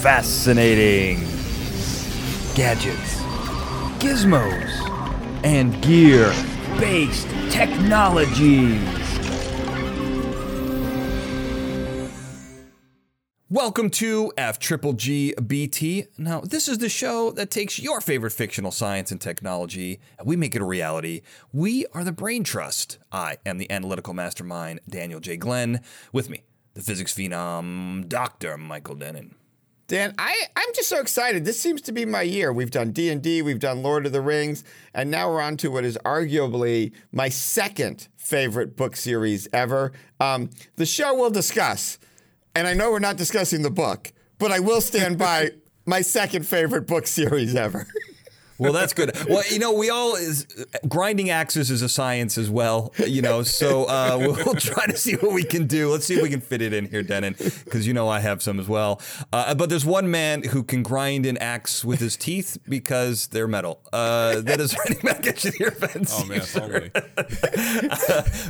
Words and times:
fascinating 0.00 1.18
gadgets, 2.54 3.20
gizmos, 3.98 4.70
and 5.44 5.82
gear 5.82 6.32
based 6.78 7.28
technologies. 7.50 8.80
Welcome 13.50 13.90
to 13.90 14.32
F 14.38 14.58
Triple 14.58 14.94
G 14.94 15.34
BT. 15.34 16.06
Now, 16.16 16.40
this 16.40 16.66
is 16.66 16.78
the 16.78 16.88
show 16.88 17.30
that 17.32 17.50
takes 17.50 17.78
your 17.78 18.00
favorite 18.00 18.32
fictional 18.32 18.70
science 18.70 19.10
and 19.10 19.20
technology 19.20 20.00
and 20.18 20.26
we 20.26 20.34
make 20.34 20.56
it 20.56 20.62
a 20.62 20.64
reality. 20.64 21.20
We 21.52 21.84
are 21.92 22.04
the 22.04 22.12
Brain 22.12 22.42
Trust. 22.42 22.96
I 23.12 23.36
am 23.44 23.58
the 23.58 23.70
analytical 23.70 24.14
mastermind, 24.14 24.80
Daniel 24.88 25.20
J. 25.20 25.36
Glenn. 25.36 25.82
With 26.10 26.30
me, 26.30 26.44
the 26.72 26.80
physics 26.80 27.12
phenom, 27.12 28.08
Dr. 28.08 28.56
Michael 28.56 28.94
Dennin. 28.94 29.34
Dan, 29.90 30.14
I, 30.18 30.44
I'm 30.54 30.68
just 30.72 30.88
so 30.88 31.00
excited. 31.00 31.44
This 31.44 31.60
seems 31.60 31.82
to 31.82 31.90
be 31.90 32.04
my 32.04 32.22
year. 32.22 32.52
We've 32.52 32.70
done 32.70 32.92
D&D, 32.92 33.42
we've 33.42 33.58
done 33.58 33.82
Lord 33.82 34.06
of 34.06 34.12
the 34.12 34.20
Rings, 34.20 34.62
and 34.94 35.10
now 35.10 35.28
we're 35.28 35.40
on 35.40 35.56
to 35.56 35.70
what 35.72 35.84
is 35.84 35.98
arguably 36.04 36.92
my 37.10 37.28
second 37.28 38.06
favorite 38.16 38.76
book 38.76 38.94
series 38.94 39.48
ever. 39.52 39.90
Um, 40.20 40.50
the 40.76 40.86
show 40.86 41.12
we'll 41.16 41.30
discuss, 41.30 41.98
and 42.54 42.68
I 42.68 42.72
know 42.72 42.92
we're 42.92 43.00
not 43.00 43.16
discussing 43.16 43.62
the 43.62 43.70
book, 43.70 44.12
but 44.38 44.52
I 44.52 44.60
will 44.60 44.80
stand 44.80 45.18
by 45.18 45.50
my 45.86 46.02
second 46.02 46.46
favorite 46.46 46.86
book 46.86 47.08
series 47.08 47.56
ever. 47.56 47.88
Well, 48.60 48.74
that's 48.74 48.92
good. 48.92 49.16
Well, 49.26 49.42
you 49.50 49.58
know, 49.58 49.72
we 49.72 49.88
all 49.88 50.14
is 50.16 50.46
grinding 50.86 51.30
axes 51.30 51.70
is 51.70 51.80
a 51.80 51.88
science 51.88 52.36
as 52.36 52.50
well. 52.50 52.92
You 52.98 53.22
know, 53.22 53.42
so 53.42 53.84
uh, 53.84 54.16
we'll, 54.20 54.34
we'll, 54.34 54.54
try 54.54 54.84
to 54.86 54.96
see 54.96 55.14
what 55.14 55.32
we 55.32 55.44
can 55.44 55.66
do. 55.66 55.90
Let's 55.90 56.04
see 56.04 56.16
if 56.16 56.22
we 56.22 56.28
can 56.28 56.42
fit 56.42 56.60
it 56.60 56.74
in 56.74 56.86
here, 56.86 57.02
Dennin, 57.02 57.34
because 57.38 57.86
you 57.86 57.94
know 57.94 58.08
I 58.08 58.20
have 58.20 58.42
some 58.42 58.60
as 58.60 58.68
well. 58.68 59.00
Uh, 59.32 59.54
but 59.54 59.70
there's 59.70 59.86
one 59.86 60.10
man 60.10 60.42
who 60.42 60.62
can 60.62 60.82
grind 60.82 61.24
an 61.24 61.38
axe 61.38 61.84
with 61.84 62.00
his 62.00 62.18
teeth 62.18 62.58
because 62.68 63.28
they're 63.28 63.48
metal. 63.48 63.80
Uh, 63.92 64.42
that 64.42 64.60
is 64.60 64.76
running 64.78 65.00
back 65.02 65.24
here, 65.38 65.70
Ben. 65.70 66.04
Oh 66.10 66.24
man, 66.26 66.40
totally. 66.40 66.90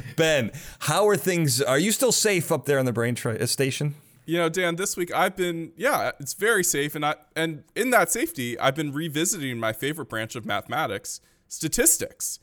ben, 0.16 0.50
how 0.80 1.08
are 1.08 1.16
things? 1.16 1.62
Are 1.62 1.78
you 1.78 1.92
still 1.92 2.12
safe 2.12 2.50
up 2.50 2.64
there 2.64 2.80
on 2.80 2.84
the 2.84 2.92
brain 2.92 3.14
tra- 3.14 3.46
station? 3.46 3.94
You 4.30 4.36
know, 4.36 4.48
Dan, 4.48 4.76
this 4.76 4.96
week 4.96 5.12
I've 5.12 5.34
been 5.34 5.72
yeah, 5.76 6.12
it's 6.20 6.34
very 6.34 6.62
safe 6.62 6.94
and 6.94 7.04
I 7.04 7.16
and 7.34 7.64
in 7.74 7.90
that 7.90 8.12
safety, 8.12 8.56
I've 8.60 8.76
been 8.76 8.92
revisiting 8.92 9.58
my 9.58 9.72
favorite 9.72 10.08
branch 10.08 10.36
of 10.36 10.46
mathematics, 10.46 11.20
statistics. 11.48 12.38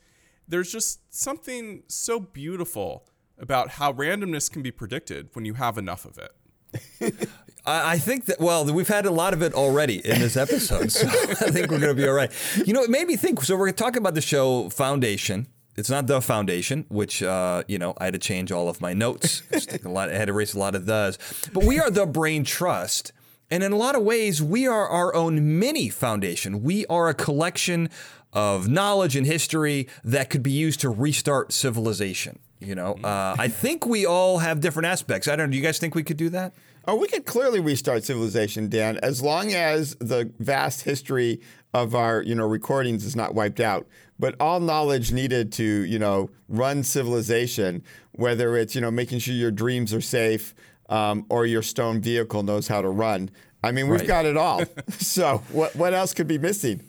There's 0.46 0.70
just 0.70 1.00
something 1.08 1.84
so 1.88 2.20
beautiful 2.20 3.08
about 3.38 3.70
how 3.70 3.94
randomness 3.94 4.52
can 4.52 4.60
be 4.60 4.70
predicted 4.70 5.30
when 5.32 5.46
you 5.46 5.54
have 5.54 5.78
enough 5.78 6.04
of 6.04 6.18
it. 6.18 7.28
I 7.66 7.96
think 7.96 8.26
that, 8.26 8.38
well, 8.38 8.66
we've 8.66 8.88
had 8.88 9.06
a 9.06 9.10
lot 9.10 9.32
of 9.32 9.40
it 9.40 9.54
already 9.54 10.06
in 10.06 10.20
this 10.20 10.36
episode, 10.36 10.92
so 10.92 11.08
I 11.10 11.50
think 11.50 11.70
we're 11.70 11.78
going 11.78 11.94
to 11.94 11.94
be 11.94 12.06
all 12.06 12.14
right. 12.14 12.30
You 12.66 12.74
know, 12.74 12.82
it 12.82 12.90
made 12.90 13.06
me 13.06 13.16
think. 13.16 13.42
So, 13.42 13.56
we're 13.56 13.72
talking 13.72 13.98
about 13.98 14.14
the 14.14 14.20
show 14.20 14.68
Foundation, 14.70 15.46
it's 15.78 15.88
not 15.88 16.08
the 16.08 16.20
foundation, 16.20 16.84
which 16.88 17.22
uh, 17.22 17.62
you 17.68 17.78
know 17.78 17.94
I 17.98 18.06
had 18.06 18.14
to 18.14 18.18
change 18.18 18.50
all 18.50 18.68
of 18.68 18.80
my 18.80 18.92
notes. 18.92 19.42
a 19.84 19.88
lot, 19.88 20.10
I 20.10 20.16
had 20.16 20.26
to 20.26 20.32
erase 20.32 20.52
a 20.52 20.58
lot 20.58 20.74
of 20.74 20.86
those. 20.86 21.18
But 21.52 21.64
we 21.64 21.78
are 21.78 21.88
the 21.88 22.04
Brain 22.04 22.42
Trust, 22.44 23.12
and 23.48 23.62
in 23.62 23.72
a 23.72 23.76
lot 23.76 23.94
of 23.94 24.02
ways, 24.02 24.42
we 24.42 24.66
are 24.66 24.88
our 24.88 25.14
own 25.14 25.58
mini 25.60 25.88
foundation. 25.88 26.64
We 26.64 26.84
are 26.86 27.08
a 27.08 27.14
collection 27.14 27.90
of 28.32 28.68
knowledge 28.68 29.14
and 29.14 29.24
history 29.24 29.88
that 30.02 30.30
could 30.30 30.42
be 30.42 30.50
used 30.50 30.80
to 30.80 30.90
restart 30.90 31.52
civilization. 31.52 32.40
You 32.58 32.74
know, 32.74 32.94
uh, 33.04 33.36
I 33.38 33.46
think 33.46 33.86
we 33.86 34.04
all 34.04 34.38
have 34.38 34.60
different 34.60 34.86
aspects. 34.86 35.28
I 35.28 35.36
don't 35.36 35.46
know. 35.46 35.52
Do 35.52 35.58
you 35.58 35.62
guys 35.62 35.78
think 35.78 35.94
we 35.94 36.02
could 36.02 36.16
do 36.16 36.28
that? 36.30 36.54
Oh, 36.88 36.96
we 36.96 37.06
could 37.06 37.24
clearly 37.24 37.60
restart 37.60 38.02
civilization, 38.02 38.68
Dan, 38.68 38.98
as 39.02 39.22
long 39.22 39.52
as 39.52 39.94
the 39.96 40.32
vast 40.40 40.82
history 40.82 41.40
of 41.74 41.94
our, 41.94 42.22
you 42.22 42.34
know, 42.34 42.46
recordings 42.46 43.04
is 43.04 43.14
not 43.14 43.34
wiped 43.34 43.60
out. 43.60 43.86
But 44.18 44.34
all 44.40 44.60
knowledge 44.60 45.12
needed 45.12 45.52
to, 45.54 45.64
you 45.64 45.98
know, 45.98 46.30
run 46.48 46.82
civilization, 46.82 47.84
whether 48.12 48.56
it's, 48.56 48.74
you 48.74 48.80
know, 48.80 48.90
making 48.90 49.20
sure 49.20 49.34
your 49.34 49.52
dreams 49.52 49.94
are 49.94 50.00
safe 50.00 50.54
um, 50.88 51.24
or 51.28 51.46
your 51.46 51.62
stone 51.62 52.00
vehicle 52.00 52.42
knows 52.42 52.68
how 52.68 52.82
to 52.82 52.88
run. 52.88 53.30
I 53.62 53.72
mean, 53.72 53.88
we've 53.88 54.00
right. 54.00 54.08
got 54.08 54.26
it 54.26 54.36
all. 54.36 54.64
so 54.90 55.42
what 55.52 55.74
what 55.76 55.94
else 55.94 56.14
could 56.14 56.28
be 56.28 56.38
missing? 56.38 56.82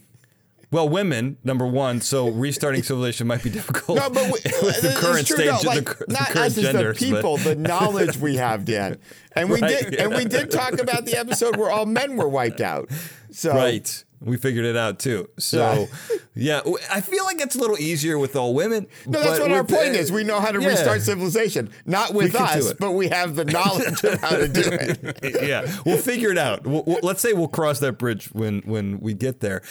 Well, 0.71 0.87
women, 0.87 1.37
number 1.43 1.65
one, 1.65 1.99
so 1.99 2.29
restarting 2.29 2.83
civilization 2.83 3.25
might 3.25 3.41
be 3.41 3.49
difficult 3.49 3.97
no, 3.97 4.07
but 4.07 4.25
we, 4.25 4.31
with 4.61 4.81
the 4.81 4.95
current 4.95 5.25
true, 5.25 5.37
stage 5.37 5.63
no, 5.63 5.69
like, 5.69 5.97
the, 5.97 6.05
not 6.09 6.27
the 6.27 6.33
current 6.33 6.45
us 6.45 6.55
genders. 6.55 6.99
the 6.99 7.05
people, 7.11 7.37
the 7.37 7.55
knowledge 7.55 8.17
we 8.17 8.35
have, 8.35 8.65
Dan. 8.65 8.99
And 9.35 9.49
we 9.49 9.59
right, 9.61 9.79
did 9.79 9.93
yeah. 9.93 10.03
and 10.03 10.13
we 10.13 10.25
did 10.25 10.51
talk 10.51 10.79
about 10.79 11.05
the 11.05 11.17
episode 11.17 11.55
where 11.55 11.71
all 11.71 11.87
men 11.87 12.17
were 12.17 12.29
wiped 12.29 12.61
out. 12.61 12.89
So 13.31 13.51
Right. 13.55 14.03
We 14.21 14.35
figured 14.35 14.65
it 14.65 14.75
out 14.75 14.99
too. 14.99 15.29
So, 15.37 15.87
yeah, 16.35 16.61
I 16.91 16.99
feel 16.99 17.23
like 17.23 17.39
it's 17.39 17.55
a 17.55 17.59
little 17.59 17.77
easier 17.77 18.17
with 18.17 18.35
all 18.35 18.53
women. 18.53 18.87
No, 19.05 19.21
that's 19.21 19.39
what 19.39 19.51
our 19.51 19.63
point 19.63 19.95
is. 19.95 20.11
We 20.11 20.23
know 20.23 20.41
how 20.41 20.51
to 20.51 20.61
yeah. 20.61 20.67
restart 20.67 21.01
civilization. 21.01 21.69
Not 21.85 22.13
with 22.13 22.35
us, 22.35 22.73
but 22.73 22.91
we 22.91 23.07
have 23.07 23.35
the 23.35 23.45
knowledge 23.45 24.03
of 24.03 24.19
how 24.19 24.35
to 24.35 24.47
do 24.47 24.61
it. 24.63 25.41
yeah, 25.47 25.71
we'll 25.85 25.97
figure 25.97 26.31
it 26.31 26.37
out. 26.37 26.67
We'll, 26.67 26.83
we'll, 26.85 26.99
let's 27.01 27.21
say 27.21 27.31
we'll 27.31 27.47
cross 27.47 27.79
that 27.79 27.93
bridge 27.93 28.27
when 28.33 28.59
when 28.61 28.99
we 28.99 29.13
get 29.13 29.39
there. 29.39 29.61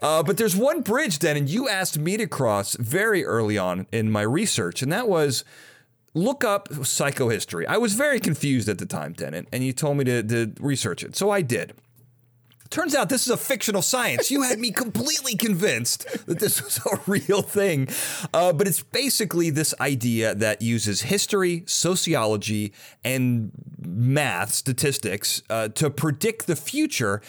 Uh, 0.00 0.22
but 0.22 0.38
there's 0.38 0.56
one 0.56 0.80
bridge, 0.80 1.22
and 1.22 1.48
you 1.48 1.68
asked 1.68 1.98
me 1.98 2.16
to 2.16 2.26
cross 2.26 2.76
very 2.76 3.24
early 3.24 3.58
on 3.58 3.86
in 3.92 4.10
my 4.10 4.22
research, 4.22 4.82
and 4.82 4.90
that 4.92 5.08
was 5.08 5.44
look 6.14 6.42
up 6.42 6.68
psychohistory. 6.70 7.66
I 7.66 7.78
was 7.78 7.94
very 7.94 8.18
confused 8.18 8.68
at 8.68 8.78
the 8.78 8.86
time, 8.86 9.12
Dennin, 9.12 9.46
and 9.52 9.62
you 9.62 9.72
told 9.72 9.96
me 9.98 10.04
to, 10.04 10.22
to 10.22 10.52
research 10.58 11.02
it. 11.02 11.16
So 11.16 11.30
I 11.30 11.42
did. 11.42 11.74
Turns 12.70 12.94
out 12.94 13.08
this 13.08 13.26
is 13.26 13.32
a 13.32 13.36
fictional 13.36 13.82
science. 13.82 14.30
You 14.30 14.42
had 14.42 14.60
me 14.60 14.70
completely 14.70 15.34
convinced 15.34 16.06
that 16.26 16.38
this 16.38 16.62
was 16.62 16.78
a 16.86 17.00
real 17.06 17.42
thing. 17.42 17.88
Uh, 18.32 18.52
but 18.52 18.68
it's 18.68 18.80
basically 18.82 19.50
this 19.50 19.74
idea 19.80 20.36
that 20.36 20.62
uses 20.62 21.02
history, 21.02 21.64
sociology, 21.66 22.72
and 23.02 23.50
math, 23.84 24.52
statistics, 24.52 25.42
uh, 25.50 25.68
to 25.68 25.90
predict 25.90 26.46
the 26.46 26.54
future 26.54 27.20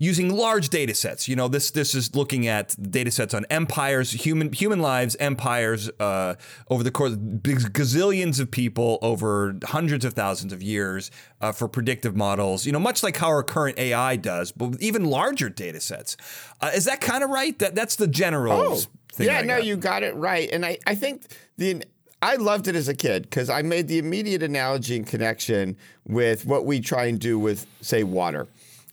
using 0.00 0.34
large 0.34 0.70
data 0.70 0.94
sets. 0.94 1.28
You 1.28 1.36
know, 1.36 1.46
this 1.46 1.70
this 1.70 1.94
is 1.94 2.16
looking 2.16 2.48
at 2.48 2.74
data 2.90 3.12
sets 3.12 3.34
on 3.34 3.44
empires, 3.50 4.10
human 4.10 4.52
human 4.52 4.80
lives, 4.80 5.14
empires 5.20 5.88
uh, 6.00 6.34
over 6.68 6.82
the 6.82 6.90
course 6.90 7.12
of 7.12 7.18
gazillions 7.20 8.40
of 8.40 8.50
people 8.50 8.98
over 9.02 9.56
hundreds 9.64 10.04
of 10.04 10.14
thousands 10.14 10.52
of 10.52 10.62
years 10.62 11.12
uh, 11.40 11.52
for 11.52 11.68
predictive 11.68 12.16
models. 12.16 12.66
You 12.66 12.72
know, 12.72 12.80
much 12.80 13.04
like 13.04 13.18
how 13.18 13.28
our 13.28 13.44
current 13.44 13.78
AI 13.78 14.16
does, 14.16 14.50
but 14.50 14.70
with 14.70 14.82
even 14.82 15.04
larger 15.04 15.48
data 15.48 15.80
sets. 15.80 16.16
Uh, 16.60 16.70
is 16.74 16.86
that 16.86 17.00
kind 17.00 17.22
of 17.22 17.30
right? 17.30 17.56
That 17.60 17.76
that's 17.76 17.94
the 17.94 18.08
general. 18.08 18.52
Oh, 18.58 18.80
yeah, 19.18 19.42
no, 19.42 19.58
you 19.58 19.76
got 19.76 20.02
it 20.02 20.16
right, 20.16 20.50
and 20.50 20.66
I 20.66 20.78
I 20.86 20.96
think 20.96 21.22
the. 21.56 21.84
I 22.22 22.36
loved 22.36 22.68
it 22.68 22.76
as 22.76 22.86
a 22.86 22.94
kid 22.94 23.22
because 23.22 23.48
I 23.48 23.62
made 23.62 23.88
the 23.88 23.96
immediate 23.96 24.42
analogy 24.42 24.94
and 24.94 25.06
connection 25.06 25.78
with 26.06 26.44
what 26.44 26.66
we 26.66 26.78
try 26.80 27.06
and 27.06 27.18
do 27.18 27.38
with, 27.38 27.66
say, 27.80 28.02
water 28.02 28.46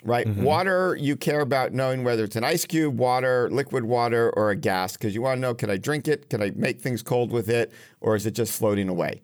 right? 0.03 0.27
Mm-hmm. 0.27 0.43
Water, 0.43 0.97
you 0.99 1.15
care 1.15 1.41
about 1.41 1.73
knowing 1.73 2.03
whether 2.03 2.23
it's 2.23 2.35
an 2.35 2.43
ice 2.43 2.65
cube, 2.65 2.97
water, 2.97 3.49
liquid 3.51 3.83
water, 3.83 4.31
or 4.35 4.51
a 4.51 4.55
gas, 4.55 4.93
because 4.93 5.15
you 5.15 5.21
want 5.21 5.37
to 5.37 5.41
know 5.41 5.53
can 5.53 5.69
I 5.69 5.77
drink 5.77 6.07
it? 6.07 6.29
Can 6.29 6.41
I 6.41 6.51
make 6.55 6.81
things 6.81 7.01
cold 7.01 7.31
with 7.31 7.49
it? 7.49 7.71
Or 8.01 8.15
is 8.15 8.25
it 8.25 8.31
just 8.31 8.57
floating 8.57 8.89
away, 8.89 9.21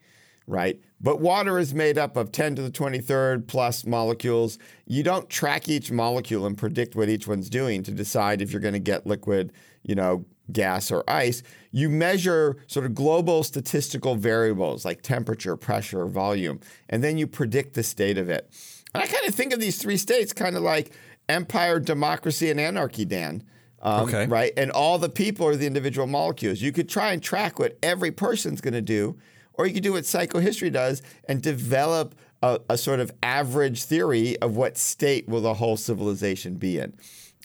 right? 0.48 0.80
But 1.00 1.20
water 1.20 1.60
is 1.60 1.74
made 1.74 1.98
up 1.98 2.16
of 2.16 2.32
10 2.32 2.56
to 2.56 2.62
the 2.62 2.72
23rd 2.72 3.46
plus 3.48 3.86
molecules. 3.86 4.58
You 4.86 5.04
don't 5.04 5.30
track 5.30 5.68
each 5.68 5.92
molecule 5.92 6.46
and 6.46 6.58
predict 6.58 6.96
what 6.96 7.10
each 7.10 7.28
one's 7.28 7.50
doing 7.50 7.84
to 7.84 7.92
decide 7.92 8.42
if 8.42 8.52
you're 8.52 8.62
going 8.62 8.74
to 8.74 8.80
get 8.80 9.06
liquid, 9.06 9.52
you 9.84 9.96
know, 9.96 10.26
gas 10.52 10.92
or 10.92 11.04
ice. 11.10 11.44
You 11.72 11.90
measure 11.90 12.58
sort 12.68 12.86
of 12.86 12.96
global 12.96 13.44
statistical 13.44 14.16
variables 14.16 14.86
like 14.86 15.02
temperature, 15.02 15.56
pressure, 15.56 16.06
volume, 16.06 16.60
and 16.90 17.04
then 17.04 17.18
you 17.18 17.28
predict 17.28 17.74
the 17.74 17.84
state 17.84 18.18
of 18.18 18.30
it. 18.30 18.50
And 18.94 19.04
I 19.04 19.08
kind 19.08 19.28
of 19.28 19.34
think 19.34 19.54
of 19.54 19.60
these 19.60 19.78
three 19.78 19.98
states 19.98 20.34
kind 20.34 20.56
of 20.56 20.64
like 20.64 20.92
empire, 21.30 21.80
democracy, 21.80 22.50
and 22.50 22.60
anarchy, 22.60 23.06
Dan. 23.06 23.44
Um, 23.82 24.08
okay. 24.08 24.28
Right? 24.28 24.54
And 24.56 24.72
all 24.72 24.98
the 24.98 25.10
people 25.10 25.46
are 25.48 25.56
the 25.56 25.68
individual 25.68 26.08
molecules. 26.08 26.62
You 26.62 26.72
could 26.72 26.88
try 26.88 27.12
and 27.12 27.22
track 27.22 27.60
what 27.60 27.78
every 27.84 28.12
person's 28.12 28.62
going 28.62 28.74
to 28.74 28.82
do, 28.82 29.18
or 29.54 29.68
you 29.68 29.74
could 29.74 29.84
do 29.84 29.94
what 29.94 30.04
psychohistory 30.04 30.72
does 30.72 31.02
and 31.28 31.42
develop 31.42 32.16
a, 32.42 32.60
a, 32.70 32.78
sort 32.78 33.00
of 33.00 33.12
average 33.22 33.84
theory 33.84 34.38
of 34.40 34.56
what 34.56 34.78
state 34.78 35.28
will 35.28 35.42
the 35.42 35.56
whole 35.56 35.78
civilization 35.78 36.56
be 36.56 36.78
in. 36.78 36.94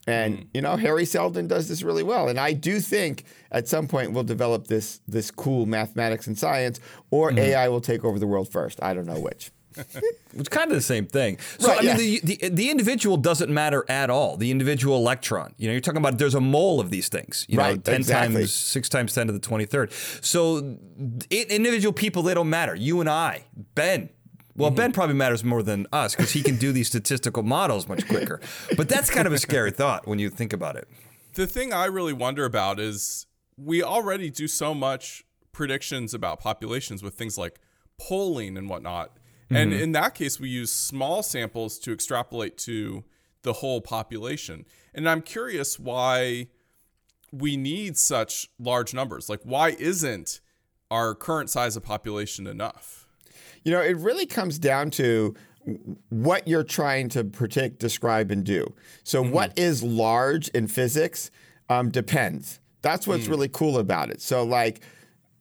And 0.06 0.38
mm. 0.38 0.46
you 0.54 0.62
know, 0.62 0.76
Hari 0.76 1.04
Seldon 1.04 1.48
does 1.48 1.68
this 1.68 1.82
really 1.82 2.02
well. 2.02 2.28
And 2.28 2.38
I 2.38 2.52
do 2.52 2.80
think 2.80 3.24
at 3.50 3.68
some 3.68 3.88
point 3.88 4.12
we'll 4.12 4.24
develop 4.24 4.68
this 4.68 5.00
this 5.06 5.30
cool 5.30 5.66
mathematics 5.66 6.26
and 6.26 6.38
science, 6.38 6.80
or 7.10 7.30
mm. 7.30 7.38
AI 7.38 7.68
will 7.68 7.80
take 7.80 8.04
over 8.04 8.18
the 8.18 8.26
world 8.26 8.50
first. 8.50 8.82
I 8.82 8.94
don't 8.94 9.06
know 9.06 9.20
which. 9.20 9.50
It's 9.76 10.48
kind 10.48 10.70
of 10.70 10.76
the 10.76 10.82
same 10.82 11.06
thing. 11.06 11.38
So 11.58 11.68
right, 11.68 11.78
I 11.78 11.96
mean, 11.96 12.12
yeah. 12.14 12.20
the, 12.22 12.36
the, 12.36 12.48
the 12.48 12.70
individual 12.70 13.16
doesn't 13.16 13.52
matter 13.52 13.84
at 13.88 14.10
all. 14.10 14.36
The 14.36 14.50
individual 14.50 14.96
electron. 14.96 15.54
You 15.56 15.68
know, 15.68 15.72
you're 15.72 15.80
talking 15.80 16.00
about 16.00 16.18
there's 16.18 16.34
a 16.34 16.40
mole 16.40 16.80
of 16.80 16.90
these 16.90 17.08
things. 17.08 17.46
You 17.48 17.58
right, 17.58 17.76
know, 17.76 17.82
ten 17.82 17.96
exactly. 17.96 18.34
times 18.36 18.52
six 18.52 18.88
times 18.88 19.14
ten 19.14 19.26
to 19.26 19.32
the 19.32 19.38
twenty 19.38 19.66
third. 19.66 19.92
So 20.20 20.78
it, 21.30 21.50
individual 21.50 21.92
people 21.92 22.22
they 22.22 22.34
don't 22.34 22.50
matter. 22.50 22.74
You 22.74 23.00
and 23.00 23.08
I, 23.08 23.44
Ben, 23.74 24.10
Well, 24.58 24.70
mm-hmm. 24.70 24.76
Ben 24.76 24.92
probably 24.92 25.14
matters 25.14 25.44
more 25.44 25.62
than 25.62 25.86
us 25.92 26.16
because 26.16 26.32
he 26.32 26.42
can 26.42 26.56
do 26.56 26.72
these 26.72 26.88
statistical 26.88 27.44
models 27.44 27.88
much 27.88 28.06
quicker. 28.08 28.40
But 28.76 28.88
that's 28.88 29.08
kind 29.08 29.26
of 29.26 29.32
a 29.32 29.38
scary 29.38 29.70
thought 29.70 30.08
when 30.08 30.18
you 30.18 30.30
think 30.30 30.52
about 30.52 30.74
it. 30.74 30.88
The 31.34 31.46
thing 31.46 31.72
I 31.72 31.84
really 31.84 32.12
wonder 32.12 32.44
about 32.44 32.80
is 32.80 33.26
we 33.56 33.82
already 33.82 34.30
do 34.30 34.48
so 34.48 34.74
much 34.74 35.24
predictions 35.52 36.12
about 36.12 36.40
populations 36.40 37.04
with 37.04 37.14
things 37.14 37.38
like 37.38 37.60
polling 38.00 38.56
and 38.56 38.68
whatnot. 38.68 39.12
And 39.50 39.72
mm-hmm. 39.72 39.82
in 39.82 39.92
that 39.92 40.14
case, 40.14 40.38
we 40.38 40.48
use 40.48 40.70
small 40.72 41.22
samples 41.22 41.78
to 41.80 41.92
extrapolate 41.92 42.58
to 42.58 43.04
the 43.42 43.54
whole 43.54 43.80
population. 43.80 44.66
And 44.94 45.08
I'm 45.08 45.22
curious 45.22 45.78
why 45.78 46.48
we 47.32 47.56
need 47.56 47.96
such 47.96 48.48
large 48.58 48.92
numbers. 48.94 49.28
Like, 49.28 49.40
why 49.42 49.70
isn't 49.78 50.40
our 50.90 51.14
current 51.14 51.50
size 51.50 51.76
of 51.76 51.82
population 51.82 52.46
enough? 52.46 53.06
You 53.64 53.72
know, 53.72 53.80
it 53.80 53.96
really 53.96 54.26
comes 54.26 54.58
down 54.58 54.90
to 54.92 55.34
what 56.08 56.48
you're 56.48 56.64
trying 56.64 57.08
to 57.10 57.24
predict, 57.24 57.78
describe, 57.78 58.30
and 58.30 58.44
do. 58.44 58.74
So, 59.04 59.22
mm-hmm. 59.22 59.32
what 59.32 59.58
is 59.58 59.82
large 59.82 60.48
in 60.48 60.66
physics 60.66 61.30
um, 61.68 61.90
depends. 61.90 62.60
That's 62.80 63.06
what's 63.06 63.26
mm. 63.26 63.30
really 63.30 63.48
cool 63.48 63.78
about 63.78 64.10
it. 64.10 64.22
So, 64.22 64.44
like, 64.44 64.80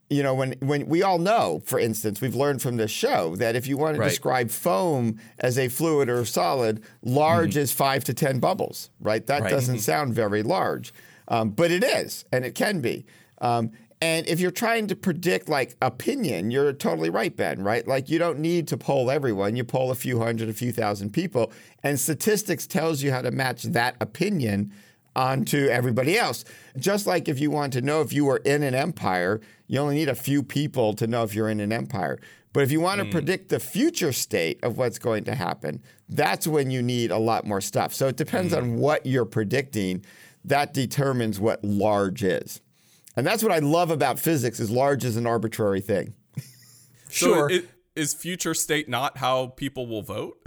you 0.09 0.23
know, 0.23 0.33
when 0.33 0.55
when 0.59 0.87
we 0.87 1.03
all 1.03 1.17
know, 1.19 1.61
for 1.65 1.79
instance, 1.79 2.21
we've 2.21 2.35
learned 2.35 2.61
from 2.61 2.77
this 2.77 2.91
show 2.91 3.35
that 3.37 3.55
if 3.55 3.67
you 3.67 3.77
want 3.77 3.95
to 3.95 3.99
Right. 4.01 4.09
describe 4.09 4.49
foam 4.49 5.17
as 5.39 5.57
a 5.57 5.67
fluid 5.67 6.07
or 6.09 6.19
a 6.21 6.25
solid, 6.25 6.81
large 7.03 7.57
is 7.57 7.71
five 7.73 8.03
to 8.05 8.13
ten 8.13 8.39
bubbles, 8.39 8.89
right? 9.01 9.25
That 9.27 9.41
Right. 9.43 9.49
doesn't 9.51 9.79
sound 9.79 10.13
very 10.13 10.43
large, 10.43 10.93
um, 11.27 11.49
but 11.49 11.71
it 11.71 11.83
is, 11.83 12.23
and 12.31 12.45
it 12.45 12.55
can 12.55 12.79
be. 12.79 13.05
Um, 13.41 13.71
and 13.99 14.27
if 14.27 14.39
you're 14.39 14.51
trying 14.51 14.87
to 14.87 14.95
predict 14.95 15.49
like 15.49 15.75
opinion, 15.81 16.51
you're 16.51 16.71
totally 16.71 17.09
right, 17.09 17.35
Ben. 17.35 17.61
Right? 17.61 17.85
Like 17.85 18.09
you 18.09 18.17
don't 18.17 18.39
need 18.39 18.67
to 18.69 18.77
poll 18.77 19.11
everyone. 19.11 19.55
You 19.57 19.65
poll 19.65 19.91
a 19.91 19.95
few 19.95 20.19
hundred, 20.19 20.47
a 20.47 20.53
few 20.53 20.71
thousand 20.71 21.11
people, 21.11 21.51
and 21.83 21.99
statistics 21.99 22.65
tells 22.65 23.01
you 23.03 23.11
how 23.11 23.21
to 23.23 23.31
match 23.31 23.63
that 23.63 23.95
opinion 23.99 24.71
onto 25.17 25.65
everybody 25.67 26.17
else. 26.17 26.45
Just 26.77 27.07
like 27.07 27.27
if 27.27 27.39
you 27.39 27.49
want 27.49 27.73
to 27.73 27.81
know 27.81 28.01
if 28.01 28.13
you 28.13 28.23
were 28.23 28.37
in 28.45 28.61
an 28.61 28.75
empire, 28.75 29.41
you 29.67 29.79
only 29.79 29.95
need 29.95 30.09
a 30.09 30.15
few 30.15 30.43
people 30.43 30.93
to 30.93 31.07
know 31.07 31.23
if 31.23 31.35
you're 31.35 31.49
in 31.49 31.59
an 31.59 31.71
empire. 31.71 32.19
But 32.53 32.63
if 32.63 32.71
you 32.71 32.79
want 32.79 32.99
to 32.99 33.05
mm. 33.05 33.11
predict 33.11 33.49
the 33.49 33.59
future 33.59 34.11
state 34.11 34.59
of 34.63 34.77
what's 34.77 34.97
going 34.97 35.25
to 35.25 35.35
happen, 35.35 35.83
that's 36.09 36.47
when 36.47 36.71
you 36.71 36.81
need 36.81 37.11
a 37.11 37.17
lot 37.17 37.45
more 37.45 37.61
stuff. 37.61 37.93
So 37.93 38.07
it 38.07 38.17
depends 38.17 38.53
mm. 38.53 38.57
on 38.57 38.77
what 38.77 39.05
you're 39.05 39.25
predicting. 39.25 40.03
That 40.45 40.73
determines 40.73 41.39
what 41.39 41.63
large 41.63 42.23
is. 42.23 42.61
And 43.15 43.27
that's 43.27 43.43
what 43.43 43.51
I 43.51 43.59
love 43.59 43.91
about 43.91 44.19
physics 44.19 44.59
is 44.59 44.71
large 44.71 45.03
is 45.03 45.17
an 45.17 45.27
arbitrary 45.27 45.81
thing. 45.81 46.13
Sure. 47.09 47.49
So 47.49 47.55
it, 47.55 47.69
is 47.95 48.13
future 48.13 48.53
state 48.53 48.89
not 48.89 49.17
how 49.17 49.47
people 49.47 49.87
will 49.87 50.01
vote? 50.01 50.37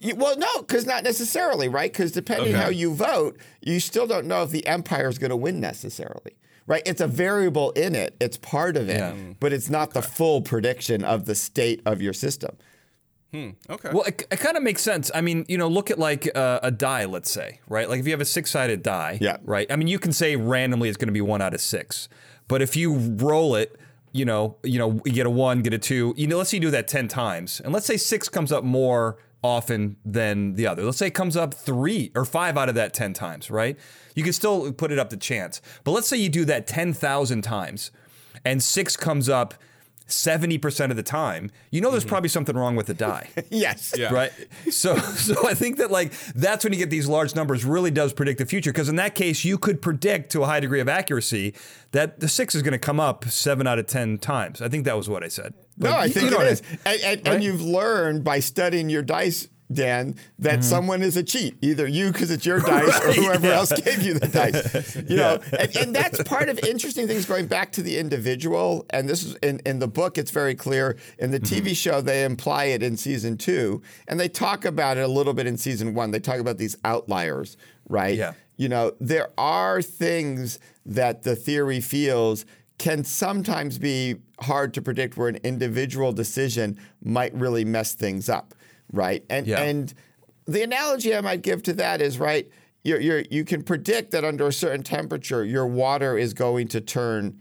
You- 0.00 0.14
Well, 0.14 0.38
no, 0.38 0.60
because 0.60 0.86
not 0.86 1.02
necessarily, 1.02 1.68
right? 1.68 1.92
Because 1.92 2.12
depending 2.12 2.54
Okay. 2.54 2.62
how 2.62 2.68
you 2.68 2.94
vote, 2.94 3.36
you 3.60 3.80
still 3.80 4.06
don't 4.06 4.26
know 4.26 4.44
if 4.44 4.50
the 4.50 4.64
empire 4.66 5.08
is 5.08 5.18
going 5.18 5.30
to 5.30 5.36
win 5.36 5.58
necessarily, 5.58 6.36
right? 6.66 6.82
It's 6.86 7.00
a 7.00 7.06
variable 7.06 7.70
in 7.72 7.94
it, 7.94 8.14
it's 8.20 8.36
part 8.36 8.76
of 8.76 8.88
it, 8.88 8.96
Yeah. 8.98 9.14
but 9.40 9.52
it's 9.52 9.68
not 9.70 9.92
the 9.94 10.02
full 10.02 10.42
prediction 10.42 11.04
of 11.04 11.24
the 11.26 11.34
state 11.34 11.82
of 11.86 12.00
your 12.02 12.12
system. 12.12 12.56
Hmm. 13.32 13.50
Okay. 13.70 13.88
Well, 13.92 14.02
it, 14.02 14.26
it 14.30 14.40
kind 14.40 14.58
of 14.58 14.62
makes 14.62 14.82
sense. 14.82 15.10
I 15.14 15.22
mean, 15.22 15.46
you 15.48 15.56
know, 15.56 15.66
look 15.68 15.90
at 15.90 15.98
like 15.98 16.28
uh, 16.36 16.60
a 16.62 16.70
die, 16.70 17.06
let's 17.06 17.30
say, 17.30 17.60
right? 17.66 17.88
Like 17.88 17.98
if 18.00 18.06
you 18.06 18.12
have 18.12 18.20
a 18.20 18.26
six-sided 18.26 18.82
die, 18.82 19.16
Yeah. 19.22 19.38
right? 19.42 19.66
I 19.72 19.76
mean, 19.76 19.88
you 19.88 19.98
can 19.98 20.12
say 20.12 20.36
randomly 20.36 20.88
it's 20.90 20.98
going 20.98 21.08
to 21.08 21.12
be 21.14 21.22
one 21.22 21.40
out 21.40 21.54
of 21.54 21.60
six, 21.62 22.08
but 22.46 22.60
if 22.60 22.76
you 22.76 22.94
roll 22.94 23.54
it, 23.54 23.74
you 24.12 24.26
know, 24.26 24.56
you 24.62 24.78
know, 24.78 25.00
you 25.06 25.12
get 25.12 25.24
a 25.24 25.30
one, 25.30 25.62
get 25.62 25.72
a 25.72 25.78
two. 25.78 26.12
You 26.18 26.26
know, 26.26 26.36
let's 26.36 26.50
say 26.50 26.58
you 26.58 26.60
do 26.60 26.70
that 26.72 26.86
ten 26.88 27.08
times, 27.08 27.58
and 27.64 27.72
let's 27.72 27.86
say 27.86 27.96
six 27.96 28.28
comes 28.28 28.52
up 28.52 28.62
more 28.64 29.16
often 29.42 29.96
than 30.04 30.54
the 30.54 30.66
other. 30.66 30.84
Let's 30.84 30.98
say 30.98 31.08
it 31.08 31.14
comes 31.14 31.36
up 31.36 31.54
three 31.54 32.12
or 32.14 32.24
five 32.24 32.56
out 32.56 32.68
of 32.68 32.74
that 32.76 32.94
ten 32.94 33.12
times, 33.12 33.50
right? 33.50 33.78
You 34.14 34.22
can 34.22 34.32
still 34.32 34.72
put 34.72 34.92
it 34.92 34.98
up 34.98 35.10
to 35.10 35.16
chance, 35.16 35.60
but 35.84 35.92
let's 35.92 36.08
say 36.08 36.16
you 36.16 36.28
do 36.28 36.44
that 36.46 36.66
ten 36.66 36.92
thousand 36.92 37.42
times, 37.42 37.90
and 38.44 38.62
six 38.62 38.96
comes 38.96 39.28
up. 39.28 39.54
70% 40.12 40.90
of 40.90 40.96
the 40.96 41.02
time, 41.02 41.50
you 41.70 41.80
know 41.80 41.90
there's 41.90 42.02
mm-hmm. 42.02 42.10
probably 42.10 42.28
something 42.28 42.56
wrong 42.56 42.76
with 42.76 42.86
the 42.86 42.94
die 42.94 43.28
yes. 43.50 43.94
Yeah. 43.96 44.12
right 44.12 44.32
so 44.70 44.96
so 44.98 45.48
i 45.48 45.54
think 45.54 45.78
that 45.78 45.90
like 45.90 46.12
that's 46.34 46.64
when 46.64 46.72
you 46.72 46.78
get 46.78 46.90
these 46.90 47.08
large 47.08 47.34
numbers 47.34 47.64
really 47.64 47.90
does 47.90 48.12
predict 48.12 48.38
the 48.38 48.46
future 48.46 48.72
because 48.72 48.88
in 48.88 48.96
that 48.96 49.14
case 49.14 49.44
you 49.44 49.58
could 49.58 49.82
predict 49.82 50.30
to 50.32 50.42
a 50.42 50.46
high 50.46 50.60
degree 50.60 50.80
of 50.80 50.88
accuracy 50.88 51.54
that 51.92 52.20
the 52.20 52.28
six 52.28 52.54
is 52.54 52.62
going 52.62 52.72
to 52.72 52.78
come 52.78 53.00
up 53.00 53.24
seven 53.24 53.66
out 53.66 53.78
of 53.78 53.86
ten 53.86 54.18
times 54.18 54.62
i 54.62 54.68
think 54.68 54.84
that 54.84 54.96
was 54.96 55.08
what 55.08 55.24
i 55.24 55.28
said 55.28 55.54
No, 55.78 55.96
I 55.96 56.08
think 56.08 56.26
you 56.26 56.30
know 56.30 56.36
it 56.36 56.44
what 56.44 56.52
is. 56.52 56.62
And, 56.84 57.00
and, 57.02 57.28
and 57.28 57.44
you've 57.44 57.62
learned 57.62 58.24
by 58.24 58.40
studying 58.40 58.90
your 58.90 59.02
dice, 59.02 59.48
Dan, 59.74 60.16
that 60.38 60.52
Mm-hmm. 60.60 60.62
someone 60.62 61.02
is 61.02 61.16
a 61.16 61.22
cheat. 61.22 61.56
Either 61.60 61.86
you 61.86 62.12
because 62.12 62.30
it's 62.30 62.44
your 62.46 62.60
dice 62.60 63.00
or 63.04 63.12
whoever 63.20 63.48
else 63.48 63.72
gave 63.82 64.02
you 64.02 64.14
the 64.14 64.28
dice. 64.28 64.96
You 65.08 65.16
know, 65.16 65.40
and, 65.58 65.76
and 65.76 65.94
that's 65.94 66.22
part 66.24 66.48
of 66.48 66.58
interesting 66.60 67.06
things 67.06 67.24
going 67.26 67.46
back 67.46 67.72
to 67.72 67.82
the 67.82 67.98
individual. 67.98 68.86
And 68.90 69.08
this 69.08 69.22
is 69.22 69.34
in, 69.36 69.60
in 69.66 69.78
the 69.78 69.88
book, 69.88 70.18
it's 70.18 70.30
very 70.30 70.54
clear. 70.54 70.96
In 71.18 71.30
the 71.30 71.40
Mm-hmm. 71.40 71.66
TV 71.66 71.74
show, 71.76 72.00
they 72.00 72.24
imply 72.24 72.64
it 72.66 72.82
in 72.82 72.96
season 72.96 73.36
two. 73.36 73.82
And 74.06 74.18
they 74.20 74.28
talk 74.28 74.64
about 74.64 74.96
it 74.96 75.00
a 75.02 75.08
little 75.08 75.34
bit 75.34 75.46
in 75.46 75.56
season 75.56 75.94
one. 75.94 76.10
They 76.12 76.20
talk 76.20 76.38
about 76.38 76.58
these 76.58 76.76
outliers, 76.84 77.56
right? 77.88 78.16
Yeah. 78.16 78.32
You 78.56 78.68
know, 78.68 78.92
there 79.00 79.28
are 79.38 79.82
things 79.82 80.58
that 80.86 81.22
the 81.24 81.34
theory 81.34 81.80
feels 81.80 82.44
can 82.78 83.04
sometimes 83.04 83.78
be 83.78 84.16
hard 84.40 84.74
to 84.74 84.82
predict 84.82 85.16
where 85.16 85.28
an 85.28 85.38
individual 85.44 86.12
decision 86.12 86.76
might 87.02 87.32
really 87.34 87.64
mess 87.64 87.94
things 87.94 88.28
up, 88.28 88.54
right? 88.92 89.24
And 89.28 89.46
Yeah. 89.46 89.62
and 89.62 89.92
the 90.46 90.62
analogy 90.62 91.14
I 91.14 91.20
might 91.20 91.42
give 91.42 91.62
to 91.64 91.72
that 91.74 92.00
is 92.00 92.18
right. 92.18 92.48
You're, 92.84 93.00
you're, 93.00 93.22
you 93.30 93.44
can 93.44 93.62
predict 93.62 94.10
that 94.10 94.24
under 94.24 94.48
a 94.48 94.52
certain 94.52 94.82
temperature, 94.82 95.44
your 95.44 95.66
water 95.66 96.18
is 96.18 96.34
going 96.34 96.66
to 96.68 96.80
turn 96.80 97.38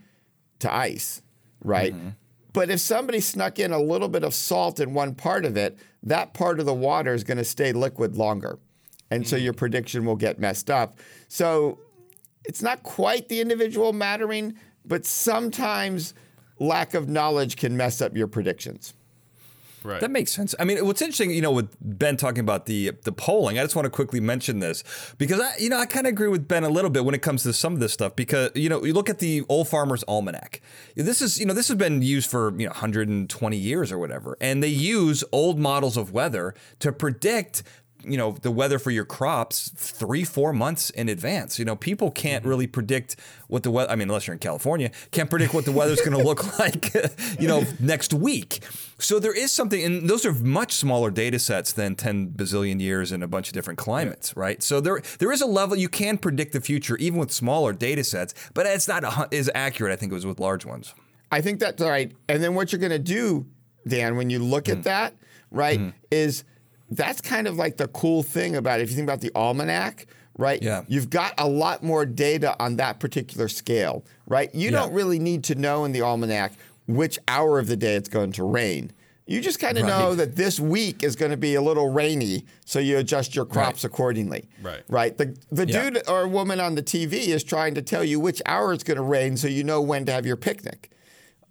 to 0.59 0.71
ice, 0.71 1.24
right? 1.63 1.94
Mm-hmm. 1.95 2.09
But 2.53 2.69
if 2.69 2.80
somebody 2.80 3.21
snuck 3.21 3.57
in 3.57 3.71
a 3.71 3.80
little 3.80 4.07
bit 4.07 4.24
of 4.24 4.33
salt 4.33 4.80
in 4.80 4.94
one 4.94 5.15
part 5.15 5.45
of 5.45 5.57
it, 5.57 5.80
that 6.03 6.33
part 6.33 6.59
of 6.59 6.65
the 6.65 6.74
water 6.74 7.13
is 7.13 7.24
going 7.24 7.38
to 7.38 7.44
stay 7.44 7.74
liquid 7.74 8.18
longer. 8.18 8.59
And 9.09 9.27
so 9.27 9.38
mm. 9.38 9.44
your 9.44 9.53
prediction 9.53 10.06
will 10.06 10.15
get 10.15 10.39
messed 10.39 10.69
up. 10.69 11.00
So 11.27 11.80
it's 12.45 12.62
not 12.62 12.83
quite 12.83 13.30
the 13.30 13.42
individual 13.42 13.94
mattering, 13.94 14.56
but 14.86 15.06
sometimes 15.06 16.13
lack 16.59 16.94
of 16.94 17.09
knowledge 17.09 17.56
can 17.56 17.75
mess 17.75 18.01
up 18.01 18.15
your 18.15 18.27
predictions. 18.27 18.94
Right. 19.83 20.01
That 20.01 20.12
makes 20.12 20.31
sense. 20.31 20.54
I 20.60 20.66
mean, 20.66 20.86
what's 20.86 21.01
interesting, 21.01 21.31
you 21.31 21.42
know, 21.42 21.51
with 21.51 21.75
Ben 21.81 22.18
talking 22.18 22.39
about 22.39 22.66
the 22.66 22.92
the 23.04 23.12
polling, 23.12 23.60
I 23.60 23.63
just 23.63 23.75
want 23.75 23.86
to 23.86 23.89
quickly 23.89 24.20
mention 24.20 24.60
this 24.60 24.84
because 25.17 25.39
I, 25.39 25.53
you 25.60 25.70
know, 25.70 25.77
I 25.77 25.86
kind 25.86 26.08
of 26.08 26.12
agree 26.12 26.27
with 26.27 26.48
Ben 26.48 26.63
a 26.63 26.70
little 26.70 26.89
bit 26.89 27.06
when 27.06 27.15
it 27.15 27.22
comes 27.22 27.44
to 27.44 27.53
some 27.53 27.74
of 27.74 27.79
this 27.79 27.94
stuff 27.94 28.15
because 28.15 28.51
you 28.56 28.70
know, 28.70 28.84
you 28.84 28.94
look 28.94 29.10
at 29.10 29.20
the 29.20 29.44
Old 29.50 29.67
Farmer's 29.67 30.03
Almanac. 30.08 30.62
This 30.96 31.22
is, 31.22 31.39
you 31.39 31.46
know, 31.46 31.53
this 31.53 31.67
has 31.67 31.77
been 31.77 32.01
used 32.01 32.29
for 32.29 32.51
you 32.58 32.65
know 32.65 32.72
120 32.72 33.58
years 33.58 33.91
or 33.91 33.98
whatever, 33.98 34.38
and 34.41 34.63
they 34.63 34.67
use 34.67 35.24
old 35.32 35.60
models 35.60 35.98
of 35.98 36.12
weather 36.12 36.53
to 36.79 36.91
predict 36.91 37.63
you 38.03 38.17
know 38.17 38.31
the 38.41 38.51
weather 38.51 38.79
for 38.79 38.91
your 38.91 39.05
crops 39.05 39.72
three 39.75 40.24
four 40.24 40.53
months 40.53 40.89
in 40.91 41.10
advance. 41.10 41.60
You 41.60 41.65
know 41.65 41.75
people 41.75 42.12
can't 42.12 42.46
really 42.46 42.67
predict 42.67 43.15
what 43.48 43.63
the 43.63 43.72
weather 43.72 43.91
i 43.91 43.96
mean 43.96 44.08
unless 44.10 44.27
you're 44.27 44.34
in 44.34 44.39
california 44.39 44.91
can't 45.12 45.29
predict 45.29 45.53
what 45.53 45.65
the 45.65 45.72
weather's 45.74 46.00
going 46.00 46.17
to 46.17 46.24
look 46.24 46.58
like 46.60 46.93
you 47.39 47.48
know 47.48 47.63
next 47.79 48.13
week. 48.13 48.63
So 48.98 49.20
there 49.20 49.34
is 49.36 49.51
something 49.51 49.84
and 49.84 50.10
those 50.10 50.25
are 50.25 50.34
much 50.34 50.74
smaller 50.74 51.12
data 51.12 51.39
sets 51.39 51.74
than 51.74 51.96
10 51.96 52.29
bazillion 52.31 52.79
years 52.79 53.12
in 53.12 53.24
a 53.24 53.27
bunch 53.27 53.48
of 53.48 53.53
different 53.53 53.77
climates 53.79 54.36
right? 54.38 54.62
So 54.63 54.79
there 54.81 55.01
there 55.20 55.31
is 55.31 55.41
a 55.41 55.48
level 55.48 55.75
you 55.75 55.89
can 55.89 56.17
predict 56.17 56.53
the 56.53 56.62
future 56.62 56.96
even 56.98 57.20
with 57.20 57.31
smaller 57.31 57.74
data 57.74 58.03
sets 58.03 58.34
but 58.53 58.65
it's 58.65 58.88
not 58.88 59.03
a, 59.03 59.27
as 59.36 59.50
accurate 59.55 59.91
i 59.91 59.96
think 59.96 60.12
it 60.12 60.15
was 60.15 60.25
with 60.25 60.39
large 60.39 60.65
ones. 60.65 60.93
I 61.34 61.39
think 61.41 61.60
that's 61.62 61.81
right. 61.81 62.12
And 62.27 62.43
then 62.43 62.55
what 62.55 62.72
you're 62.74 62.79
going 62.79 62.91
to 62.91 63.00
do, 63.00 63.46
Dan, 63.88 64.17
when 64.17 64.29
you 64.29 64.39
look 64.39 64.65
Mm. 64.65 64.72
at 64.74 64.84
that, 64.84 65.15
right, 65.50 65.93
is 66.12 66.43
that's 66.91 67.21
kind 67.21 67.48
of 67.48 67.55
like 67.55 67.77
the 67.77 67.88
cool 67.88 68.21
thing 68.21 68.55
about 68.55 68.79
it. 68.79 68.83
If 68.83 68.89
you 68.89 68.95
think 68.98 69.07
about 69.07 69.21
the 69.21 69.31
almanac, 69.33 70.05
right? 70.38 70.62
Yeah. 70.62 70.83
You've 70.88 71.10
got 71.10 71.33
a 71.38 71.48
lot 71.48 71.83
more 71.83 72.05
data 72.05 72.55
on 72.62 72.75
that 72.77 73.00
particular 73.00 73.48
scale, 73.48 74.03
right? 74.27 74.53
You 74.53 74.65
Yeah. 74.65 74.71
don't 74.81 74.93
really 74.93 75.19
need 75.19 75.43
to 75.45 75.55
know 75.55 75.86
in 75.86 75.91
the 75.93 76.01
almanac 76.01 76.51
which 76.88 77.17
hour 77.27 77.60
of 77.60 77.67
the 77.67 77.77
day 77.77 77.95
it's 77.95 78.10
going 78.10 78.33
to 78.33 78.43
rain. 78.43 78.91
You 79.27 79.39
just 79.39 79.60
kind 79.60 79.77
of 79.77 79.86
know 79.86 80.13
that 80.15 80.36
this 80.36 80.60
week 80.60 81.03
is 81.03 81.15
going 81.15 81.31
to 81.31 81.38
be 81.38 81.55
a 81.55 81.62
little 81.62 81.89
rainy, 81.89 82.43
so 82.65 82.79
you 82.79 82.98
adjust 82.98 83.33
your 83.33 83.45
crops 83.45 83.86
accordingly. 83.86 84.50
Right. 84.62 84.81
Right. 84.89 85.17
The 85.17 85.38
the 85.51 85.65
Yeah. 85.65 85.89
dude 85.89 86.10
or 86.10 86.27
woman 86.27 86.60
on 86.60 86.75
the 86.75 86.81
TV 86.83 87.27
is 87.29 87.41
trying 87.43 87.74
to 87.75 87.81
tell 87.81 88.03
you 88.03 88.19
which 88.19 88.41
hour 88.45 88.74
it's 88.74 88.83
going 88.83 88.98
to 88.98 89.03
rain, 89.03 89.38
so 89.38 89.48
you 89.48 89.63
know 89.63 89.79
when 89.81 90.05
to 90.05 90.12
have 90.12 90.25
your 90.25 90.36
picnic. 90.36 90.89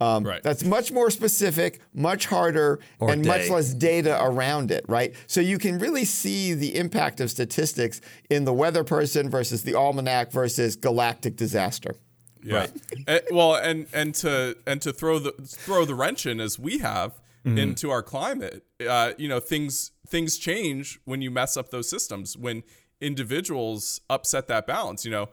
Um, 0.00 0.25
Right. 0.25 0.42
That's 0.42 0.64
much 0.64 0.90
more 0.92 1.11
specific, 1.11 1.80
much 1.92 2.26
harder, 2.26 2.80
Or 2.99 3.11
and 3.11 3.25
much 3.25 3.50
less 3.50 3.75
data 3.75 4.19
around 4.23 4.71
it, 4.71 4.85
right? 4.88 5.14
So 5.26 5.40
you 5.40 5.59
can 5.59 5.78
really 5.78 6.04
see 6.04 6.54
the 6.54 6.76
impact 6.76 7.21
of 7.21 7.30
statistics 7.30 8.00
in 8.30 8.45
the 8.45 8.52
weather 8.52 8.83
person 8.83 9.28
versus 9.28 9.62
the 9.62 9.75
almanac 9.75 10.33
versus 10.33 10.76
galactic 10.76 11.37
disaster. 11.37 11.95
Yeah. 12.42 12.69
Eh, 13.07 13.21
well, 13.30 13.54
and 13.54 13.87
and 13.92 14.14
to 14.16 14.57
and 14.66 14.80
to 14.80 14.92
throw 14.95 15.19
the 15.19 15.33
throw 15.33 15.85
the 15.85 15.95
wrench 15.95 16.25
in 16.25 16.40
as 16.40 16.59
we 16.59 16.78
have, 16.78 17.21
into 17.45 17.90
our 17.90 18.02
climate. 18.02 18.64
Uh, 18.87 19.12
you 19.19 19.28
know, 19.28 19.40
things 19.40 19.92
things 20.09 20.38
change 20.38 21.00
when 21.04 21.21
you 21.23 21.30
mess 21.30 21.57
up 21.57 21.71
those 21.71 21.88
systems. 21.88 22.37
When 22.37 22.62
individuals 23.00 24.00
upset 24.09 24.47
that 24.49 24.66
balance, 24.66 25.04
you 25.04 25.11
know, 25.11 25.28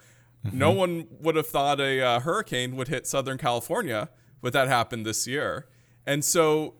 no 0.51 0.71
one 0.71 1.07
would 1.19 1.35
have 1.35 1.47
thought 1.47 1.79
a 1.79 2.01
uh, 2.01 2.19
hurricane 2.19 2.75
would 2.75 2.87
hit 2.89 3.07
Southern 3.07 3.37
California, 3.37 4.09
but 4.41 4.53
that 4.53 4.67
happened 4.67 5.05
this 5.05 5.27
year, 5.27 5.67
and 6.05 6.23
so 6.23 6.75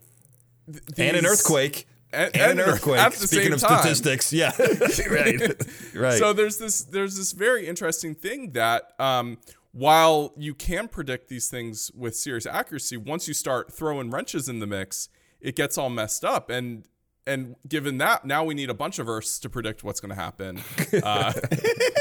th- 0.71 0.81
and 0.97 1.17
an 1.17 1.23
these- 1.23 1.31
earthquake. 1.33 1.87
and, 2.13 2.35
And 2.35 2.59
an 2.59 2.65
earthquake. 2.69 2.99
at 2.99 3.11
the 3.13 3.27
Speaking 3.27 3.45
same 3.45 3.53
of 3.53 3.59
time. 3.61 3.79
statistics, 3.79 4.31
yeah, 4.31 4.51
right, 5.11 5.65
right. 5.95 6.17
So 6.19 6.33
there's 6.33 6.57
this 6.57 6.81
there's 6.83 7.17
this 7.17 7.31
very 7.33 7.67
interesting 7.67 8.15
thing 8.15 8.51
that 8.53 8.93
um, 8.99 9.37
while 9.73 10.33
you 10.37 10.53
can 10.55 10.87
predict 10.87 11.27
these 11.27 11.49
things 11.49 11.91
with 11.93 12.15
serious 12.15 12.45
accuracy, 12.45 12.95
once 12.97 13.27
you 13.27 13.33
start 13.33 13.71
throwing 13.73 14.09
wrenches 14.09 14.47
in 14.49 14.59
the 14.59 14.67
mix, 14.67 15.09
it 15.41 15.55
gets 15.55 15.77
all 15.77 15.89
messed 15.89 16.23
up. 16.23 16.49
And 16.49 16.85
and 17.27 17.57
given 17.67 17.97
that, 17.97 18.23
now 18.25 18.45
we 18.45 18.53
need 18.53 18.69
a 18.69 18.73
bunch 18.73 18.99
of 18.99 19.09
Earths 19.09 19.37
to 19.39 19.49
predict 19.49 19.83
what's 19.83 19.99
going 19.99 20.15
to 20.15 20.21
happen 20.21 20.61
uh, 21.03 21.33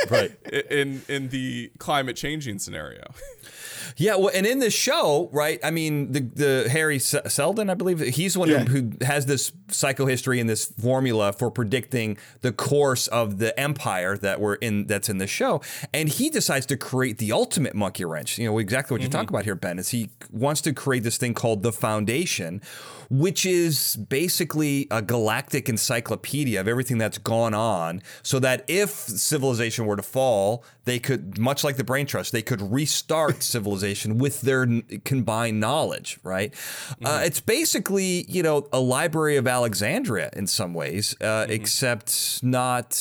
right. 0.09 0.31
in 0.71 1.03
in 1.09 1.29
the 1.31 1.73
climate 1.79 2.15
changing 2.17 2.61
scenario. 2.61 3.03
Yeah, 3.97 4.17
well, 4.17 4.31
and 4.35 4.47
in 4.47 4.59
this 4.59 4.75
show, 4.75 5.29
right? 5.33 5.59
I 5.63 5.71
mean, 5.71 6.13
the 6.13 6.21
the 6.21 6.69
Hari 6.71 6.97
S- 6.97 7.15
Seldon, 7.29 7.71
I 7.71 7.75
believe, 7.75 8.01
he's 8.01 8.35
the 8.35 8.41
one 8.41 8.49
Yeah. 8.49 8.65
who, 8.65 8.83
who 8.83 9.05
has 9.05 9.27
this 9.27 9.53
psychohistory 9.69 10.41
and 10.41 10.49
this 10.49 10.67
formula 10.67 11.33
for 11.33 11.51
predicting 11.51 12.19
the 12.41 12.53
course 12.53 13.09
of 13.09 13.39
the 13.39 13.59
empire 13.59 14.17
that 14.17 14.41
we're 14.41 14.55
in. 14.55 14.87
That's 14.87 15.09
in 15.09 15.19
the 15.19 15.27
show, 15.27 15.61
and 15.93 16.09
he 16.09 16.31
decides 16.31 16.67
to 16.67 16.77
create 16.77 17.19
the 17.19 17.33
ultimate 17.33 17.75
monkey 17.75 18.05
wrench. 18.05 18.39
You 18.39 18.47
know 18.47 18.59
exactly 18.59 18.95
what 18.95 19.01
you're 19.01 19.11
talking 19.11 19.27
mm-hmm. 19.27 19.35
about 19.35 19.45
here, 19.45 19.55
Ben. 19.55 19.79
Is 19.79 19.91
he 19.91 20.11
wants 20.31 20.61
to 20.63 20.73
create 20.73 21.03
this 21.03 21.17
thing 21.17 21.35
called 21.35 21.63
the 21.63 21.73
Foundation, 21.73 22.63
which 23.11 23.47
is 23.47 23.97
basically 23.97 24.87
a 24.91 25.03
galactic 25.03 25.69
encyclopedia 25.69 26.61
of 26.61 26.69
everything 26.69 26.99
that's 26.99 27.19
gone 27.19 27.55
on, 27.55 28.03
so 28.23 28.39
that 28.39 28.65
if 28.69 28.91
civilization 28.91 29.87
were 29.87 29.97
to 29.97 30.03
fall, 30.03 30.65
they 30.85 30.99
could, 30.99 31.39
much 31.39 31.65
like 31.65 31.77
the 31.77 31.85
Brain 31.85 32.07
Trust, 32.07 32.33
they 32.33 32.43
could 32.43 32.61
restart 32.73 33.43
civilization 33.43 34.19
with 34.19 34.41
their 34.43 34.63
n- 34.63 34.83
combined 35.05 35.61
knowledge, 35.61 36.19
right? 36.23 36.55
Uh, 37.05 37.23
it's 37.25 37.41
basically, 37.41 38.25
you 38.29 38.43
know, 38.43 38.69
a 38.73 38.81
Library 38.81 39.37
of 39.37 39.47
Alexandria 39.47 40.31
in 40.35 40.47
some 40.47 40.75
ways, 40.75 41.15
uh, 41.21 41.47
except 41.49 42.43
not 42.43 42.93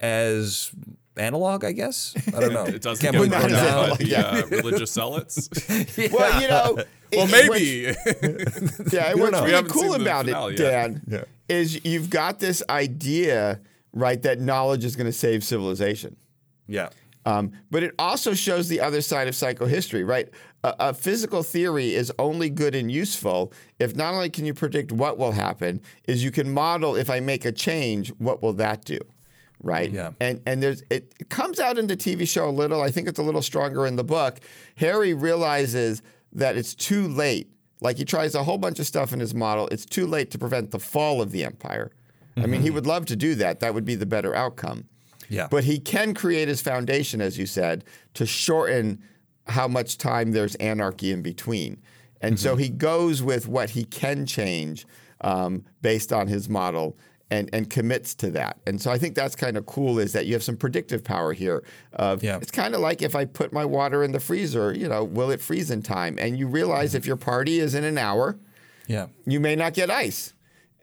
as 0.00 0.70
analog, 1.16 1.64
I 1.64 1.72
guess. 1.72 2.14
I 2.28 2.40
don't 2.40 2.52
know. 2.52 2.64
It 2.68 2.82
doesn't 2.82 3.02
Can't 3.02 3.12
get 3.12 3.28
believe 3.28 3.32
burned 3.32 3.52
down 3.52 3.88
now- 3.88 3.96
by 3.96 4.40
uh, 4.40 4.46
religious 4.46 4.92
zealots. 4.92 5.48
Well, 6.12 6.40
you 6.42 6.48
know, 6.48 6.78
well, 7.12 7.26
it- 7.28 7.30
maybe. 7.30 7.86
what's- 7.86 8.92
yeah, 8.92 9.14
what's 9.14 9.32
know. 9.32 9.38
We 9.40 9.44
really 9.46 9.52
haven't 9.52 9.70
cool 9.70 9.82
seen 9.82 9.90
the 9.92 10.00
about 10.02 10.28
it, 10.28 10.32
yet. 10.32 10.56
Dan, 10.58 11.02
Yeah. 11.08 11.24
is 11.48 11.84
you've 11.84 12.10
got 12.10 12.38
this 12.38 12.62
idea, 12.70 13.60
right, 13.92 14.20
that 14.22 14.40
knowledge 14.40 14.84
is 14.84 14.96
going 14.96 15.06
to 15.06 15.12
save 15.12 15.42
civilization. 15.44 16.16
yeah. 16.66 16.88
Um, 17.26 17.52
but 17.70 17.82
it 17.82 17.94
also 17.98 18.32
shows 18.32 18.68
the 18.68 18.80
other 18.80 19.02
side 19.02 19.28
of 19.28 19.34
psychohistory, 19.34 20.06
right? 20.06 20.30
A, 20.64 20.74
a 20.78 20.94
physical 20.94 21.42
theory 21.42 21.94
is 21.94 22.10
only 22.18 22.48
good 22.48 22.74
and 22.74 22.90
useful 22.90 23.52
if 23.78 23.94
not 23.94 24.14
only 24.14 24.30
can 24.30 24.46
you 24.46 24.54
predict 24.54 24.92
what 24.92 25.18
will 25.18 25.32
happen, 25.32 25.82
is 26.06 26.24
you 26.24 26.30
can 26.30 26.50
model 26.50 26.96
if 26.96 27.10
I 27.10 27.20
make 27.20 27.44
a 27.44 27.52
change, 27.52 28.08
what 28.16 28.40
will 28.42 28.54
that 28.54 28.86
do, 28.86 28.98
right? 29.62 29.90
Yeah. 29.90 30.12
And 30.20 30.40
and 30.46 30.62
there's 30.62 30.82
it, 30.88 31.12
it 31.20 31.28
comes 31.28 31.60
out 31.60 31.76
in 31.76 31.86
the 31.86 31.96
TV 31.98 32.26
show 32.26 32.48
a 32.48 32.50
little. 32.50 32.80
I 32.80 32.90
think 32.90 33.08
it's 33.08 33.18
a 33.18 33.22
little 33.22 33.42
stronger 33.42 33.86
in 33.86 33.96
the 33.96 34.04
book. 34.04 34.38
Hari 34.80 35.12
realizes 35.12 36.00
that 36.32 36.56
it's 36.56 36.74
too 36.74 37.08
late. 37.08 37.50
Like 37.80 37.96
he 37.96 38.04
tries 38.04 38.34
a 38.34 38.42
whole 38.42 38.58
bunch 38.58 38.78
of 38.78 38.86
stuff 38.86 39.12
in 39.12 39.20
his 39.20 39.34
model. 39.34 39.68
It's 39.68 39.86
too 39.86 40.06
late 40.06 40.30
to 40.32 40.38
prevent 40.38 40.70
the 40.70 40.78
fall 40.78 41.22
of 41.22 41.30
the 41.30 41.44
empire. 41.44 41.92
I 42.36 42.46
mean, 42.46 42.62
he 42.62 42.70
would 42.70 42.86
love 42.86 43.06
to 43.06 43.16
do 43.16 43.34
that. 43.36 43.60
That 43.60 43.74
would 43.74 43.84
be 43.84 43.96
the 43.96 44.06
better 44.06 44.34
outcome. 44.34 44.84
Yeah. 45.28 45.48
But 45.50 45.64
he 45.64 45.78
can 45.78 46.14
create 46.14 46.48
his 46.48 46.60
foundation, 46.60 47.20
as 47.20 47.36
you 47.36 47.46
said, 47.46 47.84
to 48.14 48.26
shorten 48.26 49.02
how 49.48 49.66
much 49.66 49.98
time 49.98 50.32
there's 50.32 50.54
anarchy 50.56 51.10
in 51.10 51.22
between. 51.22 51.82
And 52.20 52.38
so 52.38 52.56
he 52.56 52.68
goes 52.68 53.22
with 53.22 53.46
what 53.48 53.70
he 53.70 53.84
can 53.84 54.26
change 54.26 54.86
um, 55.20 55.64
based 55.82 56.12
on 56.12 56.26
his 56.26 56.48
model 56.48 56.96
and, 57.30 57.50
and 57.52 57.68
commits 57.68 58.14
to 58.16 58.30
that. 58.30 58.58
And 58.66 58.80
so 58.80 58.90
I 58.90 58.98
think 58.98 59.14
that's 59.14 59.36
kind 59.36 59.56
of 59.56 59.66
cool 59.66 59.98
is 59.98 60.12
that 60.12 60.26
you 60.26 60.32
have 60.32 60.42
some 60.42 60.56
predictive 60.56 61.04
power 61.04 61.32
here. 61.32 61.62
Of, 61.92 62.22
Yeah. 62.22 62.38
It's 62.40 62.50
kind 62.50 62.74
of 62.74 62.80
like 62.80 63.02
if 63.02 63.14
I 63.14 63.24
put 63.24 63.52
my 63.52 63.64
water 63.64 64.02
in 64.02 64.12
the 64.12 64.20
freezer, 64.20 64.72
you 64.72 64.88
know, 64.88 65.04
will 65.04 65.30
it 65.30 65.40
freeze 65.40 65.70
in 65.70 65.82
time? 65.82 66.16
And 66.18 66.38
you 66.38 66.46
realize 66.46 66.90
mm-hmm. 66.90 66.98
if 66.98 67.06
your 67.06 67.16
party 67.16 67.60
is 67.60 67.74
in 67.74 67.84
an 67.84 67.98
hour, 67.98 68.38
Yeah. 68.86 69.08
you 69.26 69.40
may 69.40 69.56
not 69.56 69.74
get 69.74 69.90
ice. 69.90 70.34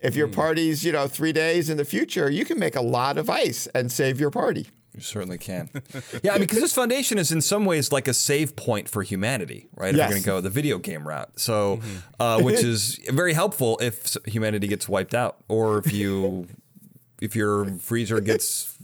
If 0.02 0.16
your 0.16 0.28
mm. 0.28 0.36
party's, 0.36 0.84
you 0.84 0.92
know, 0.92 1.08
three 1.08 1.34
days 1.34 1.70
in 1.70 1.78
the 1.78 1.86
future, 1.86 2.30
you 2.30 2.46
can 2.46 2.60
make 2.60 2.76
a 2.76 2.82
lot 2.82 3.18
of 3.18 3.28
ice 3.28 3.66
and 3.74 3.92
save 3.92 4.20
your 4.20 4.30
party. 4.30 4.68
You 4.96 5.02
certainly 5.02 5.38
can. 5.38 5.70
yeah, 6.24 6.32
I 6.32 6.36
mean, 6.36 6.42
because 6.48 6.60
this 6.62 6.74
foundation 6.74 7.18
is 7.18 7.32
in 7.32 7.42
some 7.42 7.66
ways 7.66 7.92
like 7.92 8.08
a 8.08 8.14
save 8.14 8.56
point 8.56 8.88
for 8.88 9.04
humanity, 9.04 9.68
right? 9.76 9.90
If 9.90 9.98
Yes. 9.98 10.08
we're 10.10 10.14
going 10.14 10.22
to 10.24 10.26
go 10.28 10.42
the 10.42 10.50
video 10.50 10.78
game 10.78 11.06
route, 11.08 11.38
so 11.38 11.82
uh, 12.20 12.42
which 12.42 12.64
is 12.64 13.00
very 13.10 13.34
helpful 13.34 13.78
if 13.82 14.16
humanity 14.26 14.68
gets 14.68 14.88
wiped 14.88 15.14
out, 15.14 15.38
or 15.50 15.80
if 15.80 15.92
you 15.92 16.48
if 17.22 17.36
your 17.36 17.66
freezer 17.80 18.22
gets 18.22 18.78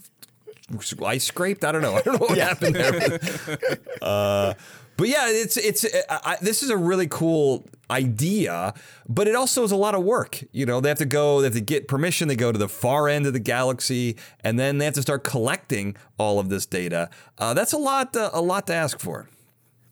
ice 1.04 1.24
scraped. 1.26 1.64
I 1.66 1.72
don't 1.72 1.82
know. 1.82 1.96
I 1.96 2.02
don't 2.02 2.20
know 2.20 2.28
what 2.28 2.38
happened 2.38 2.76
there. 2.76 3.20
Uh, 4.02 4.54
but 5.02 5.10
yeah, 5.10 5.30
it's 5.30 5.58
it's 5.58 5.84
I, 5.84 6.20
I, 6.24 6.38
this 6.42 6.62
is 6.62 6.70
a 6.70 6.78
really 6.78 7.08
cool 7.08 7.66
idea, 7.90 8.72
but 9.10 9.28
it 9.28 9.34
also 9.34 9.64
is 9.64 9.72
a 9.72 9.76
lot 9.76 9.96
of 9.96 10.04
work. 10.04 10.44
You 10.52 10.68
know, 10.68 10.80
they 10.80 10.90
have 10.90 11.00
to 11.00 11.08
go, 11.08 11.42
they 11.42 11.48
have 11.48 11.56
to 11.56 11.60
get 11.60 11.88
permission. 11.88 12.28
They 12.28 12.36
go 12.36 12.52
to 12.52 12.60
the 12.60 12.70
far 12.70 13.10
end 13.10 13.26
of 13.26 13.34
the 13.34 13.40
galaxy, 13.40 14.16
and 14.42 14.60
then 14.60 14.78
they 14.78 14.86
have 14.86 14.94
to 14.94 15.02
start 15.02 15.24
collecting 15.24 15.96
all 16.20 16.38
of 16.38 16.50
this 16.50 16.68
data. 16.68 17.10
Uh, 17.40 17.56
that's 17.56 17.74
a 17.74 17.80
lot, 17.80 18.16
uh, 18.16 18.30
a 18.32 18.42
lot 18.42 18.68
to 18.68 18.76
ask 18.76 19.00
for. 19.00 19.28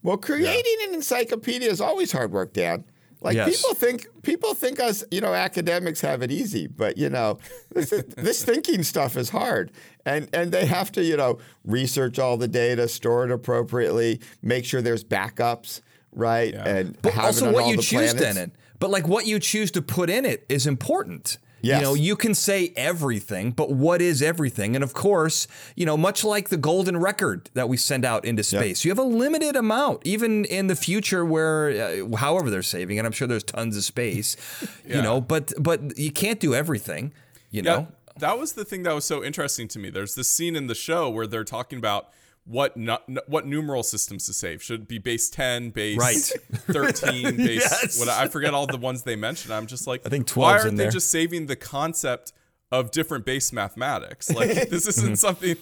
Well, 0.03 0.17
creating 0.17 0.77
an 0.87 0.93
encyclopedia 0.93 1.71
is 1.71 1.81
always 1.81 2.11
hard 2.11 2.31
work, 2.31 2.53
Dan. 2.53 2.83
Like 3.21 3.35
Yes. 3.35 3.57
people 3.61 3.75
think 3.75 4.07
people 4.23 4.53
think 4.53 4.79
us, 4.79 5.03
you 5.11 5.19
know, 5.21 5.33
academics 5.33 5.99
have 6.01 6.21
it 6.21 6.31
easy, 6.31 6.67
but 6.67 6.97
you 6.97 7.09
know, 7.09 7.37
this, 7.73 7.91
is, 7.91 8.03
this 8.15 8.43
thinking 8.45 8.81
stuff 8.83 9.17
is 9.17 9.29
hard. 9.29 9.71
And 10.05 10.29
and 10.33 10.51
they 10.51 10.65
have 10.65 10.91
to, 10.93 11.03
you 11.03 11.17
know, 11.17 11.39
research 11.65 12.17
all 12.19 12.37
the 12.37 12.47
data, 12.47 12.87
store 12.87 13.25
it 13.25 13.31
appropriately, 13.31 14.21
make 14.41 14.63
sure 14.65 14.81
there's 14.81 15.03
backups, 15.03 15.81
right? 16.13 16.53
Yeah. 16.53 16.67
And 16.67 17.01
But 17.01 17.13
have 17.13 17.23
it 17.23 17.27
also, 17.27 17.47
on 17.47 17.53
what 17.53 17.63
all 17.63 17.71
you 17.71 17.77
choose 17.77 18.13
planets. 18.13 18.37
in 18.37 18.43
it. 18.43 18.51
But 18.79 18.89
like 18.89 19.07
what 19.07 19.27
you 19.27 19.39
choose 19.39 19.71
to 19.71 19.81
put 19.81 20.09
in 20.09 20.23
it 20.25 20.45
is 20.47 20.65
important. 20.65 21.37
Yes. 21.61 21.79
You 21.79 21.85
know, 21.85 21.93
you 21.93 22.15
can 22.15 22.33
say 22.33 22.71
everything, 22.75 23.51
but 23.51 23.71
what 23.71 24.01
is 24.01 24.21
everything? 24.21 24.75
And 24.75 24.83
of 24.83 24.93
course, 24.93 25.47
you 25.75 25.85
know, 25.85 25.97
much 25.97 26.23
like 26.23 26.49
the 26.49 26.57
golden 26.57 26.97
record 26.97 27.49
that 27.53 27.67
we 27.67 27.77
send 27.77 28.05
out 28.05 28.23
into 28.25 28.43
space, 28.43 28.85
you 28.85 28.91
have 28.91 28.99
a 28.99 29.03
limited 29.03 29.55
amount, 29.55 30.01
even 30.05 30.45
in 30.45 30.67
the 30.67 30.75
future 30.75 31.25
where, 31.25 31.69
uh, 32.03 32.15
however 32.17 32.49
they're 32.49 32.61
saving 32.61 32.97
And 32.97 33.05
I'm 33.05 33.11
sure 33.11 33.27
there's 33.27 33.43
tons 33.43 33.75
of 33.77 33.83
space, 33.83 34.37
you 34.85 35.01
know, 35.01 35.19
but 35.21 35.53
but 35.59 35.97
you 35.97 36.11
can't 36.11 36.39
do 36.39 36.53
everything, 36.55 37.13
you 37.51 37.61
Yeah, 37.63 37.71
know. 37.75 37.87
that 38.19 38.37
was 38.39 38.53
the 38.53 38.63
thing 38.65 38.83
that 38.83 38.93
was 38.95 39.05
so 39.05 39.23
interesting 39.23 39.67
to 39.69 39.79
me. 39.79 39.89
There's 39.89 40.15
this 40.15 40.29
scene 40.29 40.55
in 40.55 40.67
the 40.67 40.75
show 40.75 41.09
where 41.09 41.27
they're 41.27 41.43
talking 41.43 41.77
about 41.77 42.09
what 42.45 42.75
nu- 42.75 42.97
what 43.27 43.45
numeral 43.45 43.83
systems 43.83 44.25
to 44.25 44.33
save. 44.33 44.63
Should 44.63 44.81
it 44.83 44.87
be 44.87 44.97
base 44.97 45.29
10, 45.29 45.69
base 45.69 45.97
Right. 45.97 46.15
13, 46.71 47.37
base 47.37 47.61
Yes. 47.61 47.99
what 47.99 48.09
I 48.09 48.27
forget 48.27 48.53
all 48.53 48.65
the 48.67 48.77
ones 48.77 49.03
they 49.03 49.15
mentioned. 49.15 49.53
I'm 49.53 49.67
just 49.67 49.85
like 49.87 50.01
I 50.05 50.09
think 50.09 50.29
why 50.31 50.53
aren't 50.59 50.77
they 50.77 50.83
there. 50.85 50.91
just 50.91 51.09
saving 51.11 51.45
the 51.45 51.55
concept 51.55 52.33
of 52.71 52.91
different 52.91 53.25
base 53.25 53.51
mathematics? 53.53 54.29
Like 54.35 54.69
this 54.69 54.87
isn't 54.87 55.17
something 55.17 55.57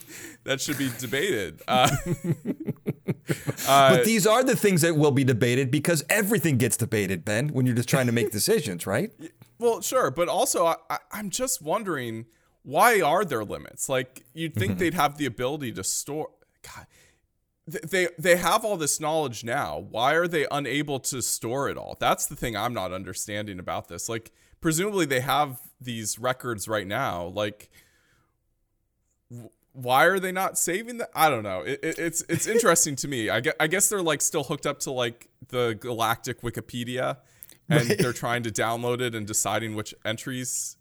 that 0.46 0.62
should 0.62 0.78
be 0.78 0.90
debated. 1.00 1.62
Uh, 1.68 1.90
but 3.68 4.06
these 4.06 4.26
are 4.26 4.44
the 4.44 4.56
things 4.56 4.82
that 4.82 4.96
will 4.96 5.12
be 5.12 5.24
debated 5.24 5.70
because 5.72 6.04
everything 6.10 6.58
gets 6.58 6.78
debated, 6.78 7.26
Ben, 7.26 7.50
when 7.50 7.66
you're 7.66 7.76
just 7.76 7.90
trying 7.90 8.06
to 8.08 8.12
make 8.12 8.32
decisions, 8.32 8.88
right? 8.88 9.12
Well, 9.60 9.82
sure, 9.82 10.12
but 10.12 10.30
also 10.30 10.66
I, 10.66 10.76
I, 10.90 10.98
I'm 11.12 11.30
just 11.30 11.62
wondering 11.62 12.26
why 12.64 13.00
are 13.02 13.24
there 13.26 13.44
limits? 13.46 13.90
Like 13.90 14.26
you'd 14.34 14.54
think 14.56 14.72
Mm-hmm. 14.74 14.80
they'd 14.80 14.94
have 14.94 15.18
the 15.18 15.26
ability 15.26 15.72
to 15.74 15.84
store. 15.84 16.30
God, 16.76 16.88
they 17.68 18.08
they 18.18 18.38
have 18.38 18.64
all 18.64 18.78
this 18.78 19.00
knowledge 19.00 19.44
now. 19.44 19.78
Why 19.90 20.14
are 20.14 20.28
they 20.28 20.48
unable 20.50 21.00
to 21.02 21.22
store 21.22 21.70
it 21.70 21.78
all? 21.78 21.98
That's 22.00 22.26
the 22.26 22.36
thing 22.36 22.56
I'm 22.56 22.74
not 22.74 22.94
understanding 22.94 23.60
about 23.60 23.88
this. 23.88 24.08
Like 24.08 24.32
presumably 24.62 25.06
they 25.06 25.20
have 25.20 25.60
these 25.80 26.18
records 26.18 26.68
right 26.68 26.88
now. 26.88 27.26
Like 27.26 27.70
why 29.74 30.06
are 30.06 30.20
they 30.20 30.32
not 30.32 30.58
saving 30.58 30.98
that? 30.98 31.12
I 31.14 31.30
don't 31.30 31.44
know. 31.44 31.62
It, 31.62 31.80
it, 31.84 32.00
it's 32.00 32.24
it's 32.28 32.48
interesting 32.56 32.96
to 32.98 33.08
me. 33.08 33.30
I 33.30 33.42
guess, 33.42 33.54
I 33.60 33.68
guess 33.68 33.90
they're 33.90 34.02
like 34.02 34.22
still 34.22 34.44
hooked 34.44 34.66
up 34.66 34.80
to 34.82 34.92
like 34.92 35.30
the 35.50 35.78
galactic 35.80 36.42
Wikipedia, 36.42 37.18
and 37.70 37.90
they're 37.90 38.14
trying 38.14 38.44
to 38.44 38.50
download 38.50 39.02
it 39.02 39.14
and 39.14 39.28
deciding 39.28 39.76
which 39.76 39.94
entries 40.04 40.77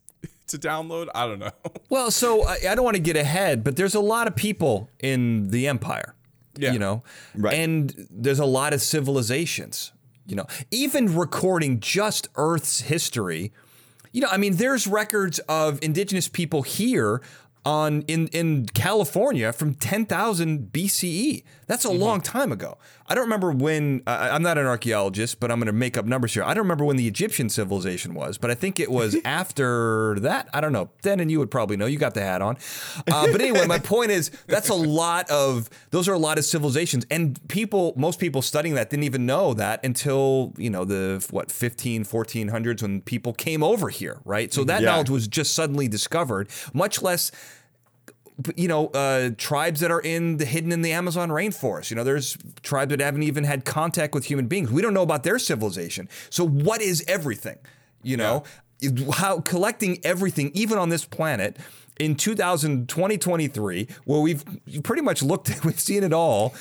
to 0.49 0.59
download. 0.59 1.09
I 1.15 1.27
don't 1.27 1.39
know. 1.39 1.51
Well, 1.89 2.11
so 2.11 2.45
I, 2.45 2.59
I 2.71 2.75
don't 2.75 2.85
want 2.85 2.97
to 2.97 3.03
get 3.03 3.17
ahead, 3.17 3.63
but 3.63 3.77
there's 3.77 3.95
a 3.95 4.01
lot 4.01 4.27
of 4.27 4.35
people 4.35 4.91
in 4.99 5.51
the 5.51 5.69
empire. 5.69 6.15
Yeah. 6.59 6.73
You 6.73 6.79
know, 6.81 7.03
Right. 7.35 7.55
and 7.55 8.09
there's 8.11 8.41
a 8.41 8.45
lot 8.47 8.73
of 8.73 8.81
civilizations. 8.83 9.93
You 10.27 10.35
know, 10.37 10.47
even 10.73 11.15
recording 11.17 11.79
just 11.79 12.29
Earth's 12.35 12.81
history 12.81 13.53
You 14.13 14.23
know, 14.23 14.29
I 14.33 14.39
mean, 14.39 14.57
there's 14.57 14.87
records 14.87 15.39
of 15.41 15.79
indigenous 15.83 16.27
people 16.27 16.63
here 16.63 17.21
on 17.67 18.03
in 18.03 18.29
in 18.29 18.67
California 18.67 19.53
from 19.53 19.75
10,000 19.75 20.73
BCE. 20.73 21.45
That's 21.67 21.85
a 21.85 21.89
mm-hmm. 21.89 22.01
long 22.01 22.21
time 22.23 22.51
ago. 22.53 22.79
I 23.09 23.15
don't 23.15 23.25
remember 23.25 23.53
when. 23.53 24.03
Uh, 24.07 24.29
I'm 24.33 24.43
not 24.43 24.59
an 24.59 24.67
archaeologist, 24.67 25.39
but 25.41 25.51
I'm 25.51 25.59
going 25.59 25.67
to 25.67 25.73
make 25.73 25.97
up 25.97 26.07
numbers 26.07 26.35
here. 26.35 26.43
I 26.43 26.55
don't 26.55 26.65
remember 26.65 26.85
when 26.85 26.97
the 26.97 27.07
Egyptian 27.07 27.49
civilization 27.49 28.15
was, 28.15 28.39
but 28.39 28.51
I 28.51 28.55
think 28.55 28.81
it 28.81 28.91
was 28.91 29.17
after 29.25 30.19
that. 30.21 30.49
I 30.53 30.61
don't 30.61 30.73
know. 30.73 30.91
Then 31.03 31.21
and 31.21 31.31
you 31.31 31.39
would 31.39 31.51
probably 31.51 31.77
know. 31.77 31.87
You 31.87 31.99
got 31.99 32.15
the 32.15 32.23
hat 32.23 32.43
on. 32.43 32.57
Uh, 33.07 33.31
but 33.31 33.41
anyway, 33.41 33.67
my 33.67 33.79
point 33.87 34.11
is 34.11 34.31
that's 34.47 34.69
a 34.69 34.75
lot 34.75 35.31
of 35.31 35.71
those 35.91 36.09
are 36.09 36.15
a 36.15 36.19
lot 36.19 36.39
of 36.39 36.45
civilizations, 36.45 37.07
and 37.11 37.39
people, 37.49 37.95
most 37.97 38.19
people 38.19 38.43
studying 38.43 38.75
that 38.75 38.91
didn't 38.91 39.05
even 39.05 39.27
know 39.27 39.55
that 39.55 39.85
until 39.85 40.53
you 40.57 40.71
know 40.71 40.85
the 40.85 41.25
what 41.31 41.51
15, 41.51 42.05
1400s 42.05 42.83
when 42.83 43.01
people 43.03 43.33
came 43.33 43.63
over 43.63 43.89
here, 43.89 44.21
right? 44.25 44.53
So 44.53 44.65
that 44.65 44.83
yeah. 44.83 44.91
knowledge 44.91 45.11
was 45.11 45.29
just 45.29 45.55
suddenly 45.55 45.89
discovered, 45.89 46.49
much 46.73 47.03
less 47.03 47.31
you 48.55 48.69
know, 48.69 48.89
uh, 48.89 49.31
tribes 49.39 49.81
that 49.81 49.91
are 49.91 50.01
in 50.01 50.37
the 50.37 50.45
hidden 50.45 50.73
in 50.73 50.83
the 50.83 50.93
Amazon 50.93 51.31
rainforest. 51.31 51.91
You 51.91 51.97
know, 51.97 52.05
there's 52.05 52.37
tribes 52.63 52.91
that 52.91 53.01
haven't 53.01 53.23
even 53.23 53.45
had 53.45 53.65
contact 53.65 54.15
with 54.15 54.27
human 54.27 54.47
beings. 54.47 54.71
We 54.71 54.83
don't 54.83 54.95
know 54.95 55.03
about 55.03 55.23
their 55.23 55.39
civilization. 55.39 56.09
So 56.29 56.47
what 56.47 56.83
is 56.83 57.05
everything? 57.09 57.59
You 58.03 58.19
know, 58.19 58.45
yeah. 58.81 58.91
how 59.15 59.41
collecting 59.41 59.99
everything, 60.05 60.51
even 60.55 60.79
on 60.79 60.91
this 60.91 61.05
planet. 61.05 61.57
In 61.99 62.15
2000, 62.15 62.91
2023, 62.91 63.89
where 64.05 64.21
we've 64.21 64.45
pretty 64.83 65.01
much 65.01 65.23
looked 65.23 65.49
at, 65.49 65.65
we've 65.65 65.81
seen 65.81 66.05
it 66.05 66.13
all. 66.13 66.55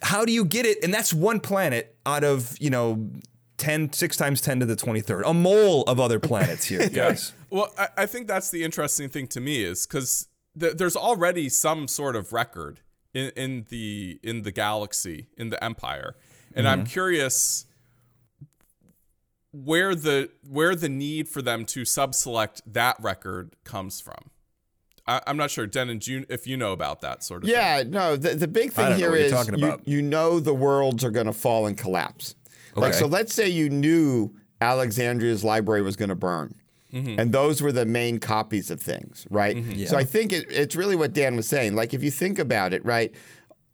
How 0.00 0.24
do 0.24 0.32
you 0.32 0.42
get 0.42 0.64
it? 0.64 0.82
And 0.82 0.92
that's 0.92 1.12
one 1.12 1.38
planet 1.38 1.94
out 2.06 2.24
of, 2.24 2.56
you 2.58 2.70
know, 2.70 3.10
10, 3.58 3.92
6 3.92 4.16
times 4.16 4.40
10 4.40 4.60
to 4.60 4.66
the 4.66 4.74
23rd, 4.74 5.22
a 5.26 5.34
mole 5.34 5.82
of 5.82 6.00
other 6.00 6.18
planets 6.18 6.64
here, 6.64 6.88
guys. 6.92 7.34
well, 7.50 7.70
I, 7.78 7.88
I, 7.98 8.06
think 8.06 8.26
that's 8.26 8.50
the 8.50 8.64
interesting 8.64 9.10
thing 9.10 9.26
to 9.28 9.40
me 9.40 9.62
is 9.62 9.86
because 9.86 10.28
th- 10.58 10.74
there's 10.76 10.96
already 10.96 11.48
some 11.48 11.88
sort 11.88 12.16
of 12.16 12.32
record 12.32 12.80
in, 13.14 13.30
in 13.36 13.66
the 13.68 14.18
in 14.22 14.42
the 14.42 14.52
galaxy 14.52 15.28
in 15.36 15.50
the 15.50 15.62
empire 15.62 16.16
and 16.54 16.66
mm-hmm. 16.66 16.80
i'm 16.80 16.86
curious 16.86 17.66
where 19.52 19.94
the 19.94 20.30
where 20.48 20.74
the 20.74 20.88
need 20.88 21.28
for 21.28 21.42
them 21.42 21.64
to 21.64 21.82
subselect 21.82 22.60
that 22.66 22.96
record 23.00 23.56
comes 23.64 24.00
from 24.00 24.30
I, 25.06 25.22
am 25.26 25.36
not 25.36 25.50
sure, 25.50 25.66
Dennin, 25.66 25.98
you, 26.04 26.24
if 26.28 26.46
you 26.46 26.56
know 26.56 26.72
about 26.72 27.00
that 27.00 27.24
sort 27.24 27.42
of 27.42 27.48
yeah, 27.48 27.78
thing. 27.78 27.90
no, 27.90 28.16
the, 28.16 28.34
the 28.34 28.46
big 28.46 28.72
thing 28.72 28.96
here 28.96 29.16
is 29.16 29.32
you, 29.56 29.80
you, 29.84 30.02
know 30.02 30.38
the 30.38 30.54
worlds 30.54 31.02
are 31.02 31.10
going 31.10 31.26
to 31.26 31.32
fall 31.32 31.66
and 31.66 31.76
collapse. 31.76 32.36
Okay. 32.72 32.80
Like, 32.80 32.94
so 32.94 33.06
let's 33.06 33.34
say 33.34 33.48
you 33.48 33.68
knew 33.70 34.32
Alexandria's 34.60 35.42
library 35.42 35.82
was 35.82 35.96
going 35.96 36.10
to 36.10 36.14
burn. 36.14 36.54
Mm-hmm. 36.92 37.20
And 37.20 37.32
those 37.32 37.62
were 37.62 37.72
the 37.72 37.86
main 37.86 38.18
copies 38.18 38.70
of 38.70 38.80
things, 38.80 39.26
right? 39.30 39.56
Mm-hmm. 39.56 39.72
Yeah. 39.72 39.86
So 39.88 39.96
I 39.96 40.04
think 40.04 40.32
it, 40.32 40.46
it's 40.50 40.74
really 40.74 40.96
what 40.96 41.12
Dan 41.12 41.36
was 41.36 41.48
saying. 41.48 41.74
Like, 41.74 41.94
if 41.94 42.02
you 42.02 42.10
think 42.10 42.38
about 42.38 42.72
it, 42.72 42.84
right, 42.84 43.14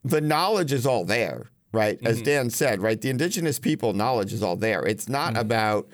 the 0.04 0.20
knowledge 0.20 0.72
is 0.72 0.86
all 0.86 1.04
there, 1.04 1.46
right? 1.72 1.98
As 2.04 2.16
mm-hmm. 2.16 2.24
Dan 2.24 2.50
said, 2.50 2.82
right, 2.82 3.00
the 3.00 3.10
indigenous 3.10 3.58
people 3.58 3.92
knowledge 3.92 4.32
is 4.32 4.42
all 4.42 4.56
there. 4.56 4.84
It's 4.84 5.08
not 5.08 5.30
mm-hmm. 5.30 5.40
about, 5.40 5.88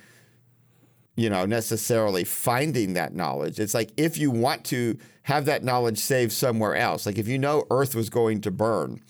you 1.17 1.31
know, 1.31 1.47
necessarily 1.47 2.25
finding 2.25 2.95
that 2.95 3.15
knowledge. 3.15 3.61
It's 3.61 3.75
like 3.75 3.93
if 3.97 4.19
you 4.19 4.31
want 4.31 4.65
to 4.67 4.99
have 5.25 5.45
that 5.45 5.63
knowledge 5.63 5.99
saved 5.99 6.33
somewhere 6.33 6.75
else, 6.75 7.07
like 7.07 7.19
if 7.19 7.29
you 7.29 7.39
know 7.39 7.65
Earth 7.71 7.95
was 7.95 8.11
going 8.11 8.41
to 8.41 8.51
burn, 8.51 9.01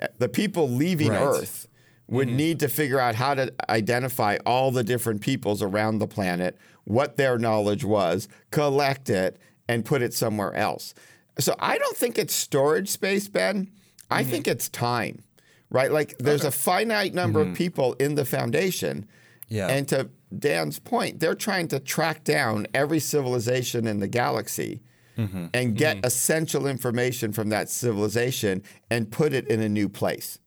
eh, 0.00 0.08
the 0.18 0.28
people 0.28 0.68
leaving 0.68 1.10
right. 1.10 1.22
Earth 1.22 1.68
would 2.12 2.28
mm-hmm. 2.28 2.36
need 2.36 2.60
to 2.60 2.68
figure 2.68 3.00
out 3.00 3.14
how 3.14 3.34
to 3.34 3.52
identify 3.70 4.36
all 4.44 4.70
the 4.70 4.84
different 4.84 5.22
peoples 5.22 5.62
around 5.62 5.98
the 5.98 6.06
planet 6.06 6.58
what 6.84 7.16
their 7.16 7.38
knowledge 7.38 7.84
was, 7.84 8.28
collect 8.50 9.08
it, 9.08 9.38
and 9.66 9.84
put 9.84 10.02
it 10.02 10.12
somewhere 10.12 10.52
else. 10.52 10.94
So 11.38 11.54
I 11.58 11.78
don't 11.78 11.96
think 11.96 12.18
it's 12.18 12.34
storage 12.34 12.90
space, 12.90 13.28
Ben. 13.28 13.70
I 14.10 14.22
mm-hmm. 14.22 14.30
think 14.30 14.48
it's 14.48 14.68
time, 14.68 15.22
right? 15.70 15.90
Like 15.90 16.18
there's 16.18 16.42
okay. 16.42 16.48
a 16.48 16.52
finite 16.52 17.14
number 17.14 17.40
mm-hmm. 17.40 17.52
of 17.52 17.56
people 17.56 17.94
in 17.94 18.14
the 18.14 18.26
foundation. 18.26 19.08
Yeah. 19.48 19.68
And 19.68 19.88
to 19.88 20.10
Dan's 20.38 20.78
point, 20.78 21.18
they're 21.18 21.34
trying 21.34 21.68
to 21.68 21.80
track 21.80 22.24
down 22.24 22.66
every 22.74 23.00
civilization 23.00 23.86
in 23.86 24.00
the 24.00 24.08
galaxy 24.08 24.82
mm-hmm. 25.16 25.46
and 25.54 25.76
get 25.76 25.96
mm-hmm. 25.96 26.06
essential 26.06 26.66
information 26.66 27.32
from 27.32 27.48
that 27.50 27.70
civilization 27.70 28.62
and 28.90 29.10
put 29.10 29.32
it 29.32 29.46
in 29.48 29.62
a 29.62 29.68
new 29.68 29.88
place. 29.88 30.38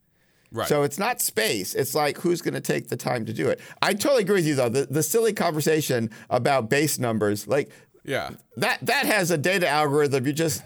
Right. 0.51 0.67
So 0.67 0.83
it's 0.83 0.97
not 0.97 1.21
space. 1.21 1.75
It's 1.75 1.93
like 1.93 2.17
who's 2.19 2.41
going 2.41 2.53
to 2.53 2.61
take 2.61 2.87
the 2.87 2.95
time 2.95 3.25
to 3.25 3.33
do 3.33 3.49
it. 3.49 3.59
I 3.81 3.93
totally 3.93 4.23
agree 4.23 4.35
with 4.35 4.47
you 4.47 4.55
though. 4.55 4.69
The 4.69 4.85
the 4.85 5.03
silly 5.03 5.33
conversation 5.33 6.09
about 6.29 6.69
base 6.69 6.97
numbers, 6.97 7.47
like 7.47 7.69
yeah, 8.03 8.31
that 8.57 8.79
that 8.83 9.05
has 9.05 9.31
a 9.31 9.37
data 9.37 9.67
algorithm. 9.67 10.25
You 10.25 10.33
just 10.33 10.65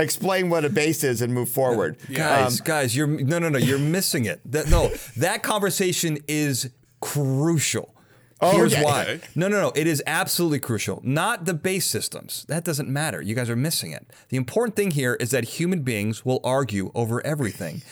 explain 0.00 0.50
what 0.50 0.64
a 0.64 0.70
base 0.70 1.04
is 1.04 1.22
and 1.22 1.32
move 1.32 1.48
forward. 1.48 1.96
Yeah. 2.08 2.18
Guys, 2.44 2.60
um, 2.60 2.64
guys, 2.64 2.96
you're 2.96 3.06
no 3.06 3.38
no 3.38 3.48
no, 3.48 3.58
you're 3.58 3.78
missing 3.78 4.24
it. 4.24 4.40
That, 4.50 4.68
no, 4.68 4.88
that 5.18 5.42
conversation 5.42 6.18
is 6.26 6.70
crucial. 7.00 7.94
Oh, 8.42 8.52
Here's 8.52 8.72
yeah. 8.72 8.82
why. 8.84 9.20
No, 9.34 9.48
no, 9.48 9.60
no. 9.60 9.72
It 9.74 9.86
is 9.86 10.02
absolutely 10.06 10.60
crucial. 10.60 11.00
Not 11.04 11.44
the 11.44 11.54
base 11.54 11.86
systems. 11.86 12.44
That 12.48 12.64
doesn't 12.64 12.88
matter. 12.88 13.20
You 13.20 13.34
guys 13.34 13.50
are 13.50 13.56
missing 13.56 13.92
it. 13.92 14.06
The 14.30 14.36
important 14.36 14.76
thing 14.76 14.92
here 14.92 15.14
is 15.14 15.30
that 15.30 15.44
human 15.44 15.82
beings 15.82 16.24
will 16.24 16.40
argue 16.42 16.90
over 16.94 17.24
everything 17.26 17.82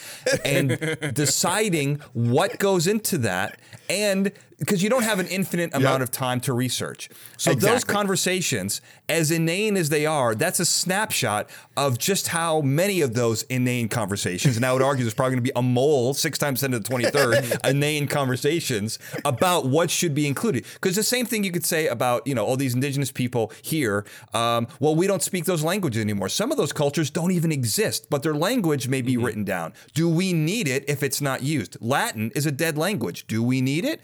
and 0.45 0.97
deciding 1.15 1.97
what 2.15 2.59
goes 2.59 2.87
into 2.87 3.19
that 3.19 3.59
and 3.91 4.33
because 4.59 4.83
you 4.83 4.91
don't 4.91 5.05
have 5.05 5.19
an 5.19 5.27
infinite 5.29 5.75
amount 5.75 6.01
yep. 6.01 6.09
of 6.09 6.11
time 6.11 6.41
to 6.41 6.53
research. 6.53 7.09
So 7.37 7.53
exactly. 7.53 7.75
those 7.75 7.85
conversations, 7.85 8.81
as 9.09 9.31
inane 9.31 9.77
as 9.77 9.89
they 9.89 10.05
are, 10.05 10.35
that's 10.35 10.61
a 10.61 10.67
snapshot 10.67 11.49
of 11.77 11.99
just 11.99 12.29
how 12.29 12.61
many 12.61 13.01
of 13.01 13.15
those 13.15 13.45
inane 13.45 13.89
conversations, 13.89 14.57
and 14.57 14.67
I 14.67 14.73
would 14.73 14.83
argue 14.83 15.05
there's 15.05 15.15
probably 15.15 15.37
going 15.37 15.45
to 15.45 15.53
be 15.53 15.57
a 15.57 15.63
mole 15.63 16.13
six 16.15 16.39
times 16.39 16.61
ten 16.61 16.73
to 16.73 16.79
the 16.81 16.89
23rd 16.89 17.69
inane 17.71 18.09
conversations 18.09 18.99
about 19.25 19.67
what 19.67 19.91
should 19.91 20.15
be 20.15 20.27
included. 20.27 20.65
Because 20.75 20.97
the 20.97 21.03
same 21.03 21.27
thing 21.27 21.45
you 21.45 21.53
could 21.53 21.67
say 21.67 21.87
about 21.87 22.27
you 22.27 22.35
know 22.35 22.45
all 22.45 22.57
these 22.57 22.75
indigenous 22.75 23.13
people 23.13 23.53
here. 23.63 24.05
Um, 24.35 24.67
well, 24.81 24.95
we 24.95 25.07
don't 25.07 25.23
speak 25.23 25.45
those 25.45 25.63
languages 25.63 26.03
anymore. 26.03 26.29
Some 26.29 26.51
of 26.51 26.57
those 26.57 26.73
cultures 26.73 27.11
don't 27.11 27.31
even 27.31 27.53
exist, 27.53 28.11
but 28.11 28.23
their 28.23 28.35
language 28.35 28.89
may 28.89 29.03
be 29.03 29.15
mm-hmm. 29.15 29.25
written 29.25 29.45
down. 29.45 29.73
Do 29.95 30.09
we 30.09 30.33
need 30.33 30.67
it 30.67 30.85
if 30.89 31.03
it's 31.03 31.21
not 31.21 31.43
used? 31.43 31.77
Latin 31.81 32.33
is 32.35 32.47
a 32.47 32.53
dead 32.53 32.77
language. 32.77 33.27
Do 33.27 33.43
we 33.43 33.61
need 33.61 33.85
it? 33.85 34.01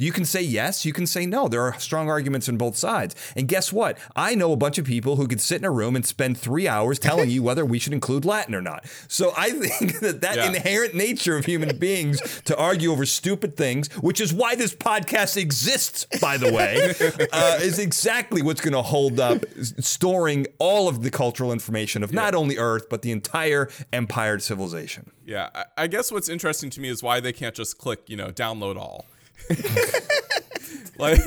You 0.00 0.12
can 0.12 0.24
say 0.24 0.40
yes, 0.42 0.84
you 0.84 0.92
can 0.92 1.08
say 1.08 1.26
no. 1.26 1.48
There 1.48 1.60
are 1.60 1.76
strong 1.80 2.08
arguments 2.08 2.48
on 2.48 2.56
both 2.56 2.76
sides. 2.76 3.16
And 3.34 3.48
guess 3.48 3.72
what? 3.72 3.98
I 4.14 4.36
know 4.36 4.52
a 4.52 4.56
bunch 4.56 4.78
of 4.78 4.84
people 4.84 5.16
who 5.16 5.26
could 5.26 5.40
sit 5.40 5.60
in 5.60 5.64
a 5.64 5.72
room 5.72 5.96
and 5.96 6.06
spend 6.06 6.38
three 6.38 6.68
hours 6.68 6.98
telling 7.08 7.30
you 7.30 7.42
whether 7.42 7.66
we 7.66 7.80
should 7.80 7.92
include 7.92 8.24
Latin 8.24 8.54
or 8.54 8.62
not. 8.62 8.86
So 9.08 9.32
I 9.36 9.50
think 9.50 9.98
that 9.98 10.20
that 10.20 10.36
yeah. 10.36 10.46
inherent 10.46 10.94
nature 10.94 11.36
of 11.36 11.46
human 11.46 11.76
beings 11.80 12.20
to 12.44 12.56
argue 12.56 12.92
over 12.92 13.04
stupid 13.04 13.56
things, 13.56 13.92
which 13.94 14.20
is 14.20 14.32
why 14.32 14.54
this 14.54 14.72
podcast 14.72 15.36
exists, 15.36 16.06
by 16.20 16.36
the 16.36 16.52
way, 16.52 16.94
uh, 17.32 17.58
is 17.60 17.80
exactly 17.80 18.40
what's 18.40 18.60
going 18.60 18.74
to 18.74 18.82
hold 18.82 19.18
up 19.18 19.44
storing 19.80 20.46
all 20.60 20.86
of 20.86 21.02
the 21.02 21.10
cultural 21.10 21.50
information 21.50 22.04
of 22.04 22.12
yeah. 22.12 22.20
not 22.20 22.36
only 22.36 22.56
Earth, 22.56 22.88
but 22.88 23.02
the 23.02 23.10
entire 23.10 23.68
empired 23.92 24.44
civilization. 24.44 25.10
Yeah. 25.26 25.64
I 25.76 25.88
guess 25.88 26.12
what's 26.12 26.28
interesting 26.28 26.70
to 26.70 26.80
me 26.80 26.88
is 26.88 27.02
why 27.02 27.18
they 27.18 27.32
can't 27.32 27.54
just 27.54 27.78
click, 27.78 28.02
you 28.06 28.16
know, 28.16 28.28
download 28.28 28.76
all. 28.76 29.04
like 30.98 31.20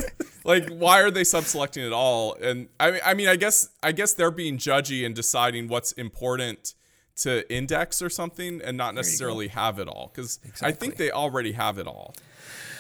like 0.44 0.70
why 0.70 1.02
are 1.02 1.12
they 1.12 1.22
subselecting 1.22 1.86
it 1.86 1.94
all 1.94 2.36
and 2.36 2.68
I 2.80 2.92
mean 2.92 3.02
I 3.06 3.14
mean 3.14 3.28
I 3.28 3.36
guess 3.36 3.70
I 3.82 3.92
guess 3.92 4.14
they're 4.14 4.32
being 4.32 4.58
judgy 4.58 5.06
and 5.06 5.16
deciding 5.16 5.68
what's 5.68 5.92
important 5.94 6.74
to 7.18 7.52
index 7.54 8.02
or 8.02 8.10
something 8.10 8.62
and 8.64 8.78
not 8.78 8.96
necessarily 8.96 9.50
have 9.50 9.80
it 9.80 9.88
all 9.88 10.10
cuz 10.10 10.40
exactly. 10.44 10.68
I 10.68 10.72
think 10.72 10.98
they 10.98 11.12
already 11.12 11.54
have 11.54 11.78
it 11.78 11.88
all. 11.88 12.16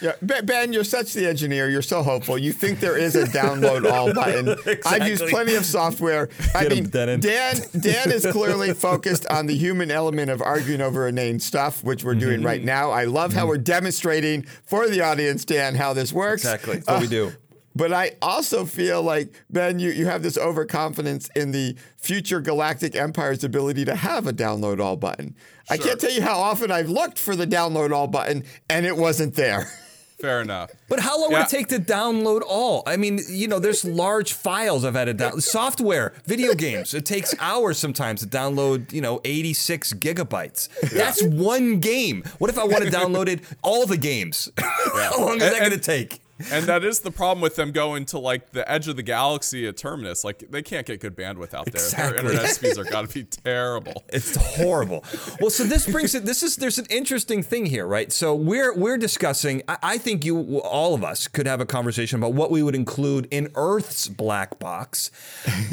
Yeah, 0.01 0.13
Ben, 0.21 0.73
you're 0.73 0.83
such 0.83 1.13
the 1.13 1.27
engineer. 1.27 1.69
You're 1.69 1.83
so 1.83 2.01
hopeful. 2.01 2.35
You 2.35 2.51
think 2.53 2.79
there 2.79 2.97
is 2.97 3.15
a 3.15 3.25
download 3.25 3.89
all 3.89 4.11
button. 4.15 4.49
exactly. 4.49 4.81
I've 4.83 5.07
used 5.07 5.27
plenty 5.27 5.53
of 5.53 5.63
software. 5.63 6.27
I 6.55 6.63
Get 6.63 6.71
mean, 6.71 6.89
Dan 6.89 7.19
Dan 7.19 8.11
is 8.11 8.25
clearly 8.31 8.73
focused 8.75 9.27
on 9.27 9.45
the 9.45 9.55
human 9.55 9.91
element 9.91 10.31
of 10.31 10.41
arguing 10.41 10.81
over 10.81 11.07
inane 11.07 11.39
stuff, 11.39 11.83
which 11.83 12.03
we're 12.03 12.13
mm-hmm. 12.13 12.19
doing 12.19 12.43
right 12.43 12.63
now. 12.63 12.89
I 12.89 13.05
love 13.05 13.33
how 13.33 13.41
mm-hmm. 13.41 13.49
we're 13.49 13.57
demonstrating 13.59 14.43
for 14.63 14.89
the 14.89 15.01
audience, 15.01 15.45
Dan, 15.45 15.75
how 15.75 15.93
this 15.93 16.11
works. 16.11 16.43
Exactly. 16.43 16.75
That's 16.77 16.87
what 16.87 16.97
uh, 16.97 17.01
we 17.01 17.07
do. 17.07 17.31
But 17.75 17.93
I 17.93 18.13
also 18.21 18.65
feel 18.65 19.01
like, 19.01 19.33
Ben, 19.49 19.79
you, 19.79 19.91
you 19.91 20.05
have 20.05 20.23
this 20.23 20.37
overconfidence 20.37 21.29
in 21.35 21.51
the 21.51 21.75
future 21.97 22.41
galactic 22.41 22.95
empire's 22.95 23.43
ability 23.43 23.85
to 23.85 23.95
have 23.95 24.27
a 24.27 24.33
download 24.33 24.81
all 24.81 24.97
button. 24.97 25.35
Sure. 25.67 25.75
I 25.75 25.77
can't 25.77 25.99
tell 25.99 26.11
you 26.11 26.21
how 26.21 26.39
often 26.39 26.71
I've 26.71 26.89
looked 26.89 27.17
for 27.17 27.35
the 27.35 27.47
download 27.47 27.91
all 27.91 28.07
button 28.07 28.43
and 28.69 28.85
it 28.85 28.97
wasn't 28.97 29.35
there. 29.35 29.67
Fair 30.21 30.39
enough. 30.41 30.69
But 30.87 30.99
how 30.99 31.19
long 31.19 31.31
yeah. 31.31 31.39
would 31.39 31.47
it 31.47 31.49
take 31.49 31.67
to 31.69 31.79
download 31.79 32.41
all? 32.47 32.83
I 32.85 32.95
mean, 32.95 33.19
you 33.27 33.47
know, 33.47 33.57
there's 33.57 33.83
large 33.83 34.33
files 34.33 34.85
I've 34.85 34.93
had 34.93 35.05
to 35.05 35.15
download. 35.15 35.41
Software, 35.41 36.13
video 36.25 36.53
games, 36.53 36.93
it 36.93 37.07
takes 37.07 37.33
hours 37.39 37.79
sometimes 37.79 38.21
to 38.21 38.27
download, 38.27 38.93
you 38.93 39.01
know, 39.01 39.19
86 39.25 39.93
gigabytes. 39.93 40.69
Yeah. 40.83 41.05
That's 41.05 41.23
one 41.23 41.79
game. 41.79 42.23
What 42.37 42.51
if 42.51 42.59
I 42.59 42.65
want 42.65 42.83
to 42.83 42.91
download 42.91 43.29
it, 43.29 43.39
all 43.63 43.85
the 43.85 43.97
games? 43.97 44.49
Yeah. 44.93 45.09
how 45.09 45.21
long 45.21 45.37
is 45.37 45.43
and, 45.43 45.53
that 45.53 45.59
going 45.59 45.71
to 45.71 45.77
take? 45.77 46.20
And 46.51 46.65
that 46.65 46.83
is 46.83 46.99
the 46.99 47.11
problem 47.11 47.41
with 47.41 47.55
them 47.55 47.71
going 47.71 48.05
to 48.05 48.19
like 48.19 48.51
the 48.51 48.69
edge 48.71 48.87
of 48.87 48.95
the 48.95 49.03
galaxy 49.03 49.67
at 49.67 49.77
Terminus. 49.77 50.23
Like 50.23 50.45
they 50.49 50.61
can't 50.61 50.85
get 50.85 50.99
good 50.99 51.15
bandwidth 51.15 51.53
out 51.53 51.65
there. 51.65 51.81
Exactly. 51.81 52.21
Their 52.21 52.31
internet 52.31 52.51
speeds 52.51 52.77
are 52.77 52.83
got 52.83 53.07
to 53.07 53.13
be 53.13 53.23
terrible. 53.23 54.03
It's 54.13 54.35
horrible. 54.35 55.05
well, 55.39 55.49
so 55.49 55.63
this 55.63 55.89
brings 55.89 56.15
it. 56.15 56.25
This 56.25 56.43
is 56.43 56.57
there's 56.57 56.77
an 56.77 56.85
interesting 56.89 57.43
thing 57.43 57.65
here, 57.65 57.87
right? 57.87 58.11
So 58.11 58.35
we're 58.35 58.73
we're 58.75 58.97
discussing. 58.97 59.61
I, 59.67 59.77
I 59.83 59.97
think 59.97 60.25
you, 60.25 60.59
all 60.59 60.93
of 60.93 61.03
us, 61.03 61.27
could 61.27 61.47
have 61.47 61.61
a 61.61 61.65
conversation 61.65 62.17
about 62.19 62.33
what 62.33 62.51
we 62.51 62.61
would 62.61 62.75
include 62.75 63.27
in 63.31 63.49
Earth's 63.55 64.07
black 64.07 64.59
box. 64.59 65.11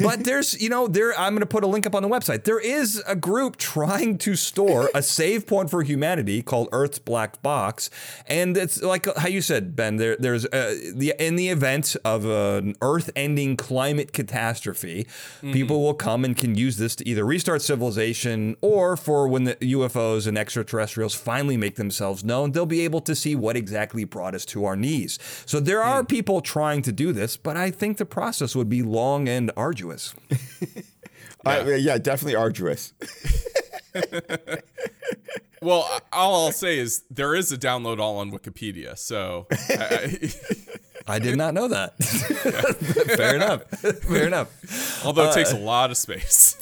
But 0.01 0.23
there's, 0.23 0.61
you 0.61 0.69
know, 0.69 0.87
there. 0.87 1.17
I'm 1.19 1.33
going 1.33 1.41
to 1.41 1.45
put 1.45 1.63
a 1.63 1.67
link 1.67 1.85
up 1.85 1.95
on 1.95 2.03
the 2.03 2.09
website. 2.09 2.43
There 2.45 2.59
is 2.59 3.03
a 3.07 3.15
group 3.15 3.57
trying 3.57 4.17
to 4.19 4.35
store 4.35 4.89
a 4.95 5.01
save 5.01 5.47
point 5.47 5.69
for 5.69 5.83
humanity 5.83 6.41
called 6.41 6.69
Earth's 6.71 6.99
black 6.99 7.41
box, 7.41 7.89
and 8.27 8.55
it's 8.55 8.81
like 8.81 9.05
how 9.17 9.27
you 9.27 9.41
said, 9.41 9.75
Ben. 9.75 9.97
There, 9.97 10.15
there's 10.17 10.45
uh, 10.59 10.75
the 10.93 11.13
in 11.19 11.35
the 11.35 11.49
event 11.49 11.95
of 12.05 12.25
an 12.25 12.75
Earth-ending 12.81 13.57
climate 13.57 14.13
catastrophe, 14.13 15.07
people 15.41 15.81
will 15.81 15.93
come 15.93 16.25
and 16.25 16.35
can 16.35 16.55
use 16.55 16.77
this 16.77 16.95
to 16.97 17.07
either 17.07 17.25
restart 17.25 17.61
civilization 17.61 18.55
or 18.61 18.95
for 18.97 19.27
when 19.27 19.45
the 19.45 19.55
UFOs 19.55 20.27
and 20.27 20.37
extraterrestrials 20.37 21.15
finally 21.15 21.57
make 21.57 21.75
themselves 21.75 22.23
known, 22.23 22.51
they'll 22.51 22.65
be 22.65 22.81
able 22.81 23.01
to 23.01 23.15
see 23.15 23.35
what 23.35 23.55
exactly 23.55 24.03
brought 24.03 24.35
us 24.35 24.45
to 24.45 24.65
our 24.65 24.75
knees. 24.75 25.17
So 25.45 25.59
there 25.59 25.81
are 25.81 26.03
people 26.03 26.41
trying 26.41 26.81
to 26.83 26.91
do 26.91 27.11
this, 27.11 27.37
but 27.37 27.57
I 27.57 27.71
think 27.71 27.97
the 27.97 28.05
process 28.05 28.55
would 28.55 28.69
be 28.69 28.83
long 28.83 29.27
and 29.27 29.51
arduous. 29.55 30.13
Uh, 31.45 31.63
yeah, 31.77 31.97
definitely 31.97 32.35
arduous. 32.35 32.93
Well, 35.61 36.01
all 36.13 36.45
I'll 36.45 36.51
say 36.51 36.79
is 36.79 37.03
there 37.11 37.35
is 37.35 37.51
a 37.51 37.57
download 37.57 37.99
all 37.99 38.19
on 38.19 38.31
Wikipedia. 38.31 38.97
So 38.97 39.47
I, 39.51 40.31
I 41.05 41.19
did 41.19 41.37
not 41.37 41.53
know 41.53 41.67
that. 41.67 41.97
Fair 43.17 43.35
enough. 43.35 43.63
Fair 43.65 44.27
enough. 44.27 45.05
Although 45.05 45.29
it 45.29 45.33
takes 45.33 45.51
a 45.51 45.57
lot 45.57 45.91
of 45.91 45.97
space. 45.97 46.55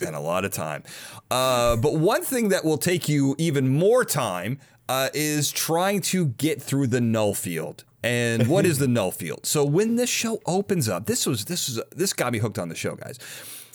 and 0.00 0.16
a 0.16 0.20
lot 0.20 0.44
of 0.44 0.52
time. 0.52 0.82
Uh, 1.30 1.76
but 1.76 1.96
one 1.96 2.22
thing 2.22 2.48
that 2.48 2.64
will 2.64 2.78
take 2.78 3.08
you 3.08 3.34
even 3.38 3.68
more 3.68 4.04
time 4.04 4.60
uh, 4.88 5.10
is 5.12 5.50
trying 5.52 6.00
to 6.00 6.26
get 6.26 6.62
through 6.62 6.86
the 6.86 7.00
null 7.00 7.34
field. 7.34 7.84
And 8.02 8.46
what 8.46 8.64
is 8.64 8.78
the 8.78 8.88
null 8.88 9.10
field? 9.10 9.44
So 9.44 9.64
when 9.64 9.96
this 9.96 10.08
show 10.08 10.40
opens 10.46 10.88
up, 10.88 11.06
this 11.06 11.26
was 11.26 11.46
this 11.46 11.68
was 11.68 11.82
this 11.90 12.12
got 12.12 12.32
me 12.32 12.38
hooked 12.38 12.58
on 12.58 12.68
the 12.68 12.76
show, 12.76 12.94
guys. 12.94 13.18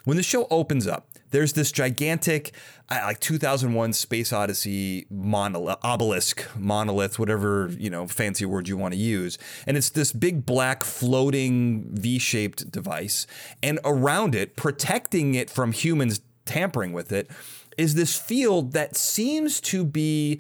When 0.06 0.16
the 0.18 0.24
show 0.24 0.48
opens 0.50 0.88
up, 0.88 1.11
there's 1.32 1.54
this 1.54 1.72
gigantic, 1.72 2.54
like 2.90 3.20
2001 3.20 3.94
Space 3.94 4.32
Odyssey 4.32 5.08
monolith, 5.10 5.80
obelisk, 5.84 6.46
monolith, 6.56 7.18
whatever 7.18 7.70
you 7.78 7.90
know 7.90 8.08
fancy 8.08 8.46
word 8.46 8.68
you 8.68 8.78
want 8.78 8.94
to 8.94 9.00
use, 9.00 9.38
and 9.66 9.76
it's 9.76 9.90
this 9.90 10.12
big 10.12 10.46
black 10.46 10.84
floating 10.84 11.88
V-shaped 11.92 12.70
device, 12.72 13.26
and 13.64 13.80
around 13.84 14.36
it, 14.36 14.56
protecting 14.56 15.36
it 15.36 15.50
from 15.50 15.72
humans 15.72 16.22
tampering 16.46 16.94
with 16.94 17.12
it, 17.12 17.30
is 17.78 17.96
this 17.96 18.18
field 18.18 18.74
that 18.74 18.96
seems 18.96 19.62
to 19.62 19.84
be 19.84 20.40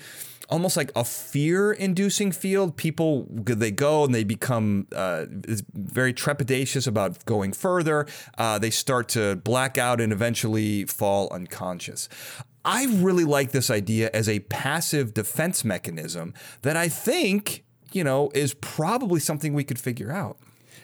almost 0.51 0.77
like 0.77 0.91
a 0.95 1.03
fear-inducing 1.03 2.31
field. 2.31 2.75
People 2.77 3.25
they 3.31 3.71
go 3.71 4.03
and 4.03 4.13
they 4.13 4.23
become 4.23 4.87
uh, 4.95 5.25
very 5.73 6.13
trepidatious 6.13 6.87
about 6.87 7.25
going 7.25 7.53
further. 7.53 8.05
Uh, 8.37 8.59
they 8.59 8.69
start 8.69 9.07
to 9.09 9.37
black 9.37 9.77
out 9.77 10.01
and 10.01 10.11
eventually 10.11 10.85
fall 10.85 11.29
unconscious. 11.31 12.09
I 12.63 12.85
really 12.85 13.23
like 13.23 13.51
this 13.51 13.71
idea 13.71 14.11
as 14.13 14.29
a 14.29 14.39
passive 14.41 15.13
defense 15.13 15.65
mechanism 15.65 16.33
that 16.61 16.77
I 16.77 16.89
think 16.89 17.63
you 17.91 18.03
know 18.03 18.29
is 18.35 18.53
probably 18.55 19.19
something 19.19 19.53
we 19.53 19.63
could 19.63 19.79
figure 19.79 20.11
out. 20.11 20.37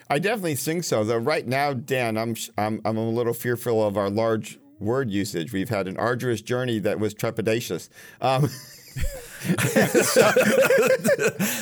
I 0.10 0.20
definitely 0.20 0.56
think 0.56 0.86
so. 0.86 1.04
Though 1.04 1.18
right 1.18 1.46
now, 1.46 1.74
Dan, 1.74 2.18
I'm 2.18 2.36
I'm 2.58 2.82
I'm 2.86 2.98
a 2.98 3.10
little 3.10 3.34
fearful 3.34 3.86
of 3.86 3.98
our 3.98 4.10
large 4.10 4.60
word 4.80 5.12
usage. 5.12 5.52
We've 5.54 5.70
had 5.70 5.88
an 5.88 5.98
arduous 5.98 6.42
journey 6.42 6.80
that 6.80 7.00
was 7.00 7.14
trepidatious. 7.14 7.90
Um, 8.22 8.50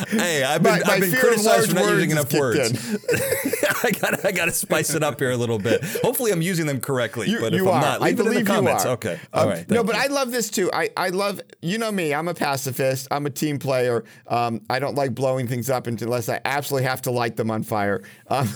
Hey, 0.10 0.44
I've 0.44 0.64
been, 0.64 0.72
My- 0.74 0.80
my 0.86 0.94
I've 0.94 1.02
been 1.02 1.12
criticized 1.12 1.70
for 1.70 1.76
not 1.76 1.90
using 1.94 2.12
enough 2.12 2.34
words. 2.34 2.98
I 3.84 3.92
got 3.92 4.26
I 4.26 4.32
got 4.32 4.46
to 4.46 4.52
spice 4.52 4.94
it 4.94 5.04
up 5.04 5.20
here 5.20 5.32
a 5.32 5.38
little 5.38 5.60
bit. 5.60 5.84
Hopefully, 6.02 6.32
I'm 6.32 6.42
using 6.42 6.66
them 6.66 6.80
correctly. 6.80 7.30
You, 7.30 7.40
but 7.40 7.54
you 7.54 7.68
if 7.68 7.74
I'm 7.74 7.82
not, 7.82 8.02
I 8.02 8.06
leave 8.08 8.20
it 8.20 8.26
in 8.28 8.34
the 8.34 8.44
comments. 8.44 8.84
you 8.84 8.90
are. 8.92 8.94
Okay. 8.94 9.20
All 9.34 9.44
Um, 9.44 9.50
right. 9.50 9.70
no, 9.70 9.84
but 9.84 9.96
you. 9.96 10.02
I 10.02 10.08
love 10.08 10.32
this 10.32 10.50
too. 10.50 10.70
I, 10.74 10.90
I 10.98 11.10
love, 11.10 11.42
you 11.62 11.78
know 11.78 11.92
me, 11.92 12.14
I'm 12.14 12.28
a 12.28 12.34
pacifist. 12.34 13.08
I'm 13.12 13.26
a 13.26 13.30
team 13.30 13.60
player. 13.60 14.04
Um, 14.28 14.62
I 14.70 14.80
don't 14.80 14.96
like 14.96 15.14
blowing 15.14 15.48
things 15.48 15.70
up 15.70 15.88
unless 15.88 16.30
I 16.30 16.40
absolutely 16.46 16.88
have 16.88 17.02
to 17.04 17.12
light 17.12 17.36
them 17.36 17.52
on 17.52 17.64
fire. 17.64 18.02
Um, 18.30 18.48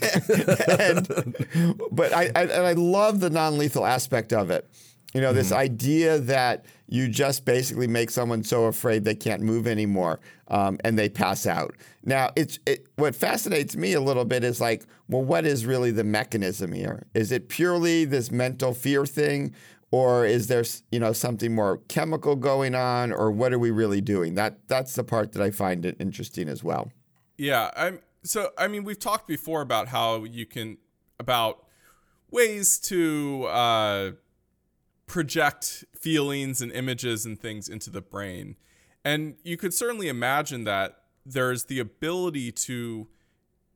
and, 0.78 1.08
but 1.90 2.12
I, 2.12 2.30
I, 2.36 2.42
and 2.42 2.66
I 2.66 2.72
love 2.72 3.20
the 3.20 3.30
non 3.30 3.58
lethal 3.58 3.84
aspect 3.86 4.32
of 4.32 4.50
it. 4.50 4.68
You 5.14 5.20
know, 5.22 5.32
this 5.32 5.52
idea 5.52 6.18
that 6.18 6.64
you 6.88 7.08
just 7.08 7.44
basically 7.44 7.86
make 7.86 8.10
someone 8.10 8.42
so 8.42 8.64
afraid 8.64 9.04
they 9.04 9.14
can't 9.14 9.42
move 9.42 9.66
anymore 9.66 10.20
um, 10.48 10.78
and 10.84 10.98
they 10.98 11.08
pass 11.08 11.46
out. 11.46 11.74
Now, 12.04 12.30
it's 12.34 12.58
it, 12.66 12.86
what 12.96 13.14
fascinates 13.14 13.76
me 13.76 13.92
a 13.92 14.00
little 14.00 14.24
bit 14.24 14.42
is 14.42 14.60
like, 14.60 14.86
well, 15.08 15.22
what 15.22 15.44
is 15.44 15.66
really 15.66 15.90
the 15.90 16.04
mechanism 16.04 16.72
here? 16.72 17.06
Is 17.14 17.30
it 17.30 17.48
purely 17.48 18.04
this 18.06 18.30
mental 18.30 18.72
fear 18.72 19.04
thing? 19.06 19.54
Or 19.90 20.26
is 20.26 20.48
there, 20.48 20.64
you 20.92 21.00
know, 21.00 21.14
something 21.14 21.54
more 21.54 21.78
chemical 21.88 22.36
going 22.36 22.74
on, 22.74 23.10
or 23.10 23.30
what 23.30 23.54
are 23.54 23.58
we 23.58 23.70
really 23.70 24.02
doing? 24.02 24.34
That 24.34 24.58
that's 24.68 24.94
the 24.94 25.02
part 25.02 25.32
that 25.32 25.42
I 25.42 25.50
find 25.50 25.86
it 25.86 25.96
interesting 25.98 26.46
as 26.46 26.62
well. 26.62 26.92
Yeah, 27.38 27.70
I'm 27.74 28.00
so 28.22 28.50
I 28.58 28.68
mean 28.68 28.84
we've 28.84 28.98
talked 28.98 29.26
before 29.26 29.62
about 29.62 29.88
how 29.88 30.24
you 30.24 30.44
can 30.44 30.76
about 31.18 31.64
ways 32.30 32.78
to 32.80 33.44
uh, 33.44 34.10
project 35.08 35.84
feelings 35.98 36.60
and 36.60 36.70
images 36.70 37.26
and 37.26 37.40
things 37.40 37.68
into 37.68 37.90
the 37.90 38.00
brain. 38.00 38.56
And 39.04 39.36
you 39.42 39.56
could 39.56 39.74
certainly 39.74 40.08
imagine 40.08 40.64
that 40.64 40.98
there's 41.24 41.64
the 41.64 41.78
ability 41.80 42.52
to 42.52 43.08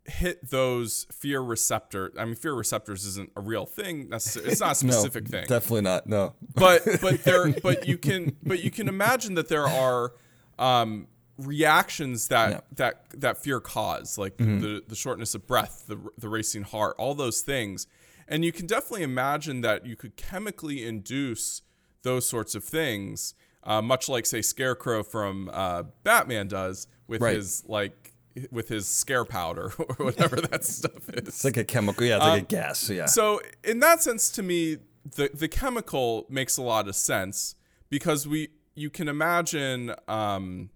hit 0.04 0.50
those 0.50 1.06
fear 1.12 1.40
receptor. 1.40 2.12
I 2.18 2.24
mean, 2.24 2.34
fear 2.34 2.54
receptors 2.54 3.04
isn't 3.04 3.30
a 3.36 3.40
real 3.40 3.66
thing. 3.66 4.08
Necessarily. 4.08 4.52
It's 4.52 4.60
not 4.60 4.82
a 4.82 4.86
no, 4.86 4.92
specific 4.92 5.28
thing 5.28 5.46
Definitely 5.46 5.82
not. 5.82 6.06
No. 6.06 6.34
but 6.54 6.82
but 7.00 7.22
there 7.24 7.52
but 7.62 7.86
you 7.86 7.98
can 7.98 8.36
but 8.42 8.62
you 8.62 8.70
can 8.70 8.88
imagine 8.88 9.34
that 9.34 9.48
there 9.48 9.66
are 9.66 10.12
um, 10.58 11.06
reactions 11.38 12.28
that 12.28 12.64
that 12.76 13.04
that 13.14 13.38
fear 13.42 13.60
cause 13.60 14.18
like 14.18 14.36
the 14.36 14.82
the 14.86 14.94
shortness 14.94 15.34
of 15.34 15.46
breath 15.46 15.84
the 15.88 15.98
the 16.18 16.28
racing 16.28 16.62
heart 16.62 16.94
all 16.98 17.14
those 17.14 17.40
things 17.40 17.86
and 18.28 18.44
you 18.44 18.52
can 18.52 18.66
definitely 18.66 19.02
imagine 19.02 19.60
that 19.62 19.84
you 19.86 19.96
could 19.96 20.16
chemically 20.16 20.84
induce 20.86 21.62
those 22.02 22.26
sorts 22.28 22.54
of 22.54 22.64
things 22.64 23.34
uh, 23.64 23.80
much 23.80 24.08
like 24.08 24.26
say 24.26 24.42
scarecrow 24.42 25.02
from 25.02 25.48
uh, 25.52 25.82
batman 26.04 26.48
does 26.48 26.86
with 27.06 27.20
Right. 27.20 27.36
his 27.36 27.62
like 27.66 28.12
with 28.50 28.68
his 28.68 28.86
scare 28.88 29.24
powder 29.24 29.72
or 29.78 29.94
whatever 30.06 30.36
that 30.36 30.64
stuff 30.76 31.08
is 31.10 31.28
It's 31.28 31.44
like 31.44 31.58
a 31.58 31.64
chemical. 31.64 32.04
Yeah, 32.06 32.16
it's 32.16 32.24
like 32.24 32.42
a 32.42 32.46
gas. 32.46 32.88
Yeah. 32.88 33.04
so 33.06 33.40
in 33.62 33.80
that 33.80 34.02
sense, 34.02 34.30
to 34.30 34.42
me, 34.42 34.78
the 35.16 35.28
the 35.34 35.48
chemical 35.48 36.26
makes 36.30 36.56
a 36.56 36.62
lot 36.62 36.88
of 36.88 36.96
sense 36.96 37.54
because 37.90 38.26
we 38.26 38.48
you 38.74 38.88
can 38.88 39.06
imagine, 39.06 39.94
um, 40.08 40.70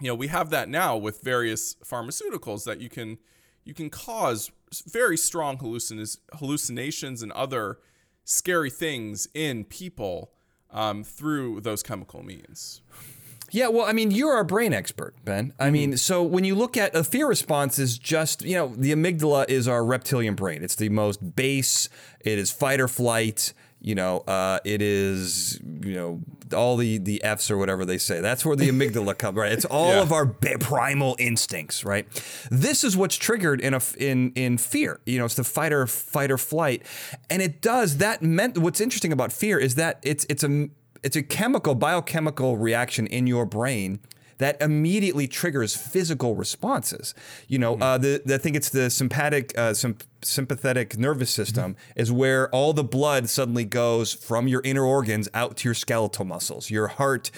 you 0.00 0.08
know, 0.08 0.14
we 0.14 0.28
have 0.28 0.48
that 0.50 0.70
now 0.70 0.96
with 0.96 1.20
various 1.20 1.74
pharmaceuticals 1.84 2.64
that 2.64 2.80
you 2.80 2.88
can 2.88 3.18
you 3.64 3.74
can 3.74 3.90
cause 3.90 4.50
very 4.82 5.16
strong 5.16 5.58
hallucin- 5.58 6.18
hallucinations 6.34 7.22
and 7.22 7.32
other 7.32 7.78
scary 8.24 8.70
things 8.70 9.28
in 9.34 9.64
people 9.64 10.32
um, 10.70 11.04
through 11.04 11.60
those 11.60 11.82
chemical 11.82 12.22
means. 12.22 12.82
Yeah, 13.50 13.68
well, 13.68 13.86
I 13.86 13.92
mean, 13.92 14.10
you're 14.10 14.32
our 14.32 14.42
brain 14.42 14.72
expert, 14.72 15.14
Ben. 15.24 15.52
I 15.60 15.70
mean, 15.70 15.96
so 15.96 16.22
when 16.22 16.44
you 16.44 16.54
look 16.54 16.76
at 16.76 16.96
a 16.96 17.04
fear 17.04 17.28
response, 17.28 17.78
is 17.78 17.98
just 17.98 18.42
you 18.42 18.56
know 18.56 18.68
the 18.74 18.90
amygdala 18.90 19.48
is 19.48 19.68
our 19.68 19.84
reptilian 19.84 20.34
brain. 20.34 20.62
It's 20.64 20.74
the 20.74 20.88
most 20.88 21.36
base. 21.36 21.88
It 22.20 22.38
is 22.38 22.50
fight 22.50 22.80
or 22.80 22.88
flight. 22.88 23.52
You 23.86 23.94
know, 23.94 24.20
uh, 24.20 24.60
it 24.64 24.80
is 24.80 25.60
you 25.62 25.94
know 25.94 26.20
all 26.56 26.78
the 26.78 26.96
the 26.96 27.22
Fs 27.22 27.50
or 27.50 27.58
whatever 27.58 27.84
they 27.84 27.98
say. 27.98 28.22
That's 28.22 28.42
where 28.42 28.56
the 28.56 28.68
amygdala 28.70 29.18
comes. 29.18 29.36
Right. 29.36 29.52
It's 29.52 29.66
all 29.66 29.90
Yeah. 29.92 30.00
of 30.00 30.10
our 30.10 30.24
primal 30.26 31.16
instincts. 31.18 31.84
Right. 31.84 32.06
This 32.50 32.82
is 32.82 32.96
what's 32.96 33.16
triggered 33.16 33.60
in 33.60 33.74
a 33.74 33.80
in 33.98 34.32
in 34.34 34.56
fear. 34.56 35.00
You 35.04 35.18
know, 35.18 35.26
it's 35.26 35.34
the 35.34 35.44
fight 35.44 35.72
or 35.74 35.86
fight 35.86 36.30
or 36.30 36.38
flight, 36.38 36.82
and 37.28 37.42
it 37.42 37.60
does 37.60 37.98
that. 37.98 38.22
Meant 38.22 38.56
what's 38.56 38.80
interesting 38.80 39.12
about 39.12 39.32
fear 39.32 39.58
is 39.58 39.74
that 39.74 39.98
it's 40.02 40.24
it's 40.30 40.42
a 40.42 40.68
it's 41.02 41.16
a 41.16 41.22
chemical 41.22 41.74
biochemical 41.74 42.56
reaction 42.56 43.06
in 43.06 43.26
your 43.26 43.44
brain 43.44 44.00
that 44.38 44.60
immediately 44.60 45.28
triggers 45.28 45.76
physical 45.76 46.34
responses. 46.34 47.14
You 47.46 47.58
know, 47.58 47.74
uh, 47.76 47.98
the, 47.98 48.20
the 48.24 48.34
I 48.34 48.38
think 48.38 48.56
it's 48.56 48.70
the 48.70 48.88
sympathetic 48.90 49.56
uh, 49.56 49.74
symp- 49.74 50.02
sympathetic 50.24 50.98
nervous 50.98 51.30
system 51.30 51.76
is 51.96 52.10
where 52.10 52.48
all 52.50 52.72
the 52.72 52.84
blood 52.84 53.28
suddenly 53.28 53.64
goes 53.64 54.12
from 54.12 54.48
your 54.48 54.60
inner 54.64 54.84
organs 54.84 55.28
out 55.34 55.56
to 55.58 55.68
your 55.68 55.74
skeletal 55.74 56.24
muscles. 56.24 56.70
Your 56.70 56.88
heart 56.88 57.30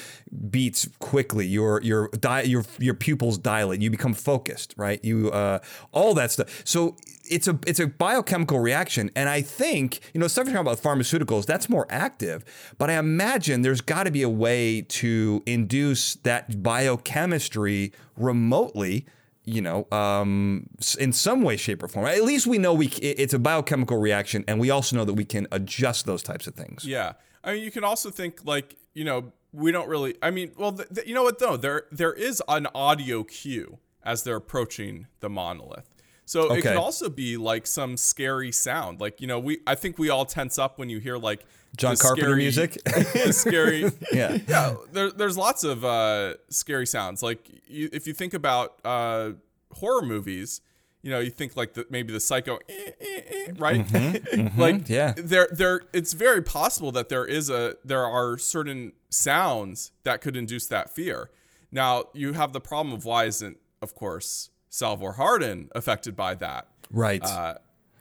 beats 0.50 0.88
quickly. 0.98 1.46
Your 1.46 1.80
your 1.82 2.08
di- 2.08 2.42
your 2.42 2.64
your 2.78 2.94
pupils 2.94 3.38
dilate. 3.38 3.82
You 3.82 3.90
become 3.90 4.14
focused, 4.14 4.74
right? 4.76 5.02
You 5.04 5.30
uh, 5.30 5.60
all 5.92 6.14
that 6.14 6.30
stuff. 6.30 6.62
So 6.64 6.96
it's 7.28 7.48
a 7.48 7.58
it's 7.66 7.80
a 7.80 7.86
biochemical 7.86 8.60
reaction, 8.60 9.10
and 9.16 9.28
I 9.28 9.42
think 9.42 10.00
you 10.12 10.20
know 10.20 10.28
stuff 10.28 10.46
you're 10.46 10.54
talking 10.54 10.66
about 10.66 10.82
pharmaceuticals 10.82 11.46
that's 11.46 11.68
more 11.68 11.86
active, 11.90 12.44
but 12.78 12.90
I 12.90 12.94
imagine 12.94 13.62
there's 13.62 13.80
got 13.80 14.04
to 14.04 14.10
be 14.10 14.22
a 14.22 14.28
way 14.28 14.82
to 14.82 15.42
induce 15.46 16.16
that 16.16 16.62
biochemistry 16.62 17.92
remotely. 18.16 19.06
You 19.48 19.62
know, 19.62 19.86
um, 19.92 20.68
in 20.98 21.12
some 21.12 21.42
way, 21.42 21.56
shape, 21.56 21.80
or 21.82 21.88
form. 21.88 22.06
At 22.06 22.24
least 22.24 22.48
we 22.48 22.58
know 22.58 22.74
we 22.74 22.88
it's 22.88 23.32
a 23.32 23.38
biochemical 23.38 23.96
reaction, 23.96 24.44
and 24.48 24.58
we 24.58 24.70
also 24.70 24.96
know 24.96 25.04
that 25.04 25.14
we 25.14 25.24
can 25.24 25.46
adjust 25.52 26.04
those 26.04 26.20
types 26.20 26.48
of 26.48 26.54
things. 26.54 26.84
Yeah, 26.84 27.12
I 27.44 27.54
mean, 27.54 27.62
you 27.62 27.70
can 27.70 27.84
also 27.84 28.10
think 28.10 28.44
like 28.44 28.74
you 28.92 29.04
know 29.04 29.32
we 29.52 29.70
don't 29.70 29.88
really. 29.88 30.16
I 30.20 30.32
mean, 30.32 30.50
well, 30.58 30.72
th- 30.72 30.88
th- 30.92 31.06
you 31.06 31.14
know 31.14 31.22
what 31.22 31.38
though? 31.38 31.56
There 31.56 31.84
there 31.92 32.12
is 32.12 32.42
an 32.48 32.66
audio 32.74 33.22
cue 33.22 33.78
as 34.02 34.24
they're 34.24 34.36
approaching 34.36 35.06
the 35.20 35.30
monolith. 35.30 35.95
So 36.26 36.48
okay. 36.50 36.58
it 36.58 36.62
could 36.62 36.76
also 36.76 37.08
be 37.08 37.36
like 37.36 37.66
some 37.66 37.96
scary 37.96 38.50
sound. 38.50 39.00
Like, 39.00 39.20
you 39.20 39.28
know, 39.28 39.38
we 39.38 39.60
I 39.66 39.76
think 39.76 39.96
we 39.96 40.10
all 40.10 40.26
tense 40.26 40.58
up 40.58 40.78
when 40.78 40.90
you 40.90 40.98
hear 40.98 41.16
like 41.16 41.46
John 41.76 41.96
Carpenter 41.96 42.26
scary, 42.26 42.38
music. 42.38 42.78
scary. 43.30 43.92
yeah. 44.12 44.38
Yeah. 44.48 44.74
There, 44.92 45.10
there's 45.10 45.38
lots 45.38 45.62
of 45.62 45.84
uh, 45.84 46.34
scary 46.50 46.86
sounds. 46.86 47.22
Like 47.22 47.48
you, 47.68 47.88
if 47.92 48.08
you 48.08 48.12
think 48.12 48.34
about 48.34 48.74
uh, 48.84 49.32
horror 49.72 50.02
movies, 50.02 50.60
you 51.02 51.12
know, 51.12 51.20
you 51.20 51.30
think 51.30 51.56
like 51.56 51.74
the, 51.74 51.86
maybe 51.90 52.12
the 52.12 52.18
psycho, 52.18 52.56
eh, 52.68 52.90
eh, 53.00 53.20
eh, 53.30 53.52
right? 53.58 53.86
Mm-hmm, 53.86 54.40
mm-hmm, 54.40 54.60
like 54.60 54.88
yeah, 54.88 55.14
there, 55.16 55.46
there. 55.52 55.82
It's 55.92 56.12
very 56.12 56.42
possible 56.42 56.90
that 56.90 57.08
there 57.08 57.24
is 57.24 57.48
a 57.48 57.76
there 57.84 58.04
are 58.04 58.36
certain 58.36 58.92
sounds 59.10 59.92
that 60.02 60.20
could 60.20 60.36
induce 60.36 60.66
that 60.66 60.92
fear. 60.92 61.30
Now 61.70 62.06
you 62.12 62.32
have 62.32 62.52
the 62.52 62.60
problem 62.60 62.92
of 62.92 63.04
why 63.04 63.26
isn't, 63.26 63.58
of 63.80 63.94
course, 63.94 64.50
Salvor 64.68 65.12
Hardin 65.12 65.68
affected 65.74 66.16
by 66.16 66.34
that. 66.36 66.68
Right. 66.90 67.22
Uh, 67.22 67.54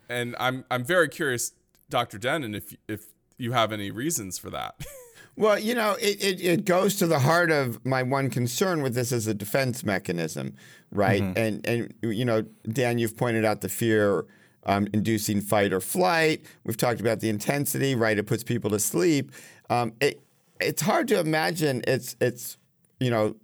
and 0.09 0.35
I'm 0.39 0.65
I'm 0.69 0.83
very 0.83 1.09
curious, 1.09 1.53
Dr. 1.89 2.17
Dennin, 2.17 2.53
if 2.55 2.75
if 2.87 3.07
you 3.37 3.51
have 3.51 3.71
any 3.71 3.91
reasons 3.91 4.37
for 4.37 4.49
that. 4.51 4.75
Well, 5.37 5.59
you 5.59 5.75
know, 5.75 5.97
it, 5.99 6.23
it, 6.23 6.41
it, 6.41 6.65
goes 6.65 6.95
to 6.97 7.07
the 7.07 7.19
heart 7.19 7.51
of 7.51 7.85
my 7.85 8.03
one 8.03 8.29
concern 8.29 8.81
with 8.81 8.95
this 8.95 9.11
as 9.11 9.27
a 9.27 9.33
defense 9.33 9.83
mechanism, 9.83 10.55
right? 10.91 11.21
Mm-hmm. 11.21 11.37
And 11.37 11.67
and 11.67 11.93
you 12.01 12.23
know, 12.23 12.43
Dan, 12.69 12.99
you've 12.99 13.17
pointed 13.17 13.43
out 13.43 13.59
the 13.59 13.67
fear 13.67 14.25
um, 14.65 14.87
inducing 14.93 15.41
fight 15.41 15.73
or 15.73 15.81
flight. 15.81 16.45
We've 16.63 16.77
talked 16.77 17.01
about 17.01 17.19
the 17.19 17.29
intensity, 17.29 17.95
right? 17.95 18.17
It 18.17 18.27
puts 18.27 18.43
people 18.43 18.69
to 18.71 18.79
sleep. 18.79 19.31
Um, 19.69 19.93
it, 19.99 20.21
it's 20.61 20.81
hard 20.81 21.09
to 21.09 21.19
imagine 21.19 21.83
it's 21.85 22.15
it's 22.21 22.57
you 23.01 23.09
know 23.09 23.35